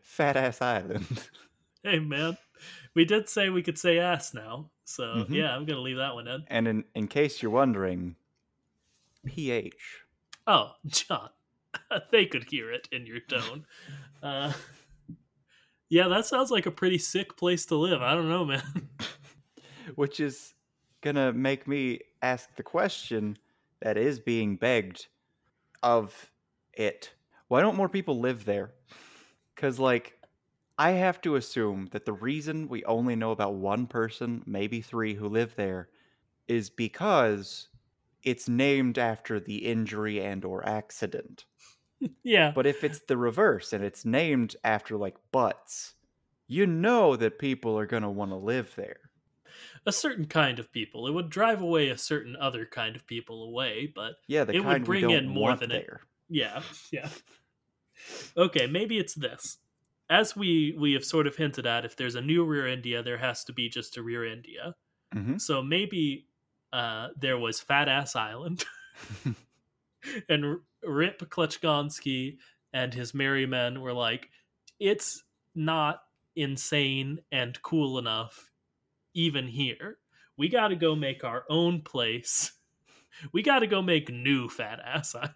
fat 0.00 0.36
ass 0.36 0.60
island. 0.62 1.28
Hey 1.82 1.98
man. 1.98 2.36
We 2.94 3.04
did 3.04 3.28
say 3.28 3.48
we 3.50 3.62
could 3.62 3.78
say 3.78 3.98
ass 3.98 4.32
now. 4.34 4.70
So 4.86 5.26
Mhm. 5.28 5.34
yeah, 5.34 5.54
I'm 5.54 5.66
gonna 5.66 5.80
leave 5.80 5.96
that 5.96 6.14
one 6.14 6.28
in. 6.28 6.44
And 6.46 6.68
in, 6.68 6.84
in 6.94 7.08
case 7.08 7.42
you're 7.42 7.50
wondering, 7.50 8.16
pH. 9.24 10.04
Oh, 10.46 10.72
John, 10.86 11.30
they 12.12 12.24
could 12.26 12.44
hear 12.44 12.70
it 12.70 12.88
in 12.92 13.06
your 13.06 13.20
tone. 13.20 13.66
Uh, 14.22 14.52
yeah, 15.88 16.08
that 16.08 16.26
sounds 16.26 16.50
like 16.50 16.66
a 16.66 16.70
pretty 16.70 16.98
sick 16.98 17.36
place 17.36 17.66
to 17.66 17.76
live. 17.76 18.00
I 18.02 18.14
don't 18.14 18.28
know, 18.30 18.44
man. 18.44 18.62
Which 19.94 20.18
is 20.20 20.54
gonna 21.02 21.32
make 21.32 21.68
me 21.68 22.00
ask 22.22 22.56
the 22.56 22.62
question 22.62 23.36
that 23.82 23.96
is 23.98 24.18
being 24.18 24.56
begged 24.56 25.06
of 25.82 26.32
it. 26.72 27.12
Why 27.48 27.60
don't 27.60 27.76
more 27.76 27.90
people 27.90 28.18
live 28.18 28.44
there? 28.46 28.72
Because, 29.54 29.78
like, 29.78 30.15
I 30.78 30.92
have 30.92 31.20
to 31.22 31.36
assume 31.36 31.86
that 31.92 32.04
the 32.06 32.12
reason 32.14 32.68
we 32.68 32.82
only 32.84 33.14
know 33.16 33.30
about 33.30 33.54
one 33.56 33.86
person, 33.86 34.42
maybe 34.46 34.80
three, 34.80 35.14
who 35.14 35.28
live 35.28 35.54
there 35.56 35.90
is 36.48 36.70
because 36.70 37.68
it's 38.22 38.48
named 38.48 38.98
after 38.98 39.40
the 39.40 39.66
injury 39.66 40.20
and 40.22 40.44
or 40.44 40.66
accident. 40.68 41.46
yeah, 42.24 42.54
But 42.54 42.66
if 42.66 42.82
it's 42.82 42.98
the 43.02 43.16
reverse 43.16 43.72
and 43.72 43.84
it's 43.84 44.04
named 44.04 44.56
after 44.64 44.96
like 44.96 45.16
butts, 45.30 45.94
you 46.48 46.66
know 46.66 47.14
that 47.14 47.38
people 47.38 47.78
are 47.78 47.86
gonna 47.86 48.10
want 48.10 48.32
to 48.32 48.36
live 48.36 48.74
there. 48.74 49.12
a 49.86 49.92
certain 49.92 50.26
kind 50.26 50.58
of 50.58 50.72
people. 50.72 51.06
It 51.06 51.12
would 51.12 51.30
drive 51.30 51.60
away 51.62 51.88
a 51.88 51.98
certain 51.98 52.36
other 52.36 52.66
kind 52.66 52.96
of 52.96 53.06
people 53.06 53.42
away, 53.44 53.86
but 53.94 54.16
Yeah, 54.28 54.44
It 54.50 54.60
would 54.60 54.84
bring 54.84 55.10
in 55.10 55.28
more 55.28 55.54
than 55.54 55.72
it- 55.72 55.86
there. 55.88 56.02
yeah, 56.28 56.62
yeah. 56.92 57.08
Okay, 58.36 58.66
maybe 58.66 58.98
it's 58.98 59.14
this. 59.14 59.58
As 60.08 60.36
we 60.36 60.76
we 60.78 60.92
have 60.92 61.04
sort 61.04 61.26
of 61.26 61.36
hinted 61.36 61.66
at, 61.66 61.84
if 61.84 61.96
there's 61.96 62.14
a 62.14 62.20
new 62.20 62.46
Rearendia, 62.46 63.04
there 63.04 63.18
has 63.18 63.44
to 63.44 63.52
be 63.52 63.68
just 63.68 63.96
a 63.96 64.00
Rearendia. 64.00 64.74
hmm 65.12 65.38
So 65.38 65.62
maybe 65.62 66.28
uh, 66.72 67.08
there 67.16 67.38
was 67.38 67.60
Fat 67.60 67.88
Ass 67.88 68.16
Island, 68.16 68.64
and 70.28 70.58
Rip 70.82 71.20
Clutchgoneski 71.30 72.38
and 72.72 72.92
his 72.92 73.14
merry 73.14 73.46
men 73.46 73.80
were 73.80 73.92
like, 73.92 74.30
"It's 74.78 75.24
not 75.54 76.02
insane 76.36 77.20
and 77.32 77.60
cool 77.62 77.98
enough, 77.98 78.50
even 79.14 79.46
here. 79.48 79.98
We 80.36 80.48
got 80.48 80.68
to 80.68 80.76
go 80.76 80.94
make 80.96 81.24
our 81.24 81.44
own 81.48 81.82
place. 81.82 82.52
We 83.32 83.42
got 83.42 83.60
to 83.60 83.66
go 83.66 83.82
make 83.82 84.10
new 84.10 84.48
Fat 84.48 84.80
Ass 84.84 85.14
Island." 85.14 85.34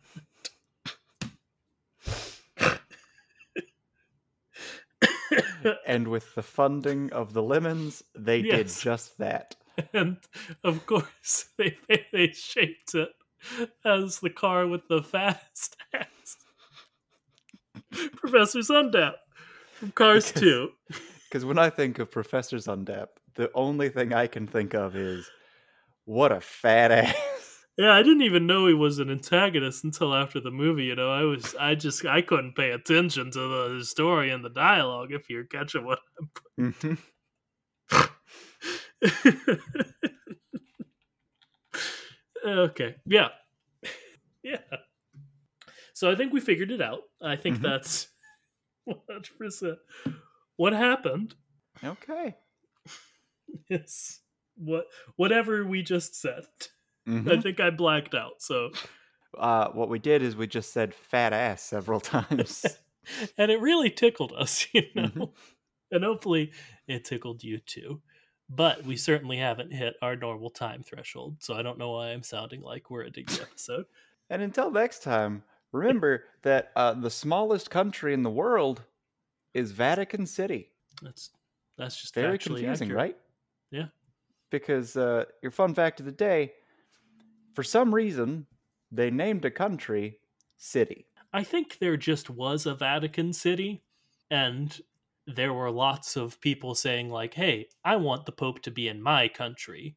And 5.87 6.09
with 6.09 6.35
the 6.35 6.43
funding 6.43 7.13
of 7.13 7.33
the 7.33 7.43
lemons, 7.43 8.03
they 8.17 8.39
Yes. 8.39 8.75
did 8.77 8.83
just 8.83 9.19
that. 9.19 9.57
and 9.95 10.17
of 10.65 10.85
course 10.87 11.47
they, 11.59 11.77
they 11.89 12.05
they 12.13 12.33
shaped 12.33 12.95
it 12.95 13.09
as 13.85 14.19
the 14.21 14.31
car 14.31 14.67
with 14.67 14.87
the 14.89 15.03
fast 15.03 15.77
ass. 15.95 16.37
Professor 18.17 18.59
Zündapp 18.61 19.15
from 19.75 19.91
Cars 19.93 20.31
Because- 20.33 20.41
2. 20.43 20.71
Because 21.29 21.45
when 21.45 21.59
I 21.59 21.71
think 21.71 21.99
of 22.01 22.11
Professor 22.11 22.57
Zündapp, 22.57 23.07
the 23.37 23.51
only 23.55 23.89
thing 23.89 24.13
I 24.13 24.27
can 24.27 24.47
think 24.49 24.75
of 24.75 24.97
is 24.97 25.31
what 26.05 26.33
a 26.33 26.41
fat 26.41 26.91
ass. 26.91 27.15
Yeah, 27.81 27.93
I 27.95 28.03
didn't 28.03 28.21
even 28.21 28.47
know 28.47 28.67
he 28.67 28.75
was 28.75 28.99
an 28.99 29.09
antagonist 29.11 29.85
until 29.85 30.15
after 30.15 30.39
the 30.39 30.51
movie. 30.51 30.85
You 30.85 30.97
know, 30.97 31.11
I 31.11 31.23
was, 31.23 31.55
I 31.59 31.75
just, 31.75 32.05
I 32.05 32.21
couldn't 32.21 32.55
pay 32.55 32.73
attention 32.73 33.31
to 33.31 33.39
the 33.79 33.85
story 33.87 34.31
and 34.33 34.45
the 34.45 34.51
dialogue. 34.51 35.13
If 35.13 35.31
you're 35.31 35.45
catching 35.47 35.87
what 35.87 36.01
Mhm. 36.61 36.99
okay. 42.47 42.97
Yeah. 43.07 43.29
Yeah. 44.43 44.57
So 45.93 46.11
I 46.11 46.15
think 46.15 46.33
we 46.33 46.41
figured 46.41 46.71
it 46.71 46.81
out. 46.81 47.01
I 47.21 47.37
think 47.37 47.59
Mhm. 47.59 47.63
that's 47.63 48.09
100%. 48.89 49.79
What 50.57 50.73
happened 50.73 51.35
Okay. 51.85 52.37
is 53.69 54.21
what 54.57 54.87
whatever 55.17 55.65
we 55.67 55.83
just 55.83 56.15
said. 56.15 56.45
I 57.09 57.11
Mhm. 57.11 57.43
think 57.43 57.61
I 57.61 57.71
blacked 57.71 58.15
out. 58.15 58.41
So 58.43 58.71
Uh, 59.37 59.71
what 59.73 59.89
we 59.89 59.99
did 59.99 60.23
is 60.23 60.37
we 60.37 60.47
just 60.47 60.73
said 60.73 60.95
fat 60.95 61.33
ass 61.33 61.63
several 61.63 62.01
times. 62.15 62.67
and 63.39 63.51
it 63.51 63.61
really 63.61 63.91
tickled 63.91 64.33
us, 64.33 64.67
you 64.75 64.83
know. 64.95 65.09
Mhm. 65.09 65.33
And 65.93 66.05
hopefully 66.05 66.53
it 66.87 67.05
tickled 67.05 67.43
you 67.43 67.59
too. 67.59 68.03
But 68.49 68.85
we 68.85 68.97
certainly 68.97 69.37
haven't 69.37 69.73
hit 69.73 69.95
our 70.03 70.17
normal 70.17 70.51
time 70.51 70.83
threshold, 70.83 71.43
so 71.43 71.55
I 71.55 71.63
don't 71.63 71.79
know 71.79 71.93
why 71.93 72.09
I'm 72.09 72.23
sounding 72.25 72.63
like 72.63 72.91
we're 72.91 73.05
ending 73.05 73.27
the 73.29 73.43
episode. 73.43 73.87
and 74.29 74.43
until 74.43 74.71
next 74.71 75.03
time, 75.03 75.45
remember 75.73 76.25
that 76.43 76.73
uh, 76.77 76.95
the 76.95 77.11
smallest 77.11 77.71
country 77.71 78.13
in 78.15 78.23
the 78.25 78.31
world 78.31 78.83
is 79.55 79.73
Vatican 79.73 80.27
City. 80.27 80.73
That's 81.03 81.31
that's 81.79 82.01
just 82.01 82.15
Very 82.15 82.39
confusing, 82.39 82.89
accurate. 82.89 82.97
right? 83.15 83.19
Yeah. 83.71 83.89
Because 84.51 84.97
uh, 84.97 85.27
your 85.43 85.53
fun 85.53 85.75
fact 85.75 86.01
of 86.01 86.07
the 86.07 86.13
day, 86.13 86.55
for 87.55 87.63
some 87.63 87.95
reason, 87.95 88.47
they 88.91 89.11
named 89.11 89.45
a 89.45 89.51
country 89.51 90.21
City. 90.57 91.07
I 91.33 91.43
think 91.45 91.79
there 91.79 91.97
just 91.97 92.31
was 92.31 92.67
a 92.67 92.75
Vatican 92.75 93.33
City, 93.33 93.83
and 94.31 94.81
there 95.27 95.53
were 95.53 95.71
lots 95.71 96.17
of 96.17 96.41
people 96.41 96.75
saying 96.77 97.11
like, 97.11 97.35
"Hey, 97.35 97.69
I 97.85 97.97
want 97.97 98.27
the 98.27 98.33
Pope 98.33 98.63
to 98.63 98.71
be 98.71 98.87
in 98.87 99.03
my 99.03 99.27
country," 99.29 99.97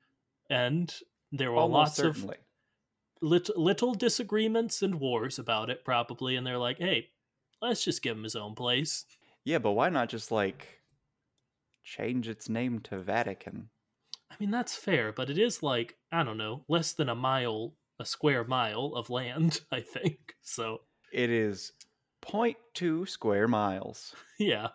and 0.50 0.92
there 1.32 1.52
were 1.52 1.62
Almost 1.62 1.98
lots 1.98 2.02
of 2.04 2.26
lit- 3.22 3.58
little 3.58 3.96
disagreements 3.96 4.82
and 4.84 5.00
wars 5.00 5.40
about 5.40 5.70
it, 5.72 5.84
probably. 5.86 6.36
And 6.36 6.46
they're 6.46 6.60
like, 6.60 6.78
"Hey, 6.80 7.12
let's 7.62 7.84
just 7.84 8.02
give 8.04 8.18
him 8.18 8.24
his 8.24 8.36
own 8.36 8.56
place." 8.56 9.06
Yeah, 9.46 9.60
but 9.60 9.72
why 9.72 9.88
not 9.90 10.10
just 10.10 10.32
like 10.32 10.82
change 11.84 12.28
its 12.28 12.50
name 12.50 12.80
to 12.82 13.00
Vatican? 13.00 13.70
I 14.34 14.36
mean, 14.40 14.52
that's 14.52 14.76
fair, 14.76 15.12
but 15.14 15.30
it 15.30 15.38
is 15.38 15.62
like 15.64 15.96
I 16.12 16.24
don't 16.24 16.38
know, 16.38 16.66
less 16.68 16.94
than 16.94 17.10
a 17.10 17.16
mile, 17.16 17.76
a 18.00 18.06
square 18.06 18.44
mile 18.44 18.94
of 18.96 19.10
land. 19.10 19.62
I 19.72 19.82
think 19.82 20.36
so. 20.42 20.82
It 21.12 21.30
is 21.30 21.72
0.2 22.26 23.08
square 23.08 23.48
miles. 23.48 24.16
Yeah, 24.40 24.70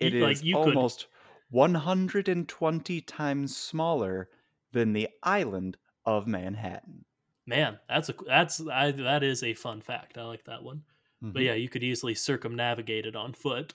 It 0.00 0.14
is 0.14 0.20
You- 0.20 0.24
like, 0.26 0.44
you 0.44 0.54
could- 0.56 0.76
almost 0.76 1.06
120 1.50 3.00
times 3.02 3.56
smaller 3.56 4.28
than 4.72 4.92
the 4.92 5.08
island 5.22 5.76
of 6.06 6.26
Manhattan. 6.26 7.04
man, 7.46 7.78
that's 7.88 8.08
a 8.08 8.14
that's 8.26 8.60
I, 8.66 8.90
that 8.92 9.22
is 9.22 9.42
a 9.42 9.54
fun 9.54 9.80
fact. 9.80 10.16
I 10.18 10.24
like 10.24 10.44
that 10.44 10.62
one. 10.62 10.82
But 11.20 11.42
Mhm. 11.42 11.44
yeah, 11.44 11.54
you 11.54 11.68
could 11.68 11.82
easily 11.84 12.14
circumnavigate 12.14 13.06
it 13.06 13.14
on 13.16 13.32
foot. 13.32 13.74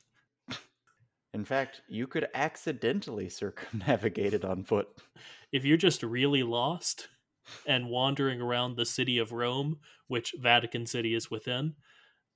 In 1.38 1.46
fact, 1.46 1.82
you 1.88 2.08
could 2.08 2.28
accidentally 2.34 3.30
circumnavigate 3.30 4.34
it 4.34 4.44
on 4.44 4.64
foot. 4.64 4.88
If 5.52 5.66
you're 5.66 5.78
just 5.78 6.02
really 6.02 6.42
lost 6.42 7.10
and 7.68 7.90
wandering 7.90 8.42
around 8.42 8.76
the 8.76 8.88
city 8.88 9.20
of 9.20 9.32
Rome, 9.32 9.78
which 10.08 10.34
Vatican 10.40 10.88
City 10.88 11.14
is 11.14 11.30
within, 11.30 11.76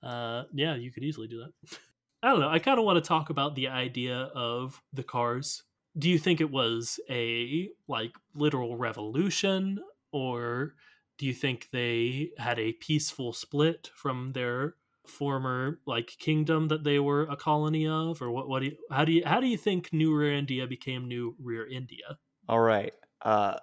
uh, 0.04 0.43
yeah, 0.54 0.76
you 0.76 0.91
could 0.91 1.04
easily 1.04 1.28
do 1.28 1.39
that. 1.39 1.80
I 2.22 2.30
don't 2.30 2.41
know. 2.41 2.49
I 2.49 2.60
kind 2.60 2.78
of 2.78 2.86
want 2.86 3.04
to 3.04 3.08
talk 3.08 3.32
about 3.32 3.56
the 3.56 3.70
idea 3.70 4.30
of 4.36 4.80
the 4.93 5.04
cars. 5.04 5.64
Do 5.97 6.08
you 6.08 6.20
think 6.20 6.39
it 6.39 6.52
was 6.52 6.99
a 7.10 7.70
like 7.88 8.14
literal 8.36 8.78
revolution, 8.78 9.80
or 10.12 10.76
do 11.18 11.26
you 11.26 11.34
think 11.34 11.70
they 11.72 12.30
had 12.38 12.60
a 12.60 12.74
peaceful 12.74 13.34
split 13.34 13.89
from 13.95 14.34
their 14.34 14.76
former 15.08 15.80
like 15.86 16.16
kingdom 16.20 16.68
that 16.70 16.84
they 16.84 16.99
were 16.99 17.24
a 17.24 17.36
colony 17.36 17.88
of, 17.88 18.22
or 18.22 18.32
what? 18.32 18.47
What 18.47 18.60
do 18.60 18.68
you? 18.68 18.78
How 18.89 19.06
do 19.06 19.12
you? 19.12 19.24
How 19.26 19.39
do 19.39 19.47
you 19.47 19.58
think 19.58 19.91
New 19.93 20.12
Rearendia 20.12 20.68
became 20.68 21.08
New 21.08 21.36
Rearendia? 21.43 22.18
All 22.47 22.60
right. 22.60 22.93
Uh, 23.22 23.58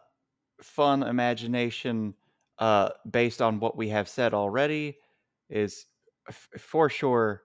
fun 0.63 1.03
imagination 1.03 2.15
uh, 2.59 2.91
based 3.09 3.41
on 3.41 3.61
what 3.61 3.77
we 3.77 3.89
have 3.89 4.09
said 4.09 4.35
already 4.35 4.99
is 5.49 5.87
f- 6.29 6.49
for 6.59 6.89
sure 6.89 7.43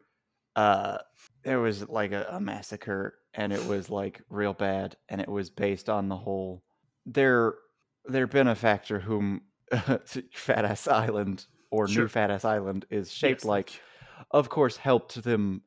uh, 0.56 0.98
there 1.44 1.60
was 1.60 1.88
like 1.90 2.12
a, 2.12 2.28
a 2.32 2.40
massacre 2.40 3.16
and 3.34 3.52
it 3.52 3.66
was 3.66 3.90
like 3.90 4.22
real 4.30 4.54
bad 4.54 4.96
and 5.10 5.22
it 5.22 5.30
was 5.30 5.50
based 5.50 5.90
on 5.90 6.10
the 6.10 6.16
whole 6.16 6.64
their 7.06 7.56
their 8.06 8.28
benefactor 8.28 9.00
whom 9.00 9.42
Fat 10.34 10.66
Ass 10.66 10.88
Island 10.88 11.46
or 11.74 11.88
Sure. 11.88 12.04
New 12.04 12.08
Fat 12.10 12.32
Ass 12.32 12.46
Island 12.46 12.86
is 12.90 13.12
shaped 13.12 13.44
Yes. 13.44 13.46
like 13.46 13.82
of 14.32 14.50
course 14.50 14.78
helped 14.78 15.24
them 15.24 15.64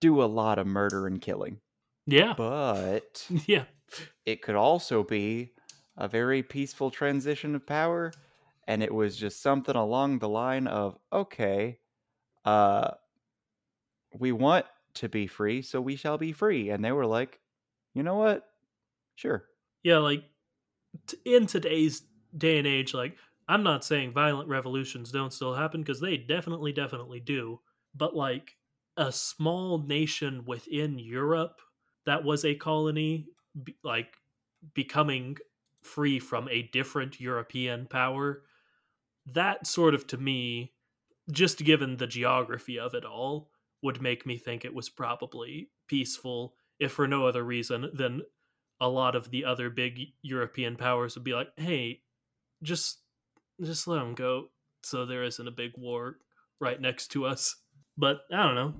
do 0.00 0.22
a 0.22 0.26
lot 0.26 0.58
of 0.58 0.66
murder 0.66 1.06
and 1.06 1.20
killing 1.20 1.60
Yeah, 2.06 2.36
but 2.36 3.30
yeah. 3.46 3.66
it 4.26 4.42
could 4.42 4.54
also 4.56 5.02
be 5.04 5.54
a 5.96 6.08
very 6.08 6.42
peaceful 6.42 6.90
transition 6.90 7.54
of 7.54 7.66
power 7.66 8.12
and 8.66 8.82
it 8.82 8.94
was 8.94 9.16
just 9.16 9.42
something 9.42 9.76
along 9.76 10.18
the 10.20 10.28
line 10.28 10.66
of 10.66 10.98
okay 11.12 11.80
uh 12.44 12.92
we 14.14 14.32
want 14.32 14.66
to 14.94 15.08
be 15.08 15.26
free 15.26 15.62
so 15.62 15.80
we 15.80 15.96
shall 15.96 16.18
be 16.18 16.32
free 16.32 16.70
and 16.70 16.84
they 16.84 16.92
were 16.92 17.06
like 17.06 17.40
you 17.94 18.02
know 18.02 18.16
what 18.16 18.44
sure 19.16 19.46
yeah 19.82 19.98
like 19.98 20.24
t- 21.06 21.18
in 21.24 21.46
today's 21.46 22.02
day 22.36 22.58
and 22.58 22.66
age 22.66 22.94
like 22.94 23.16
i'm 23.48 23.62
not 23.62 23.84
saying 23.84 24.12
violent 24.12 24.48
revolutions 24.48 25.10
don't 25.10 25.32
still 25.32 25.54
happen 25.54 25.80
because 25.80 26.00
they 26.00 26.16
definitely 26.16 26.72
definitely 26.72 27.20
do 27.20 27.60
but 27.94 28.14
like 28.14 28.56
a 28.96 29.12
small 29.12 29.78
nation 29.78 30.44
within 30.46 30.98
europe 30.98 31.60
that 32.06 32.24
was 32.24 32.44
a 32.44 32.54
colony 32.54 33.26
be, 33.62 33.76
like 33.82 34.16
becoming 34.74 35.36
free 35.82 36.18
from 36.18 36.48
a 36.48 36.62
different 36.64 37.20
european 37.20 37.86
power 37.86 38.42
that 39.26 39.66
sort 39.66 39.94
of 39.94 40.06
to 40.06 40.16
me 40.16 40.72
just 41.30 41.58
given 41.58 41.96
the 41.96 42.06
geography 42.06 42.78
of 42.78 42.94
it 42.94 43.04
all 43.04 43.50
would 43.82 44.00
make 44.00 44.26
me 44.26 44.36
think 44.36 44.64
it 44.64 44.74
was 44.74 44.88
probably 44.88 45.70
peaceful 45.86 46.54
if 46.78 46.92
for 46.92 47.06
no 47.06 47.26
other 47.26 47.44
reason 47.44 47.90
than 47.92 48.22
a 48.80 48.88
lot 48.88 49.14
of 49.14 49.30
the 49.30 49.44
other 49.44 49.70
big 49.70 50.00
European 50.22 50.76
powers 50.76 51.14
would 51.14 51.24
be 51.24 51.34
like, 51.34 51.50
"Hey, 51.58 52.02
just 52.62 53.00
just 53.62 53.86
let 53.88 53.98
them 53.98 54.14
go, 54.14 54.50
so 54.82 55.04
there 55.06 55.24
isn't 55.24 55.48
a 55.48 55.52
big 55.52 55.72
war 55.76 56.18
right 56.60 56.80
next 56.80 57.08
to 57.08 57.24
us." 57.26 57.56
But 57.96 58.18
I 58.32 58.42
don't 58.44 58.54
know. 58.54 58.74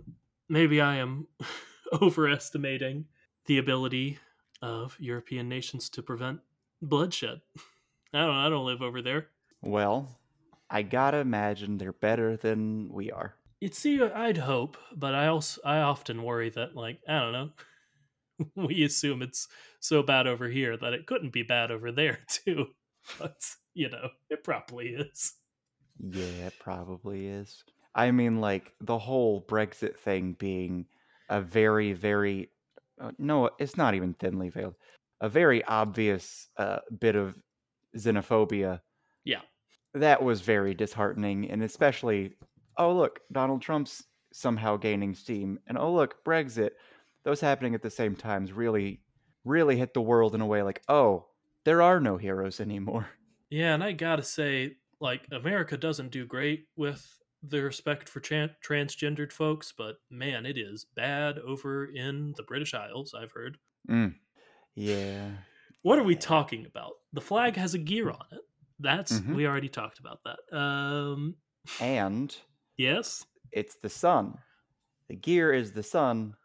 Maybe 0.49 0.81
I 0.81 0.97
am 0.97 1.26
overestimating 2.03 3.07
the 3.47 3.59
ability 3.59 4.18
of 4.62 4.97
European 4.99 5.49
nations 5.49 5.89
to 5.91 6.03
prevent 6.03 6.41
bloodshed. 6.83 7.41
I 8.14 8.20
don't. 8.24 8.35
I 8.35 8.49
don't 8.49 8.66
live 8.66 8.83
over 8.83 9.03
there. 9.03 9.29
well 9.62 10.18
i 10.70 10.83
gotta 10.83 11.16
imagine 11.18 11.79
they're 11.79 11.93
better 11.93 12.37
than 12.37 12.89
we 12.93 13.11
are 13.11 13.35
You'd 13.61 13.74
see, 13.74 14.01
I'd 14.01 14.37
hope, 14.37 14.76
but 14.95 15.14
I 15.16 15.26
also 15.26 15.61
I 15.64 15.79
often 15.81 16.22
worry 16.22 16.49
that 16.51 16.76
like 16.76 17.01
I 17.09 17.18
don't 17.18 17.33
know. 17.33 17.51
we 18.68 18.85
assume 18.85 19.20
it's 19.20 19.49
so 19.81 20.01
bad 20.03 20.29
over 20.29 20.49
here 20.49 20.76
that 20.76 20.93
it 20.93 21.07
couldn't 21.07 21.33
be 21.33 21.43
bad 21.43 21.70
over 21.72 21.91
there 21.91 22.18
too. 22.29 22.66
But 23.18 23.41
you 23.79 23.89
know, 23.89 24.09
it 24.29 24.43
probably 24.43 24.89
is. 24.89 25.35
yeah 26.01 26.47
it 26.47 26.55
probably 26.61 27.26
is 27.26 27.64
i 27.95 28.11
mean 28.11 28.41
like 28.41 28.72
the 28.81 28.99
whole 28.99 29.45
brexit 29.49 29.97
thing 29.99 30.35
being 30.39 30.87
a 31.29 31.41
very 31.41 31.93
very 31.93 32.51
uh, 33.01 33.11
no 33.18 33.51
it's 33.59 33.76
not 33.76 33.95
even 33.95 34.14
thinly 34.14 34.49
veiled 34.49 34.74
a 35.20 35.29
very 35.29 35.64
obvious 35.64 36.49
uh, 36.57 36.79
bit 37.01 37.16
of 37.16 37.35
xenophobia 37.97 38.81
Yeah. 39.24 39.41
that 39.95 40.22
was 40.22 40.41
very 40.41 40.72
disheartening 40.74 41.51
and 41.51 41.62
especially 41.62 42.37
oh 42.76 42.93
look 42.93 43.20
donald 43.33 43.61
trump's 43.62 44.05
somehow 44.33 44.76
gaining 44.76 45.14
steam 45.14 45.59
and 45.66 45.76
oh 45.79 45.93
look 45.93 46.24
brexit 46.24 46.70
those 47.24 47.41
happening 47.41 47.74
at 47.74 47.83
the 47.83 47.91
same 47.91 48.14
times 48.14 48.53
really 48.53 49.01
really 49.45 49.76
hit 49.76 49.95
the 49.95 50.01
world 50.11 50.35
in 50.37 50.41
a 50.41 50.47
way 50.47 50.62
like 50.62 50.83
oh 50.89 51.26
there 51.64 51.83
are 51.83 51.99
no 52.01 52.16
heroes 52.16 52.61
anymore 52.61 53.09
Yeah, 53.51 53.74
and 53.74 53.82
I 53.82 53.92
gotta 53.92 54.22
say, 54.22 54.76
like 55.01 55.26
America 55.32 55.76
doesn't 55.76 56.11
do 56.11 56.26
great 56.26 56.66
with 56.76 57.07
the 57.42 57.62
respect 57.62 58.09
for 58.09 58.20
tran- 58.20 58.55
transgendered 58.66 59.32
folks, 59.32 59.72
but 59.76 59.96
man, 60.11 60.44
it 60.44 60.59
is 60.59 60.84
bad 60.96 61.38
over 61.38 61.86
in 61.86 62.34
the 62.36 62.42
British 62.42 62.74
Isles. 62.74 63.14
I've 63.14 63.32
heard. 63.32 63.59
Mm. 63.88 64.16
yeah 64.74 65.30
What 65.82 65.99
are 65.99 66.05
we 66.05 66.16
talking 66.16 66.66
about? 66.66 66.94
The 67.12 67.20
flag 67.22 67.57
has 67.57 67.74
a 67.74 67.78
gear 67.78 68.11
on 68.11 68.24
it. 68.32 68.40
That's 68.80 69.20
Mhm. 69.20 69.34
we 69.36 69.46
already 69.46 69.68
talked 69.68 69.99
about 70.01 70.20
that. 70.24 70.57
Um 70.57 71.36
And 71.80 72.36
yes. 72.76 73.24
it's 73.53 73.76
the 73.76 73.88
sun. 73.88 74.38
The 75.09 75.16
gear 75.16 75.53
is 75.55 75.72
the 75.72 75.82
sun, 75.82 76.36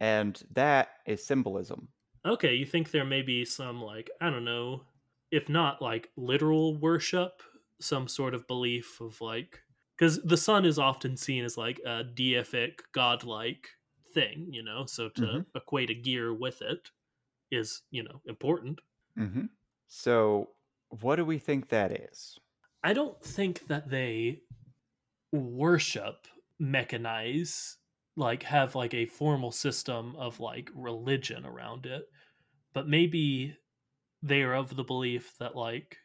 and 0.00 0.40
that 0.52 0.88
is 1.06 1.24
symbolism. 1.26 1.88
Okay, 2.24 2.54
you 2.54 2.66
think 2.66 2.90
there 2.90 3.04
may 3.04 3.22
be 3.22 3.44
some 3.44 3.82
like 3.82 4.10
I 4.20 4.30
don't 4.30 4.44
know, 4.44 4.84
if 5.30 5.48
not 5.48 5.82
like 5.82 6.10
literal 6.16 6.76
worship, 6.76 7.42
some 7.80 8.08
sort 8.08 8.34
of 8.34 8.46
belief 8.46 9.00
of 9.00 9.20
like 9.20 9.60
because 9.96 10.22
the 10.22 10.36
sun 10.36 10.64
is 10.64 10.78
often 10.78 11.16
seen 11.16 11.44
as 11.44 11.56
like 11.56 11.78
a 11.86 12.04
deific, 12.04 12.80
godlike 12.92 13.68
thing, 14.14 14.48
you 14.52 14.62
know. 14.62 14.86
So 14.86 15.08
to 15.10 15.40
Mhm. 15.40 15.46
equate 15.54 15.90
a 15.90 15.94
gear 15.94 16.34
with 16.34 16.62
it 16.62 16.90
is 17.50 17.82
you 17.90 18.02
know 18.04 18.22
important. 18.26 18.80
Mm-hmm. 19.18 19.46
So, 19.88 20.50
what 20.88 21.16
do 21.16 21.24
we 21.24 21.38
think 21.38 21.68
that 21.68 21.92
is? 21.92 22.38
I 22.82 22.92
don't 22.92 23.22
think 23.22 23.66
that 23.66 23.88
they 23.90 24.42
worship, 25.32 26.28
mechanize, 26.60 27.76
like 28.16 28.44
have 28.44 28.74
like 28.74 28.94
a 28.94 29.06
formal 29.06 29.52
system 29.52 30.16
of 30.16 30.40
like 30.40 30.70
religion 30.74 31.46
around 31.46 31.86
it, 31.86 32.10
but 32.74 32.88
maybe 32.88 33.56
they 34.26 34.42
are 34.42 34.54
of 34.54 34.76
the 34.76 34.84
belief 34.84 35.32
that 35.38 35.56
like 35.56 35.96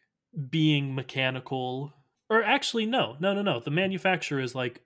being 0.49 0.95
mechanical 0.95 1.93
or 2.29 2.43
actually 2.43 2.85
no, 2.85 3.17
no, 3.19 3.33
no, 3.33 3.41
no. 3.41 3.59
The 3.59 3.71
manufacturer 3.71 4.39
is 4.39 4.55
like 4.55 4.81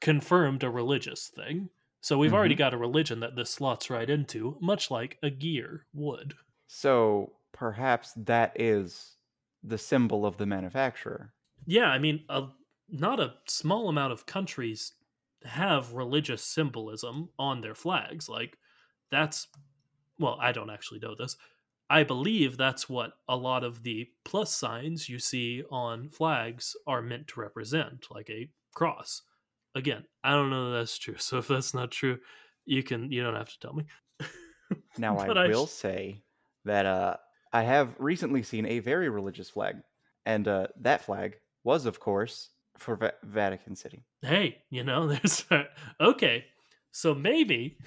confirmed 0.00 0.62
a 0.62 0.70
religious 0.70 1.28
thing. 1.28 1.70
So 2.00 2.18
we've 2.18 2.34
already 2.34 2.54
mm-hmm. 2.54 2.60
got 2.60 2.74
a 2.74 2.78
religion 2.78 3.18
that 3.20 3.34
this 3.34 3.50
slots 3.50 3.90
right 3.90 4.08
into, 4.08 4.56
much 4.60 4.92
like 4.92 5.18
a 5.24 5.30
gear 5.30 5.86
would. 5.92 6.34
So, 6.68 7.32
perhaps 7.52 8.12
that 8.16 8.52
is 8.54 9.16
the 9.64 9.78
symbol 9.78 10.24
of 10.24 10.36
the 10.36 10.46
manufacturer. 10.46 11.32
Yeah, 11.66 11.86
I 11.86 11.98
mean, 11.98 12.24
a, 12.28 12.44
not 12.88 13.18
a 13.18 13.34
small 13.48 13.88
amount 13.88 14.12
of 14.12 14.26
countries 14.26 14.92
have 15.44 15.94
religious 15.94 16.44
symbolism 16.44 17.30
on 17.40 17.60
their 17.60 17.74
flags. 17.74 18.28
Like, 18.28 18.56
that's, 19.10 19.48
well, 20.18 20.38
I 20.40 20.52
don't 20.52 20.70
actually 20.70 21.00
know 21.00 21.16
this. 21.16 21.36
I 21.88 22.02
believe 22.02 22.56
that's 22.56 22.88
what 22.88 23.18
a 23.28 23.36
lot 23.36 23.62
of 23.64 23.82
the 23.82 24.10
plus 24.24 24.54
signs 24.54 25.08
you 25.08 25.18
see 25.18 25.62
on 25.70 26.08
flags 26.10 26.76
are 26.86 27.02
meant 27.02 27.28
to 27.28 27.40
represent, 27.40 28.06
like 28.10 28.28
a 28.28 28.50
cross. 28.74 29.22
Again, 29.74 30.06
I 30.24 30.32
don't 30.32 30.50
know 30.50 30.70
that 30.70 30.78
that's 30.78 30.98
true. 30.98 31.16
So 31.18 31.38
if 31.38 31.48
that's 31.48 31.74
not 31.74 31.90
true, 31.92 32.18
you 32.64 32.82
can, 32.82 33.12
you 33.12 33.22
don't 33.22 33.36
have 33.36 33.50
to 33.50 33.58
tell 33.58 33.74
me. 33.74 33.84
Now, 34.98 35.18
I 35.18 35.28
I 35.28 35.32
will 35.32 35.66
say 35.66 36.22
that 36.64 36.86
uh, 36.86 37.16
I 37.52 37.62
have 37.62 37.94
recently 37.98 38.42
seen 38.42 38.66
a 38.66 38.78
very 38.80 39.08
religious 39.08 39.50
flag, 39.50 39.82
and 40.24 40.46
uh, 40.48 40.68
that 40.76 41.02
flag 41.02 41.40
was, 41.64 41.86
of 41.86 42.00
course, 42.00 42.50
for 42.76 42.96
Va- 42.96 43.14
Vatican 43.22 43.76
City. 43.76 44.04
hey, 44.22 44.62
you 44.70 44.84
know, 44.84 45.06
there's 45.12 45.44
okay. 46.00 46.46
So 46.90 47.14
maybe, 47.14 47.78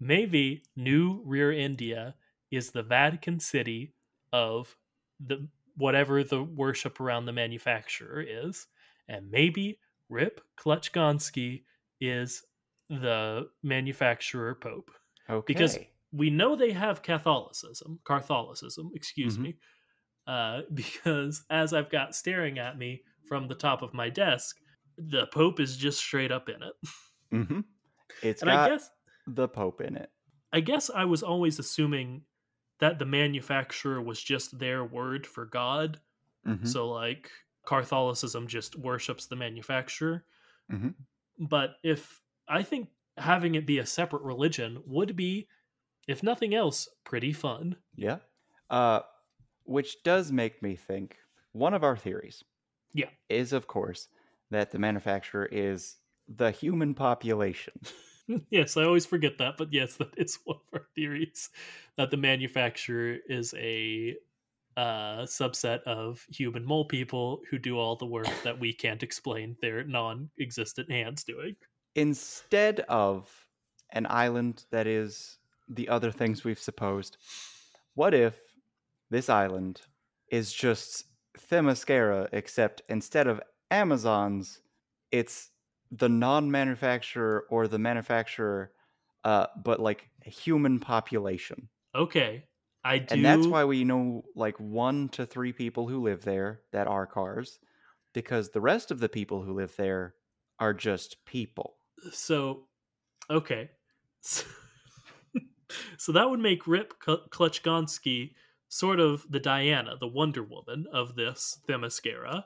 maybe 0.00 0.62
New 0.76 1.24
Rearendia 1.24 2.14
is 2.50 2.70
the 2.70 2.82
Vatican 2.82 3.40
City 3.40 3.94
of 4.32 4.76
the 5.20 5.48
whatever 5.76 6.24
the 6.24 6.42
worship 6.42 7.00
around 7.00 7.26
the 7.26 7.32
manufacturer 7.32 8.22
is, 8.26 8.66
and 9.08 9.30
maybe 9.30 9.78
Rip 10.08 10.40
Clutchgoneski 10.58 11.64
is 12.00 12.44
the 12.88 13.48
manufacturer 13.62 14.54
pope. 14.54 14.90
Okay. 15.28 15.52
Because- 15.52 15.78
We 16.12 16.30
know 16.30 16.56
they 16.56 16.70
have 16.72 17.02
Catholicism, 17.02 17.98
Catholicism, 18.04 18.90
excuse 18.94 19.36
Mhm. 19.36 19.42
me, 19.42 19.56
uh, 20.26 20.62
because 20.74 21.44
as 21.50 21.74
I've 21.74 21.90
got 21.90 22.14
staring 22.14 22.58
at 22.58 22.78
me 22.78 23.02
from 23.28 23.48
the 23.48 23.54
top 23.56 23.82
of 23.82 23.92
my 23.92 24.08
desk, 24.08 24.56
the 24.96 25.26
Pope 25.26 25.60
is 25.60 25.76
just 25.76 25.98
straight 25.98 26.30
up 26.32 26.48
in 26.48 26.62
it. 26.62 26.74
hmm 27.30 27.60
It's 28.22 28.40
and 28.40 28.50
got 28.50 28.70
I 28.70 28.74
guess 28.74 28.88
the 29.26 29.48
Pope 29.48 29.80
in 29.82 29.96
it. 29.96 30.10
I 30.52 30.60
guess 30.60 30.88
I 30.88 31.04
was 31.04 31.22
always 31.22 31.58
assuming 31.58 32.22
that 32.78 32.98
the 32.98 33.06
manufacturer 33.06 34.00
was 34.02 34.22
just 34.22 34.58
their 34.58 34.84
word 34.84 35.26
for 35.26 35.46
God. 35.46 36.00
Mhm. 36.46 36.66
So 36.66 36.88
like 36.90 37.30
Catholicism 37.66 38.46
just 38.46 38.76
worships 38.76 39.26
the 39.26 39.36
manufacturer. 39.36 40.24
Mhm. 40.70 40.94
But 41.38 41.76
if 41.82 42.22
I 42.48 42.62
think 42.62 42.90
having 43.18 43.54
it 43.54 43.66
be 43.66 43.78
a 43.78 43.86
separate 43.86 44.22
religion 44.22 44.82
would 44.86 45.16
be, 45.16 45.48
if 46.06 46.22
nothing 46.22 46.54
else, 46.54 46.88
pretty 47.04 47.32
fun. 47.32 47.76
Yeah. 47.94 48.18
Uh, 48.70 49.00
which 49.64 50.02
does 50.04 50.30
make 50.30 50.62
me 50.62 50.76
think 50.76 51.18
one 51.52 51.74
of 51.74 51.82
our 51.82 51.96
theories. 51.96 52.44
Yeah. 52.92 53.10
Is 53.28 53.52
of 53.52 53.66
course 53.66 54.08
that 54.50 54.70
the 54.70 54.78
manufacturer 54.78 55.46
is 55.46 55.96
the 56.28 56.50
human 56.50 56.94
population. 56.94 57.74
yes, 58.50 58.76
I 58.76 58.84
always 58.84 59.06
forget 59.06 59.38
that, 59.38 59.56
but 59.56 59.72
yes, 59.72 59.96
that 59.96 60.14
is 60.16 60.38
one 60.44 60.58
of 60.58 60.80
our 60.80 60.86
theories 60.94 61.50
that 61.96 62.10
the 62.10 62.16
manufacturer 62.16 63.16
is 63.28 63.54
a 63.56 64.16
uh, 64.76 65.22
subset 65.22 65.82
of 65.84 66.26
human 66.30 66.64
mole 66.64 66.84
people 66.84 67.40
who 67.50 67.58
do 67.58 67.78
all 67.78 67.96
the 67.96 68.06
work 68.06 68.28
that 68.44 68.58
we 68.58 68.72
can't 68.72 69.02
explain 69.02 69.56
their 69.62 69.84
non-existent 69.84 70.90
hands 70.90 71.24
doing. 71.24 71.56
Instead 71.94 72.80
of 72.80 73.30
an 73.90 74.06
island 74.10 74.64
that 74.70 74.86
is 74.86 75.38
the 75.68 75.88
other 75.88 76.10
things 76.10 76.44
we've 76.44 76.58
supposed, 76.58 77.16
what 77.94 78.12
if 78.12 78.34
this 79.10 79.30
island 79.30 79.80
is 80.30 80.52
just 80.52 81.04
Themyscira, 81.50 82.28
except 82.32 82.82
instead 82.88 83.26
of 83.26 83.40
Amazons, 83.70 84.60
it's 85.10 85.50
the 85.90 86.08
non-manufacturer 86.08 87.46
or 87.50 87.68
the 87.68 87.78
manufacturer, 87.78 88.72
uh, 89.24 89.46
but 89.62 89.80
like 89.80 90.08
a 90.26 90.30
human 90.30 90.78
population. 90.78 91.68
Okay, 91.94 92.44
I 92.84 92.98
do. 92.98 93.14
And 93.14 93.24
that's 93.24 93.46
why 93.46 93.64
we 93.64 93.84
know 93.84 94.24
like 94.34 94.58
one 94.58 95.08
to 95.10 95.26
three 95.26 95.52
people 95.52 95.88
who 95.88 96.02
live 96.02 96.22
there 96.22 96.60
that 96.72 96.86
are 96.86 97.06
cars, 97.06 97.58
because 98.12 98.50
the 98.50 98.60
rest 98.60 98.90
of 98.90 99.00
the 99.00 99.08
people 99.08 99.42
who 99.42 99.54
live 99.54 99.74
there 99.76 100.14
are 100.58 100.74
just 100.74 101.24
people. 101.24 101.76
So, 102.12 102.66
okay. 103.30 103.70
so 104.20 106.12
that 106.12 106.28
would 106.30 106.40
make 106.40 106.66
Rip 106.66 106.94
Kl- 107.00 107.28
Clutchgoneski 107.30 108.32
sort 108.68 109.00
of 109.00 109.26
the 109.30 109.40
Diana, 109.40 109.96
the 109.98 110.08
Wonder 110.08 110.42
Woman 110.42 110.86
of 110.92 111.14
this 111.14 111.58
Themyscira, 111.68 112.44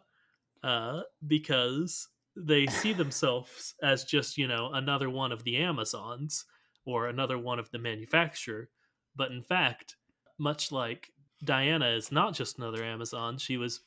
uh, 0.63 1.01
because 1.27 2.09
they 2.37 2.67
see 2.67 2.93
themselves 2.93 3.75
as 3.83 4.05
just, 4.05 4.39
you 4.39 4.47
know, 4.47 4.71
another 4.73 5.11
one 5.11 5.33
of 5.33 5.45
the 5.45 5.57
Amazons 5.57 6.45
or 6.85 7.09
another 7.09 7.39
one 7.39 7.59
of 7.59 7.71
the 7.71 7.79
manufacturer. 7.79 8.71
But 9.17 9.33
in 9.33 9.43
fact, 9.43 9.97
much 10.39 10.73
like 10.73 11.11
Diana 11.45 11.89
is 11.89 12.13
not 12.13 12.35
just 12.35 12.59
another 12.59 12.85
Amazon, 12.85 13.39
she 13.39 13.57
was, 13.57 13.81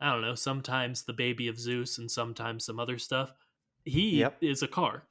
I 0.00 0.12
don't 0.12 0.22
know, 0.22 0.34
sometimes 0.34 1.04
the 1.04 1.12
baby 1.12 1.48
of 1.48 1.58
Zeus 1.58 1.98
and 1.98 2.10
sometimes 2.10 2.64
some 2.64 2.78
other 2.78 2.98
stuff. 2.98 3.32
He 3.84 4.18
Yep. 4.20 4.38
is 4.42 4.62
a 4.62 4.68
car. 4.68 5.04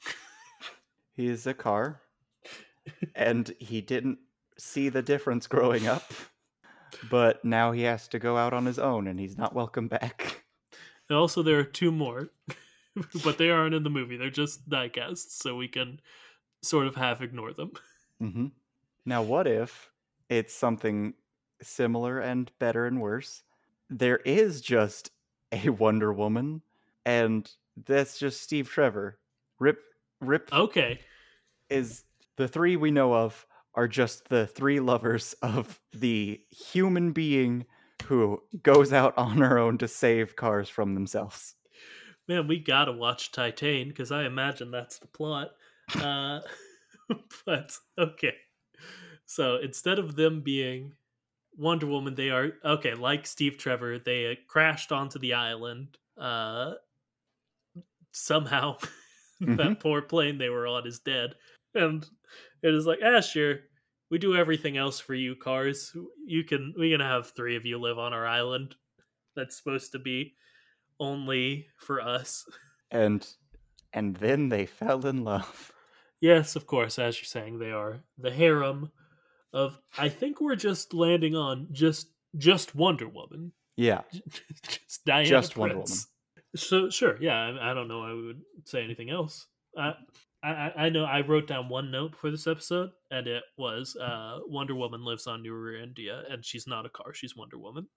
He 1.13 1.27
is 1.27 1.47
a 1.47 1.53
car, 1.53 2.01
and 3.15 3.53
he 3.59 3.81
didn't 3.81 4.19
see 4.57 4.89
the 4.89 5.01
difference 5.01 5.47
growing 5.47 5.87
up, 5.87 6.03
but 7.09 7.43
now 7.43 7.71
he 7.71 7.83
has 7.83 8.07
to 8.09 8.19
go 8.19 8.37
out 8.37 8.53
on 8.53 8.65
his 8.65 8.79
own, 8.79 9.07
and 9.07 9.19
he's 9.19 9.37
not 9.37 9.53
welcome 9.55 9.87
back. 9.87 10.43
And 11.09 11.17
also, 11.17 11.43
there 11.43 11.59
are 11.59 11.63
two 11.63 11.91
more, 11.91 12.29
but 13.23 13.37
they 13.37 13.49
aren't 13.49 13.75
in 13.75 13.83
the 13.83 13.89
movie. 13.89 14.17
They're 14.17 14.29
just 14.29 14.69
diecasts, 14.69 15.31
so 15.41 15.55
we 15.55 15.67
can 15.67 15.99
sort 16.63 16.87
of 16.87 16.95
half 16.95 17.21
ignore 17.21 17.53
them. 17.53 17.73
hmm 18.19 18.47
Now, 19.05 19.23
what 19.23 19.47
if 19.47 19.91
it's 20.29 20.53
something 20.53 21.15
similar 21.61 22.19
and 22.19 22.51
better 22.59 22.85
and 22.85 23.01
worse? 23.01 23.43
There 23.89 24.17
is 24.19 24.61
just 24.61 25.11
a 25.51 25.69
Wonder 25.71 26.13
Woman, 26.13 26.63
and 27.05 27.51
that's 27.77 28.19
just 28.19 28.41
Steve 28.41 28.69
Trevor. 28.69 29.19
Rip, 29.59 29.81
Rip 30.21 30.51
Okay. 30.51 31.05
is 31.69 32.03
the 32.37 32.47
three 32.47 32.75
we 32.75 32.91
know 32.91 33.13
of 33.13 33.47
are 33.75 33.87
just 33.87 34.29
the 34.29 34.47
three 34.47 34.79
lovers 34.79 35.33
of 35.41 35.81
the 35.91 36.41
human 36.49 37.11
being 37.11 37.65
who 37.99 38.41
goes 38.61 38.93
out 38.93 39.17
on 39.17 39.37
her 39.37 39.57
own 39.57 39.77
to 39.79 39.87
save 39.87 40.35
cars 40.35 40.69
from 40.69 40.93
themselves. 40.93 41.54
Man, 42.27 42.47
we 42.47 42.59
gotta 42.59 42.91
watch 42.91 43.31
Titan 43.31 43.89
because 43.89 44.11
I 44.11 44.25
imagine 44.25 44.71
that's 44.71 44.97
the 44.99 45.07
plot. 45.07 45.51
Uh, 45.99 46.39
but 47.45 47.77
okay. 47.97 48.33
So 49.25 49.57
instead 49.57 49.99
of 49.99 50.15
them 50.15 50.41
being 50.41 50.93
Wonder 51.57 51.85
Woman, 51.85 52.15
they 52.15 52.29
are 52.29 52.53
okay. 52.63 52.95
Like 52.95 53.27
Steve 53.27 53.57
Trevor, 53.57 53.99
they 53.99 54.31
uh, 54.31 54.35
crashed 54.47 54.91
onto 54.91 55.19
the 55.19 55.33
island. 55.33 55.97
Uh, 56.17 56.73
somehow, 58.11 58.77
that 59.41 59.79
poor 59.79 60.01
plane 60.01 60.37
they 60.37 60.49
were 60.49 60.67
on 60.67 60.87
is 60.87 60.99
dead, 60.99 61.35
and 61.73 62.05
it 62.63 62.73
is 62.73 62.85
like, 62.85 62.99
ah, 63.03 63.21
sure, 63.21 63.59
we 64.09 64.17
do 64.17 64.35
everything 64.35 64.77
else 64.77 64.99
for 64.99 65.13
you, 65.13 65.35
cars. 65.35 65.95
You 66.25 66.43
can 66.43 66.73
we 66.77 66.91
can 66.91 67.01
have 67.01 67.31
three 67.31 67.55
of 67.55 67.65
you 67.65 67.77
live 67.77 67.99
on 67.99 68.13
our 68.13 68.25
island. 68.25 68.75
that's 69.35 69.57
supposed 69.57 69.91
to 69.91 69.99
be 69.99 70.33
only 70.99 71.67
for 71.77 72.01
us. 72.01 72.45
And 72.91 73.27
and 73.93 74.15
then 74.17 74.49
they 74.49 74.65
fell 74.65 75.05
in 75.05 75.23
love. 75.23 75.71
Yes, 76.21 76.55
of 76.55 76.65
course, 76.65 76.97
as 76.97 77.17
you're 77.17 77.25
saying, 77.25 77.59
they 77.59 77.71
are 77.71 78.01
the 78.17 78.31
harem 78.31 78.91
of. 79.53 79.79
I 79.97 80.09
think 80.09 80.41
we're 80.41 80.55
just 80.55 80.93
landing 80.93 81.35
on 81.35 81.67
just 81.71 82.09
just 82.37 82.75
Wonder 82.75 83.07
Woman, 83.07 83.51
Yeah. 83.77 84.01
just 84.63 85.05
Diana 85.05 85.27
Just 85.29 85.57
Wonder 85.57 85.75
Woman. 85.75 85.97
So 86.55 86.89
sure, 86.89 87.17
yeah, 87.21 87.35
I, 87.37 87.71
I 87.71 87.73
don't 87.73 87.87
know. 87.87 88.01
I 88.01 88.13
would 88.13 88.41
say 88.65 88.83
anything 88.83 89.09
else. 89.09 89.47
I, 89.77 89.93
I 90.43 90.71
I 90.77 90.89
know 90.89 91.03
I 91.05 91.21
wrote 91.21 91.47
down 91.47 91.69
one 91.69 91.91
note 91.91 92.15
for 92.15 92.31
this 92.31 92.47
episode, 92.47 92.91
and 93.11 93.27
it 93.27 93.43
was 93.57 93.95
uh, 93.97 94.39
Wonder 94.47 94.75
Woman 94.75 95.03
lives 95.03 95.27
on 95.27 95.41
New 95.41 95.75
India, 95.75 96.23
and 96.29 96.45
she's 96.45 96.65
not 96.67 96.85
a 96.85 96.89
car; 96.89 97.13
she's 97.13 97.35
Wonder 97.35 97.57
Woman. 97.57 97.87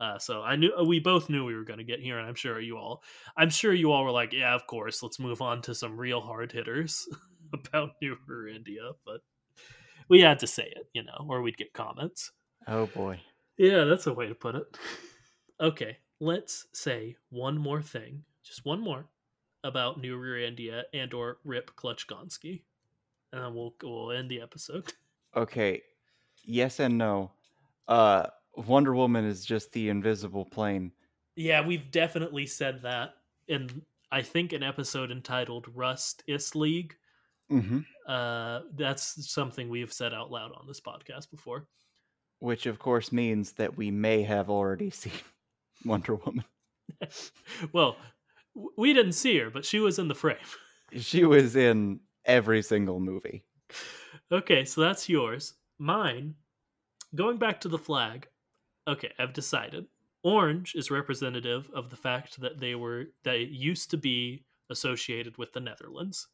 Uh, 0.00 0.18
so 0.18 0.42
I 0.42 0.56
knew 0.56 0.72
we 0.86 1.00
both 1.00 1.28
knew 1.28 1.44
we 1.44 1.54
were 1.54 1.64
going 1.64 1.78
to 1.78 1.84
get 1.84 2.00
here, 2.00 2.18
and 2.18 2.28
I'm 2.28 2.34
sure 2.34 2.60
you 2.60 2.76
all, 2.76 3.02
I'm 3.36 3.50
sure 3.50 3.72
you 3.72 3.90
all 3.90 4.04
were 4.04 4.12
like, 4.12 4.32
yeah, 4.32 4.54
of 4.54 4.66
course, 4.66 5.02
let's 5.02 5.18
move 5.18 5.42
on 5.42 5.60
to 5.62 5.74
some 5.74 5.98
real 5.98 6.20
hard 6.20 6.52
hitters 6.52 7.08
about 7.52 7.94
New 8.00 8.16
India, 8.54 8.92
but 9.04 9.22
we 10.08 10.20
had 10.20 10.38
to 10.40 10.46
say 10.46 10.64
it, 10.64 10.88
you 10.92 11.02
know, 11.02 11.26
or 11.28 11.42
we'd 11.42 11.56
get 11.56 11.72
comments. 11.72 12.30
Oh 12.66 12.86
boy. 12.86 13.20
Yeah, 13.56 13.84
that's 13.84 14.06
a 14.06 14.12
way 14.12 14.28
to 14.28 14.34
put 14.34 14.54
it. 14.54 14.66
Okay, 15.60 15.96
let's 16.20 16.66
say 16.72 17.16
one 17.30 17.58
more 17.58 17.82
thing, 17.82 18.22
just 18.44 18.64
one 18.64 18.80
more 18.80 19.06
about 19.64 20.00
New 20.00 20.16
Rearendia 20.16 20.84
and 20.94 21.12
or 21.12 21.38
Rip 21.42 21.74
Clutchgoneski, 21.74 22.62
and 23.32 23.42
then 23.42 23.54
we'll 23.56 23.74
we'll 23.82 24.12
end 24.12 24.30
the 24.30 24.40
episode. 24.40 24.92
Okay. 25.36 25.82
Yes 26.44 26.78
and 26.80 26.96
no. 26.96 27.32
Uh 27.88 28.28
Wonder 28.66 28.94
Woman 28.94 29.24
is 29.24 29.44
just 29.44 29.72
the 29.72 29.88
invisible 29.88 30.44
plane. 30.44 30.92
Yeah, 31.36 31.64
we've 31.64 31.90
definitely 31.90 32.46
said 32.46 32.82
that 32.82 33.14
in 33.46 33.82
I 34.10 34.22
think 34.22 34.52
an 34.52 34.62
episode 34.62 35.10
entitled 35.10 35.66
Rust 35.74 36.22
Is 36.26 36.54
League. 36.54 36.96
Mm-hmm. 37.50 37.80
Uh, 38.06 38.60
that's 38.74 39.30
something 39.30 39.68
we've 39.68 39.92
said 39.92 40.12
out 40.12 40.30
loud 40.30 40.52
on 40.54 40.66
this 40.66 40.80
podcast 40.80 41.30
before. 41.30 41.66
Which 42.40 42.66
of 42.66 42.78
course 42.78 43.12
means 43.12 43.52
that 43.52 43.76
we 43.76 43.90
may 43.90 44.22
have 44.22 44.50
already 44.50 44.90
seen 44.90 45.12
Wonder 45.84 46.16
Woman. 46.16 46.44
well, 47.72 47.96
we 48.76 48.92
didn't 48.92 49.12
see 49.12 49.38
her, 49.38 49.50
but 49.50 49.64
she 49.64 49.80
was 49.80 49.98
in 49.98 50.08
the 50.08 50.14
frame. 50.14 50.36
She 50.96 51.26
was 51.26 51.54
in 51.54 52.00
every 52.24 52.62
single 52.62 52.98
movie. 52.98 53.44
Okay, 54.32 54.64
so 54.64 54.80
that's 54.80 55.06
yours. 55.06 55.52
Mine, 55.78 56.34
going 57.14 57.36
back 57.36 57.60
to 57.60 57.68
the 57.68 57.76
flag. 57.76 58.26
Okay, 58.88 59.12
I've 59.18 59.32
decided. 59.34 59.86
Orange 60.24 60.74
is 60.74 60.90
representative 60.90 61.70
of 61.74 61.90
the 61.90 61.96
fact 61.96 62.40
that 62.40 62.58
they 62.58 62.74
were 62.74 63.06
they 63.22 63.40
used 63.40 63.90
to 63.90 63.96
be 63.96 64.44
associated 64.70 65.36
with 65.38 65.52
the 65.52 65.60
Netherlands, 65.60 66.26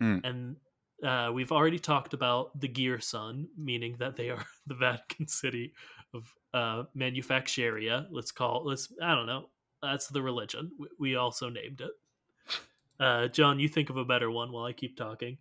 Mm. 0.00 0.20
and 0.24 0.56
uh, 1.02 1.32
we've 1.32 1.50
already 1.50 1.78
talked 1.78 2.14
about 2.14 2.58
the 2.60 2.68
Gear 2.68 3.00
Sun, 3.00 3.48
meaning 3.56 3.96
that 3.98 4.14
they 4.14 4.30
are 4.30 4.44
the 4.66 4.74
Vatican 4.74 5.26
City 5.26 5.72
of 6.14 6.32
uh, 6.54 6.84
Manufacturia. 6.94 8.06
Let's 8.10 8.30
call 8.30 8.64
let's 8.64 8.92
I 9.02 9.14
don't 9.14 9.26
know. 9.26 9.46
That's 9.82 10.08
the 10.08 10.22
religion. 10.22 10.70
We, 10.78 10.88
we 10.98 11.16
also 11.16 11.48
named 11.48 11.80
it. 11.80 11.90
Uh, 13.00 13.28
John, 13.28 13.60
you 13.60 13.68
think 13.68 13.90
of 13.90 13.96
a 13.96 14.04
better 14.04 14.30
one 14.30 14.50
while 14.52 14.64
I 14.64 14.72
keep 14.72 14.96
talking. 14.96 15.38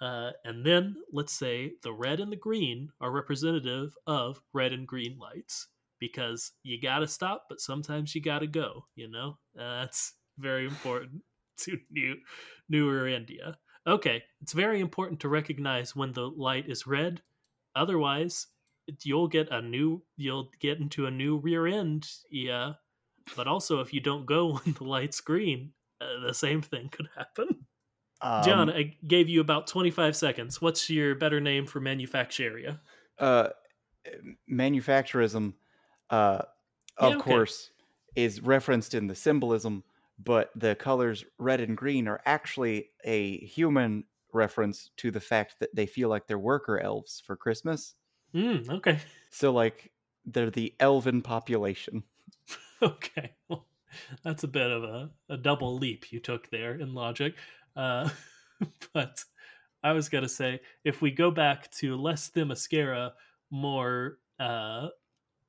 Uh, 0.00 0.30
and 0.44 0.64
then 0.64 0.96
let's 1.12 1.32
say 1.32 1.72
the 1.82 1.92
red 1.92 2.20
and 2.20 2.32
the 2.32 2.36
green 2.36 2.90
are 3.00 3.10
representative 3.10 3.94
of 4.06 4.40
red 4.54 4.72
and 4.72 4.86
green 4.86 5.18
lights 5.18 5.68
because 6.00 6.52
you 6.62 6.80
gotta 6.80 7.06
stop, 7.06 7.46
but 7.48 7.60
sometimes 7.60 8.14
you 8.14 8.20
gotta 8.20 8.46
go. 8.46 8.86
You 8.96 9.08
know, 9.08 9.38
uh, 9.58 9.82
that's 9.82 10.14
very 10.38 10.66
important 10.66 11.22
to 11.58 11.78
new 11.90 12.16
newer 12.68 13.06
India. 13.06 13.58
Okay, 13.86 14.22
it's 14.40 14.52
very 14.52 14.80
important 14.80 15.20
to 15.20 15.28
recognize 15.28 15.94
when 15.94 16.12
the 16.12 16.28
light 16.28 16.68
is 16.68 16.86
red. 16.86 17.22
Otherwise, 17.76 18.48
you'll 19.02 19.28
get 19.28 19.50
a 19.50 19.62
new 19.62 20.02
you'll 20.16 20.50
get 20.58 20.78
into 20.78 21.06
a 21.06 21.10
new 21.10 21.38
rear 21.38 21.66
end. 21.66 22.08
Yeah, 22.30 22.72
but 23.36 23.46
also 23.46 23.80
if 23.80 23.92
you 23.92 24.00
don't 24.00 24.26
go 24.26 24.54
when 24.64 24.74
the 24.74 24.84
light's 24.84 25.20
green, 25.20 25.72
uh, 26.00 26.26
the 26.26 26.34
same 26.34 26.62
thing 26.62 26.88
could 26.88 27.08
happen. 27.16 27.66
Um, 28.22 28.42
John, 28.42 28.70
I 28.70 28.96
gave 29.06 29.30
you 29.30 29.40
about 29.40 29.66
25 29.66 30.14
seconds. 30.14 30.60
What's 30.60 30.90
your 30.90 31.14
better 31.14 31.40
name 31.40 31.66
for 31.66 31.80
manufacturia? 31.80 32.78
uh, 33.18 33.48
manufacturism, 34.48 35.54
uh, 36.10 36.42
Yeah, 37.00 37.16
of 37.16 37.18
okay. 37.18 37.24
course, 37.24 37.72
is 38.16 38.40
referenced 38.42 38.94
in 38.94 39.06
the 39.06 39.14
symbolism, 39.14 39.84
but 40.18 40.50
the 40.56 40.76
colors 40.76 41.24
red 41.38 41.60
and 41.60 41.76
green 41.76 42.08
are 42.08 42.20
actually 42.26 42.90
a 43.04 43.38
human 43.46 44.04
reference 44.32 44.90
to 44.96 45.10
the 45.10 45.20
fact 45.20 45.56
that 45.60 45.74
they 45.74 45.86
feel 45.86 46.08
like 46.08 46.26
they're 46.26 46.38
worker 46.38 46.78
elves 46.78 47.20
for 47.20 47.36
Christmas. 47.36 47.96
Mm, 48.34 48.68
okay. 48.70 49.00
So, 49.30 49.52
like, 49.52 49.92
they're 50.24 50.50
the 50.50 50.76
elven 50.78 51.22
population. 51.22 52.04
Okay. 52.82 53.34
Well, 53.48 53.66
that's 54.22 54.44
a 54.44 54.48
bit 54.48 54.70
of 54.70 54.84
a, 54.84 55.10
a 55.28 55.36
double 55.36 55.76
leap 55.76 56.12
you 56.12 56.20
took 56.20 56.48
there 56.50 56.74
in 56.74 56.94
logic. 56.94 57.36
Uh, 57.76 58.08
but 58.92 59.24
I 59.82 59.92
was 59.92 60.08
going 60.08 60.22
to 60.22 60.28
say 60.28 60.60
if 60.84 61.02
we 61.02 61.10
go 61.10 61.30
back 61.30 61.70
to 61.72 61.96
less 61.96 62.30
Themyscira, 62.30 63.12
more 63.50 64.18
uh, 64.38 64.88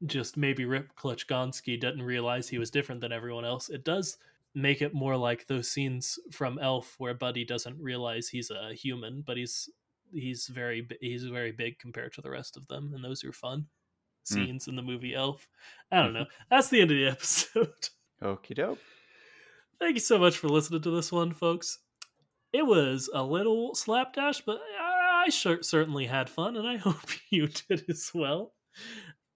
just 0.05 0.37
maybe 0.37 0.65
Rip 0.65 0.95
Clutchgoneski 0.95 1.79
didn't 1.79 2.01
realize 2.03 2.47
he 2.49 2.57
was 2.57 2.71
different 2.71 3.01
than 3.01 3.11
everyone 3.11 3.45
else, 3.45 3.69
it 3.69 3.83
does 3.83 4.17
make 4.53 4.81
it 4.81 4.93
more 4.93 5.15
like 5.15 5.47
those 5.47 5.69
scenes 5.71 6.19
from 6.31 6.59
Elf 6.59 6.95
where 6.97 7.13
Buddy 7.13 7.45
doesn't 7.45 7.79
realize 7.79 8.27
he's 8.27 8.51
a 8.51 8.73
human, 8.73 9.21
but 9.25 9.37
he's 9.37 9.69
he's 10.13 10.47
very 10.47 10.85
he's 10.99 11.23
very 11.23 11.51
big 11.51 11.79
compared 11.79 12.13
to 12.13 12.21
the 12.21 12.29
rest 12.29 12.57
of 12.57 12.67
them, 12.67 12.91
and 12.93 13.03
those 13.03 13.23
are 13.23 13.31
fun 13.33 13.67
Mm. 14.29 14.33
scenes 14.35 14.67
in 14.67 14.75
the 14.75 14.83
movie 14.83 15.15
Elf. 15.15 15.47
I 15.91 16.03
don't 16.03 16.13
know. 16.13 16.25
That's 16.51 16.69
the 16.69 16.81
end 16.81 16.91
of 16.91 16.97
the 16.97 17.07
episode. 17.07 17.89
Okie 18.21 18.53
doke. 18.53 18.77
Thank 19.79 19.95
you 19.95 19.99
so 19.99 20.19
much 20.19 20.37
for 20.37 20.47
listening 20.47 20.83
to 20.83 20.91
this 20.95 21.11
one, 21.11 21.31
folks. 21.33 21.79
It 22.53 22.63
was 22.63 23.09
a 23.11 23.23
little 23.23 23.73
slapdash, 23.73 24.41
but 24.41 24.59
I 24.79 25.29
cer- 25.29 25.63
certainly 25.63 26.05
had 26.05 26.29
fun, 26.29 26.55
and 26.55 26.67
I 26.67 26.77
hope 26.87 26.99
you 27.31 27.47
did 27.47 27.85
as 27.89 28.11
well. 28.13 28.53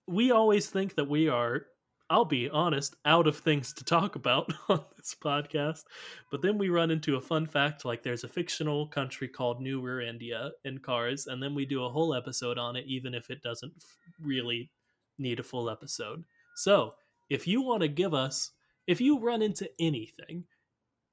We 0.07 0.31
always 0.31 0.67
think 0.67 0.95
that 0.95 1.09
we 1.09 1.27
are, 1.29 1.65
I'll 2.09 2.25
be 2.25 2.49
honest, 2.49 2.95
out 3.05 3.27
of 3.27 3.37
things 3.37 3.73
to 3.73 3.83
talk 3.83 4.15
about 4.15 4.53
on 4.69 4.83
this 4.97 5.15
podcast, 5.19 5.83
but 6.31 6.41
then 6.41 6.57
we 6.57 6.69
run 6.69 6.91
into 6.91 7.15
a 7.15 7.21
fun 7.21 7.47
fact 7.47 7.85
like 7.85 8.03
there's 8.03 8.23
a 8.23 8.29
fictional 8.29 8.87
country 8.87 9.27
called 9.27 9.61
New 9.61 9.81
Rearendia 9.81 10.51
in 10.63 10.77
Cars, 10.79 11.27
and 11.27 11.41
then 11.41 11.55
we 11.55 11.65
do 11.65 11.83
a 11.83 11.89
whole 11.89 12.13
episode 12.13 12.57
on 12.57 12.75
it, 12.75 12.85
even 12.87 13.13
if 13.13 13.29
it 13.29 13.41
doesn't 13.41 13.73
really 14.21 14.69
need 15.17 15.39
a 15.39 15.43
full 15.43 15.69
episode. 15.69 16.23
So, 16.55 16.93
if 17.29 17.47
you 17.47 17.61
want 17.61 17.81
to 17.81 17.87
give 17.87 18.13
us, 18.13 18.51
if 18.87 19.01
you 19.01 19.19
run 19.19 19.41
into 19.41 19.69
anything, 19.79 20.43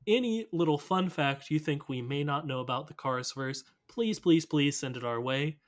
any 0.06 0.46
little 0.52 0.78
fun 0.78 1.08
fact 1.08 1.50
you 1.50 1.58
think 1.58 1.88
we 1.88 2.02
may 2.02 2.24
not 2.24 2.46
know 2.46 2.60
about 2.60 2.88
the 2.88 2.94
Cars 2.94 3.32
verse, 3.32 3.64
please, 3.88 4.18
please, 4.18 4.44
please 4.44 4.78
send 4.78 4.96
it 4.96 5.04
our 5.04 5.20
way. 5.20 5.58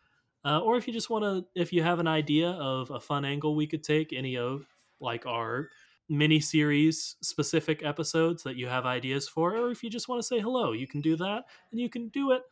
Uh, 0.45 0.61
or 0.61 0.77
if 0.77 0.87
you 0.87 0.93
just 0.93 1.11
want 1.11 1.25
to, 1.25 1.45
if 1.61 1.73
you 1.73 1.83
have 1.83 1.99
an 2.01 2.07
idea 2.07 2.51
of 2.51 2.91
a 2.91 3.01
fun 3.01 3.25
angle 3.25 3.55
we 3.55 3.67
could 3.67 3.83
take, 3.83 4.13
any 4.13 4.37
of 4.37 4.67
like 5.01 5.27
our 5.27 5.71
mini 6.09 6.39
series 6.39 7.17
specific 7.23 7.83
episodes 7.83 8.43
that 8.43 8.57
you 8.57 8.67
have 8.67 8.85
ideas 8.85 9.27
for, 9.29 9.57
or 9.57 9.71
if 9.71 9.83
you 9.83 9.89
just 9.89 10.09
want 10.09 10.21
to 10.21 10.27
say 10.27 10.39
hello, 10.39 10.73
you 10.73 10.87
can 10.87 11.01
do 11.01 11.17
that. 11.17 11.45
And 11.73 11.81
you 11.81 11.89
can 11.89 12.09
do 12.09 12.33
it 12.33 12.43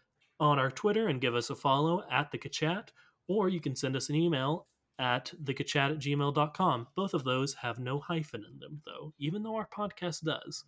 on 0.40 0.59
our 0.59 0.70
Twitter 0.70 1.09
and 1.09 1.20
give 1.20 1.34
us 1.34 1.51
a 1.51 1.55
follow 1.55 2.03
at 2.11 2.30
the 2.30 2.38
Kachat, 2.38 2.88
or 3.28 3.49
you 3.49 3.61
can 3.61 3.76
send 3.76 3.95
us 3.95 4.09
an 4.09 4.14
email 4.16 4.66
at 4.99 5.32
the 5.43 5.53
thekachat 5.55 5.90
at 5.93 5.99
gmail.com. 5.99 6.86
Both 6.95 7.14
of 7.14 7.24
those 7.24 7.55
have 7.55 7.78
no 7.78 7.99
hyphen 7.99 8.45
in 8.51 8.59
them, 8.59 8.80
though, 8.84 9.12
even 9.18 9.43
though 9.43 9.57
our 9.57 9.68
podcast 9.68 10.22
does. 10.22 10.64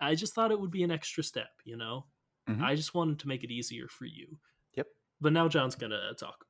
I 0.00 0.14
just 0.14 0.34
thought 0.34 0.50
it 0.52 0.60
would 0.60 0.70
be 0.70 0.82
an 0.82 0.90
extra 0.90 1.22
step, 1.24 1.50
you 1.64 1.76
know? 1.76 2.06
Mhm. 2.48 2.62
I 2.62 2.74
just 2.74 2.94
wanted 2.94 3.18
to 3.20 3.28
make 3.28 3.44
it 3.44 3.50
easier 3.50 3.88
for 3.88 4.04
you. 4.04 4.38
Yep. 4.74 4.88
But 5.20 5.32
now 5.32 5.48
John's 5.48 5.74
going 5.74 5.90
to 5.90 6.14
talk. 6.18 6.44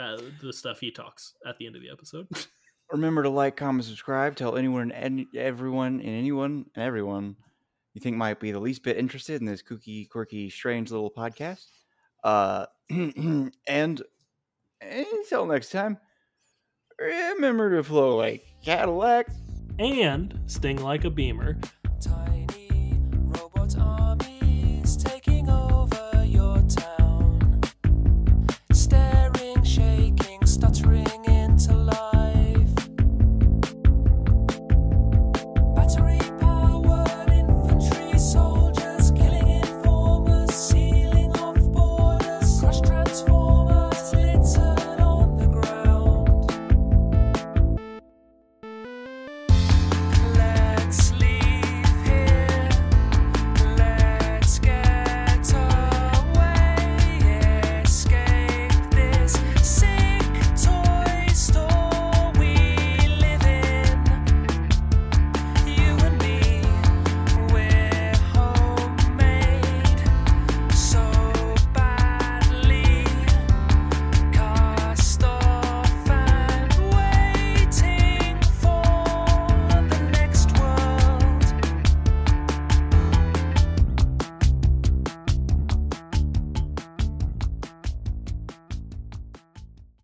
Uh, 0.00 0.18
the 0.42 0.52
stuff 0.52 0.80
he 0.80 0.90
talks 0.90 1.34
at 1.46 1.58
the 1.58 1.66
end 1.66 1.76
of 1.76 1.82
the 1.82 1.90
episode. 1.90 2.26
Remember 2.90 3.22
to 3.22 3.28
like, 3.28 3.56
comment, 3.56 3.84
subscribe. 3.84 4.34
Tell 4.34 4.56
anyone 4.56 4.90
and 4.92 5.26
everyone 5.36 6.00
and 6.00 6.08
anyone 6.08 6.64
and 6.74 6.84
everyone 6.84 7.36
you 7.94 8.00
think 8.00 8.16
might 8.16 8.40
be 8.40 8.50
the 8.50 8.58
least 8.58 8.82
bit 8.82 8.96
interested 8.96 9.40
in 9.40 9.46
this 9.46 9.62
kooky, 9.62 10.08
quirky, 10.08 10.48
strange 10.48 10.90
little 10.90 11.10
podcast. 11.10 11.66
Uh, 12.24 12.66
and 12.90 14.02
until 14.80 15.46
next 15.46 15.70
time, 15.70 15.98
remember 16.98 17.76
to 17.76 17.82
flow 17.84 18.16
like 18.16 18.44
Cadillac. 18.64 19.28
and 19.78 20.38
sting 20.46 20.82
like 20.82 21.04
a 21.04 21.10
beamer. 21.10 21.58